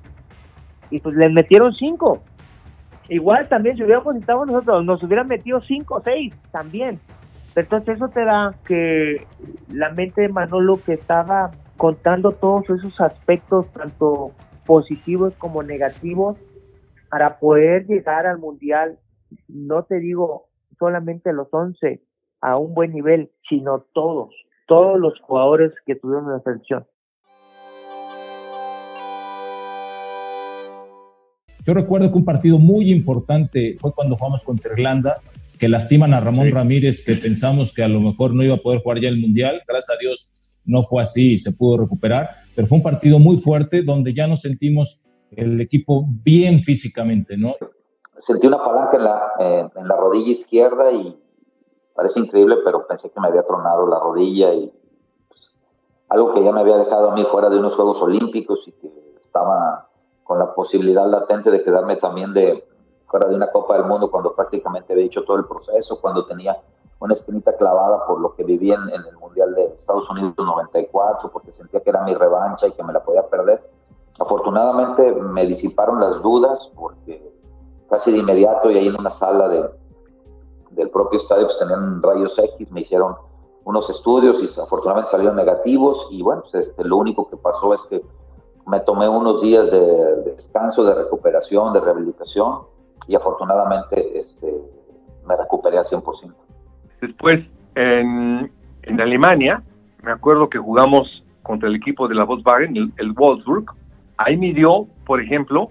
Y 0.91 1.01
pues 1.01 1.17
les 1.17 1.33
metieron 1.33 1.73
cinco. 1.75 2.23
Igual 3.09 3.49
también, 3.49 3.77
si 3.77 3.83
hubiéramos 3.83 4.17
estado 4.17 4.47
nosotros, 4.47 4.85
nos 4.85 5.03
hubieran 5.03 5.27
metido 5.27 5.61
cinco 5.61 5.97
o 5.97 6.03
seis 6.03 6.35
también. 6.51 7.01
Entonces 7.55 7.97
eso 7.97 8.09
te 8.09 8.25
da 8.25 8.55
que 8.67 9.27
la 9.69 9.91
mente 9.91 10.23
de 10.23 10.29
Manolo 10.29 10.81
que 10.85 10.95
estaba 10.95 11.51
contando 11.77 12.33
todos 12.33 12.71
esos 12.71 13.01
aspectos, 13.01 13.71
tanto 13.73 14.33
positivos 14.65 15.35
como 15.37 15.63
negativos, 15.63 16.39
para 17.11 17.39
poder 17.39 17.87
llegar 17.87 18.27
al 18.27 18.39
Mundial, 18.39 18.99
no 19.49 19.83
te 19.83 19.97
digo 19.97 20.49
solamente 20.79 21.33
los 21.33 21.49
once 21.53 22.03
a 22.41 22.57
un 22.57 22.75
buen 22.75 22.93
nivel, 22.93 23.31
sino 23.49 23.81
todos, 23.93 24.31
todos 24.67 24.99
los 24.99 25.21
jugadores 25.21 25.73
que 25.85 25.95
tuvieron 25.95 26.31
la 26.33 26.41
selección. 26.41 26.87
Yo 31.65 31.75
recuerdo 31.75 32.11
que 32.11 32.19
un 32.19 32.25
partido 32.25 32.59
muy 32.59 32.91
importante 32.91 33.77
fue 33.79 33.93
cuando 33.93 34.17
jugamos 34.17 34.43
contra 34.43 34.73
Irlanda, 34.73 35.21
que 35.59 35.69
lastiman 35.69 36.13
a 36.13 36.19
Ramón 36.21 36.51
Ramírez, 36.51 37.05
que 37.05 37.15
pensamos 37.15 37.73
que 37.73 37.85
a 37.85 37.89
lo 37.89 38.01
mejor 38.01 38.35
no 38.35 38.43
iba 38.43 38.57
a 38.57 38.59
poder 38.59 38.81
jugar 38.83 39.01
ya 39.01 39.09
el 39.09 39.21
Mundial. 39.21 39.63
Gracias 39.67 39.97
a 39.97 40.01
Dios 40.01 40.33
no 40.65 40.83
fue 40.83 41.03
así 41.03 41.35
y 41.35 41.39
se 41.39 41.53
pudo 41.53 41.79
recuperar, 41.79 42.31
pero 42.55 42.67
fue 42.67 42.79
un 42.79 42.83
partido 42.83 43.19
muy 43.19 43.39
fuerte 43.39 43.83
donde 43.83 44.13
ya 44.13 44.27
nos 44.27 44.41
sentimos 44.41 45.03
el 45.31 45.61
equipo 45.61 46.05
bien 46.25 46.61
físicamente, 46.61 47.37
¿no? 47.37 47.55
Sentí 48.19 48.47
una 48.47 48.59
palanca 48.59 48.97
en 48.97 49.05
la, 49.05 49.33
eh, 49.41 49.69
en 49.77 49.89
la 49.89 49.97
rodilla 49.97 50.33
izquierda 50.33 50.93
y 50.93 51.17
parece 51.95 52.21
increíble, 52.21 52.57
pero 52.65 52.87
pensé 52.87 53.11
que 53.11 53.21
me 53.21 53.29
había 53.29 53.43
tronado 53.45 53.87
la 53.87 53.99
rodilla 53.99 54.53
y 54.53 54.73
pues, 55.29 55.41
algo 56.09 56.35
que 56.35 56.45
ya 56.45 56.53
me 56.53 56.61
había 56.61 56.77
dejado 56.77 57.11
a 57.11 57.15
mí 57.15 57.25
fuera 57.31 57.49
de 57.49 57.59
unos 57.59 57.75
Juegos 57.75 58.01
Olímpicos 58.03 58.61
y 58.67 58.73
que 58.73 58.89
estaba 59.25 59.92
con 60.25 60.39
la 60.39 60.55
posibilidad 60.55 61.07
latente 61.07 61.51
de 61.51 61.63
quedarme 61.63 61.97
también 61.97 62.33
de 62.33 62.65
fuera 63.07 63.29
de 63.29 63.35
una 63.35 63.51
Copa 63.51 63.77
del 63.77 63.85
Mundo 63.85 64.11
cuando 64.11 64.35
prácticamente 64.35 64.93
había 64.93 65.05
hecho 65.05 65.23
todo 65.25 65.37
el 65.37 65.45
proceso, 65.45 66.01
cuando 66.01 66.25
tenía 66.27 66.57
una 66.99 67.15
espinita 67.15 67.57
clavada 67.57 68.07
por 68.07 68.21
lo 68.21 68.35
que 68.35 68.45
viví 68.45 68.73
en, 68.73 68.89
el 68.89 69.17
Mundial 69.19 69.55
de 69.55 69.65
Estados 69.65 70.09
Unidos 70.09 70.35
94, 70.39 71.31
porque 71.31 71.53
sentía 71.53 71.81
que 71.81 71.91
era 71.91 72.03
mi 72.05 72.15
revancha 72.15 72.69
y 72.69 72.73
que 72.73 72.83
me 72.83 72.93
la 72.93 73.03
podía 73.03 73.27
perder. 73.27 73.63
Afortunadamente 74.19 75.13
me 75.13 75.47
disiparon 75.47 76.01
las 76.01 76.23
dudas 76.23 76.71
porque 76.77 77.33
casi 77.91 78.13
de 78.13 78.19
inmediato 78.19 78.71
y 78.71 78.79
ahí 78.79 78.89
en 78.89 78.99
una 78.99 79.11
sala 79.11 79.49
de, 79.49 79.69
del 80.71 80.91
propio 80.91 81.21
estadio 81.21 81.47
pues, 81.47 81.59
tenían 81.59 82.01
rayos 82.03 82.39
X, 82.39 82.71
me 82.71 82.83
hicieron 82.83 83.17
unos 83.65 83.89
estudios 83.91 84.39
y 84.41 84.61
afortunadamente 84.61 85.11
salieron 85.11 85.37
negativos 85.37 86.07
y 86.11 86.23
bueno, 86.23 86.43
pues, 86.51 86.67
este, 86.67 86.85
lo 86.85 86.97
único 86.97 87.29
que 87.29 87.37
pasó 87.37 87.75
es 87.75 87.81
que 87.91 88.03
me 88.67 88.81
tomé 88.81 89.09
unos 89.09 89.43
días 89.43 89.71
de, 89.71 90.23
descanso, 90.25 90.85
de 90.85 90.95
recuperación, 90.95 91.73
de 91.73 91.81
rehabilitación 91.81 92.61
y 93.07 93.15
afortunadamente 93.15 94.19
este, 94.19 94.55
me 95.27 95.37
recuperé 95.37 95.79
al 95.79 95.85
100%. 95.85 96.33
Después, 97.01 97.45
en, 97.75 98.51
en, 98.83 99.01
Alemania, 99.01 99.63
me 100.03 100.13
acuerdo 100.13 100.49
que 100.49 100.59
jugamos 100.59 101.25
contra 101.43 101.69
el 101.69 101.77
equipo 101.77 102.07
de 102.07 102.15
la 102.15 102.25
Volkswagen, 102.25 102.77
el, 102.77 102.93
el 102.99 103.13
Wolfsburg. 103.13 103.65
Ahí 104.17 104.37
midió, 104.37 104.87
por 105.05 105.21
ejemplo, 105.21 105.71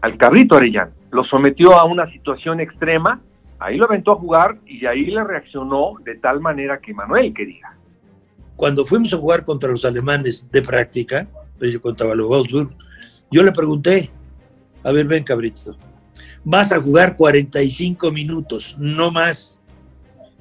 al 0.00 0.16
Carrito 0.16 0.56
Arellano. 0.56 0.92
Lo 1.10 1.24
sometió 1.24 1.74
a 1.74 1.84
una 1.84 2.10
situación 2.10 2.60
extrema, 2.60 3.20
ahí 3.58 3.76
lo 3.76 3.84
aventó 3.86 4.12
a 4.12 4.16
jugar 4.16 4.56
y 4.66 4.86
ahí 4.86 5.06
le 5.06 5.22
reaccionó 5.22 5.94
de 6.04 6.16
tal 6.16 6.40
manera 6.40 6.78
que 6.78 6.94
Manuel 6.94 7.34
quería. 7.34 7.76
Cuando 8.56 8.86
fuimos 8.86 9.12
a 9.12 9.18
jugar 9.18 9.44
contra 9.44 9.70
los 9.70 9.84
alemanes 9.84 10.50
de 10.50 10.62
práctica, 10.62 11.28
yo 13.30 13.42
le 13.42 13.52
pregunté, 13.52 14.10
a 14.82 14.92
ver, 14.92 15.06
ven 15.06 15.24
cabrito, 15.24 15.76
vas 16.44 16.72
a 16.72 16.80
jugar 16.80 17.16
45 17.16 18.10
minutos, 18.12 18.76
no 18.78 19.10
más. 19.10 19.58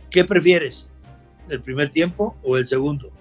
¿Qué 0.09 0.23
prefieres? 0.23 0.89
¿El 1.49 1.61
primer 1.61 1.89
tiempo 1.89 2.35
o 2.43 2.57
el 2.57 2.65
segundo? 2.65 3.11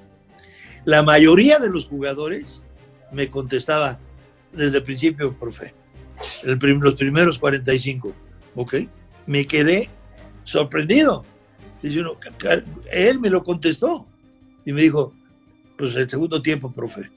La 0.84 1.02
mayoría 1.02 1.58
de 1.58 1.70
los 1.70 1.86
jugadores 1.86 2.62
me 3.10 3.30
contestaba 3.30 3.98
desde 4.52 4.78
el 4.78 4.84
principio, 4.84 5.32
profe, 5.32 5.74
los 6.42 6.94
primeros 6.94 7.38
45, 7.38 8.12
¿ok? 8.54 8.74
Me 9.26 9.46
quedé 9.46 9.88
sorprendido. 10.44 11.24
él 11.82 13.18
me 13.18 13.30
lo 13.30 13.42
contestó 13.42 14.06
y 14.64 14.72
me 14.72 14.82
dijo, 14.82 15.14
pues 15.76 15.96
el 15.96 16.08
segundo 16.08 16.40
tiempo, 16.42 16.70
profe. 16.70 17.10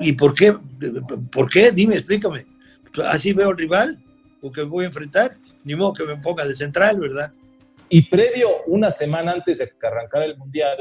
¿Y 0.00 0.12
por 0.12 0.34
qué? 0.34 0.54
¿Por 1.32 1.50
qué? 1.50 1.72
Dime, 1.72 1.96
explícame. 1.96 2.44
¿Así 3.04 3.32
veo 3.32 3.50
al 3.50 3.58
rival? 3.58 3.98
¿O 4.42 4.50
que 4.50 4.62
voy 4.62 4.84
a 4.84 4.88
enfrentar? 4.88 5.36
Ni 5.64 5.74
modo 5.74 5.92
que 5.92 6.04
me 6.04 6.16
ponga 6.16 6.46
de 6.46 6.54
central, 6.54 7.00
¿verdad? 7.00 7.32
Y 7.88 8.02
previo, 8.08 8.48
una 8.66 8.90
semana 8.90 9.32
antes 9.32 9.58
de 9.58 9.68
que 9.68 9.86
arrancara 9.86 10.24
el 10.24 10.36
Mundial, 10.36 10.76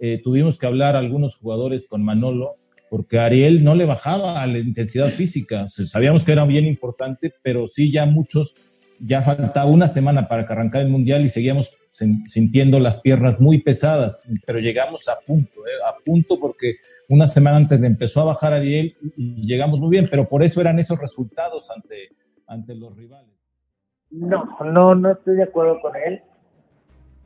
eh, 0.00 0.20
tuvimos 0.22 0.58
que 0.58 0.66
hablar 0.66 0.96
algunos 0.96 1.36
jugadores 1.36 1.86
con 1.86 2.02
Manolo 2.02 2.56
porque 2.90 3.18
Ariel 3.18 3.64
no 3.64 3.74
le 3.74 3.86
bajaba 3.86 4.42
a 4.42 4.46
la 4.46 4.58
intensidad 4.58 5.08
física. 5.10 5.66
Sabíamos 5.68 6.24
que 6.24 6.32
era 6.32 6.44
bien 6.44 6.66
importante, 6.66 7.32
pero 7.40 7.66
sí 7.66 7.90
ya 7.90 8.04
muchos, 8.04 8.54
ya 9.00 9.22
faltaba 9.22 9.64
una 9.64 9.88
semana 9.88 10.28
para 10.28 10.46
que 10.46 10.52
arrancara 10.52 10.84
el 10.84 10.90
Mundial 10.90 11.24
y 11.24 11.30
seguíamos 11.30 11.70
sintiendo 11.92 12.78
las 12.80 13.00
piernas 13.00 13.40
muy 13.40 13.62
pesadas, 13.62 14.28
pero 14.46 14.58
llegamos 14.58 15.08
a 15.08 15.16
punto, 15.26 15.66
¿eh? 15.66 15.70
a 15.86 15.94
punto 16.04 16.38
porque 16.38 16.76
una 17.08 17.26
semana 17.26 17.56
antes 17.56 17.82
empezó 17.82 18.20
a 18.20 18.24
bajar 18.24 18.52
Ariel 18.52 18.96
y 19.16 19.46
llegamos 19.46 19.80
muy 19.80 19.90
bien, 19.90 20.08
pero 20.10 20.26
por 20.26 20.42
eso 20.42 20.60
eran 20.60 20.78
esos 20.78 20.98
resultados 20.98 21.70
ante, 21.70 22.10
ante 22.46 22.74
los 22.74 22.96
rivales. 22.96 23.32
No, 24.10 24.44
no, 24.64 24.94
no 24.94 25.10
estoy 25.12 25.36
de 25.36 25.44
acuerdo 25.44 25.80
con 25.80 25.92
él. 25.96 26.20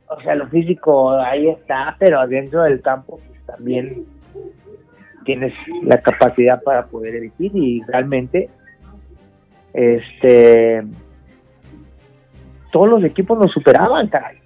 O 0.09 0.21
sea, 0.21 0.35
lo 0.35 0.47
físico 0.47 1.11
ahí 1.11 1.49
está, 1.49 1.95
pero 1.99 2.25
dentro 2.27 2.63
del 2.63 2.81
campo 2.81 3.19
pues, 3.27 3.45
también 3.45 4.05
tienes 5.25 5.53
la 5.83 6.01
capacidad 6.01 6.63
para 6.63 6.87
poder 6.87 7.15
elegir 7.15 7.51
y 7.53 7.83
realmente 7.83 8.49
este 9.73 10.81
todos 12.71 12.89
los 12.89 13.03
equipos 13.03 13.37
nos 13.37 13.51
superaban, 13.51 14.07
caray. 14.07 14.37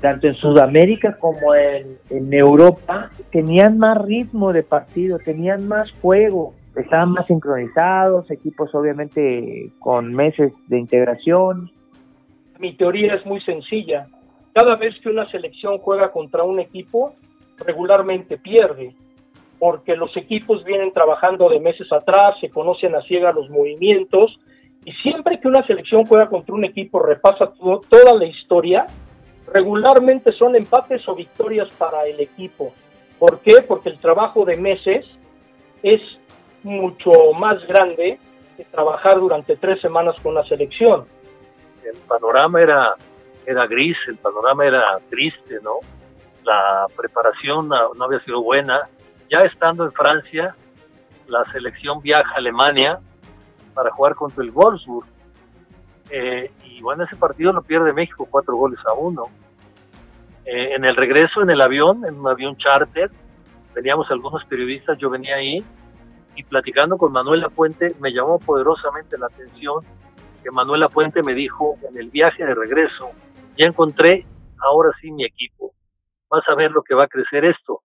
Tanto 0.00 0.26
en 0.26 0.34
Sudamérica 0.34 1.16
como 1.18 1.54
en, 1.54 1.98
Europa 2.32 3.10
tenían 3.30 3.78
más 3.78 4.04
ritmo 4.04 4.52
de 4.52 4.62
partido, 4.62 5.18
tenían 5.18 5.68
más 5.68 5.90
juego 6.00 6.54
estaban 6.76 7.12
más 7.12 7.26
sincronizados, 7.26 8.30
equipos 8.30 8.74
obviamente 8.74 9.70
con 9.78 10.12
meses 10.12 10.52
de 10.66 10.78
integración. 10.78 11.70
Mi 12.58 12.74
teoría 12.74 13.14
es 13.14 13.24
muy 13.26 13.40
sencilla. 13.42 14.08
Cada 14.52 14.76
vez 14.76 14.94
que 15.00 15.08
una 15.08 15.28
selección 15.30 15.78
juega 15.78 16.10
contra 16.10 16.42
un 16.44 16.60
equipo, 16.60 17.14
regularmente 17.58 18.38
pierde, 18.38 18.94
porque 19.58 19.96
los 19.96 20.16
equipos 20.16 20.64
vienen 20.64 20.92
trabajando 20.92 21.48
de 21.48 21.60
meses 21.60 21.90
atrás, 21.92 22.34
se 22.40 22.50
conocen 22.50 22.94
a 22.94 23.02
ciega 23.02 23.32
los 23.32 23.48
movimientos, 23.50 24.38
y 24.84 24.92
siempre 24.94 25.40
que 25.40 25.48
una 25.48 25.66
selección 25.66 26.04
juega 26.04 26.28
contra 26.28 26.54
un 26.54 26.64
equipo, 26.64 27.00
repasa 27.00 27.52
toda 27.58 28.14
la 28.14 28.26
historia, 28.26 28.86
regularmente 29.52 30.32
son 30.32 30.56
empates 30.56 31.06
o 31.08 31.14
victorias 31.14 31.72
para 31.76 32.06
el 32.06 32.20
equipo. 32.20 32.72
¿Por 33.18 33.40
qué? 33.40 33.62
Porque 33.66 33.90
el 33.90 33.98
trabajo 33.98 34.44
de 34.44 34.56
meses 34.56 35.06
es 35.82 36.00
mucho 36.62 37.10
más 37.38 37.64
grande 37.66 38.18
que 38.56 38.64
trabajar 38.64 39.18
durante 39.18 39.56
tres 39.56 39.80
semanas 39.80 40.14
con 40.22 40.34
la 40.34 40.44
selección. 40.44 41.06
El 41.84 41.98
panorama 42.08 42.60
era, 42.60 42.94
era 43.46 43.66
gris, 43.66 43.96
el 44.08 44.16
panorama 44.16 44.64
era 44.66 44.98
triste, 45.10 45.58
¿no? 45.62 45.80
La 46.42 46.86
preparación 46.96 47.68
no, 47.68 48.04
había 48.04 48.20
sido 48.20 48.42
buena. 48.42 48.88
Ya 49.30 49.40
estando 49.40 49.84
en 49.84 49.92
Francia, 49.92 50.54
la 51.26 51.44
selección 51.46 52.00
viaja 52.00 52.30
a 52.34 52.38
Alemania 52.38 52.98
para 53.74 53.90
jugar 53.90 54.14
contra 54.14 54.42
el 54.42 54.50
Wolfsburg. 54.50 55.06
Eh, 56.10 56.50
y 56.64 56.80
bueno, 56.80 57.04
ese 57.04 57.16
partido 57.16 57.52
lo 57.52 57.62
pierde 57.62 57.92
México 57.92 58.28
cuatro 58.30 58.56
goles 58.56 58.78
a 58.86 58.92
uno. 58.92 59.24
Eh, 60.44 60.74
en 60.74 60.84
el 60.84 60.96
regreso, 60.96 61.42
en 61.42 61.50
el 61.50 61.60
avión, 61.60 62.04
en 62.04 62.18
un 62.18 62.28
avión 62.28 62.56
charter, 62.56 63.10
veníamos 63.74 64.10
algunos 64.10 64.44
periodistas, 64.44 64.98
yo 64.98 65.08
venía 65.10 65.36
ahí, 65.36 65.64
y 66.36 66.42
platicando 66.42 66.98
con 66.98 67.12
Manuela 67.12 67.48
Puente 67.48 67.94
me 68.00 68.12
llamó 68.12 68.38
poderosamente 68.38 69.16
la 69.16 69.26
atención 69.26 69.84
que 70.42 70.50
Manuela 70.50 70.88
Puente 70.88 71.22
me 71.22 71.32
dijo 71.32 71.76
en 71.88 71.96
el 71.96 72.10
viaje 72.10 72.44
de 72.44 72.54
regreso, 72.54 73.10
ya 73.56 73.66
encontré 73.66 74.26
ahora 74.58 74.90
sí 75.00 75.10
mi 75.10 75.24
equipo, 75.24 75.72
vas 76.28 76.46
a 76.48 76.54
ver 76.54 76.70
lo 76.70 76.82
que 76.82 76.94
va 76.94 77.04
a 77.04 77.08
crecer 77.08 77.44
esto. 77.44 77.80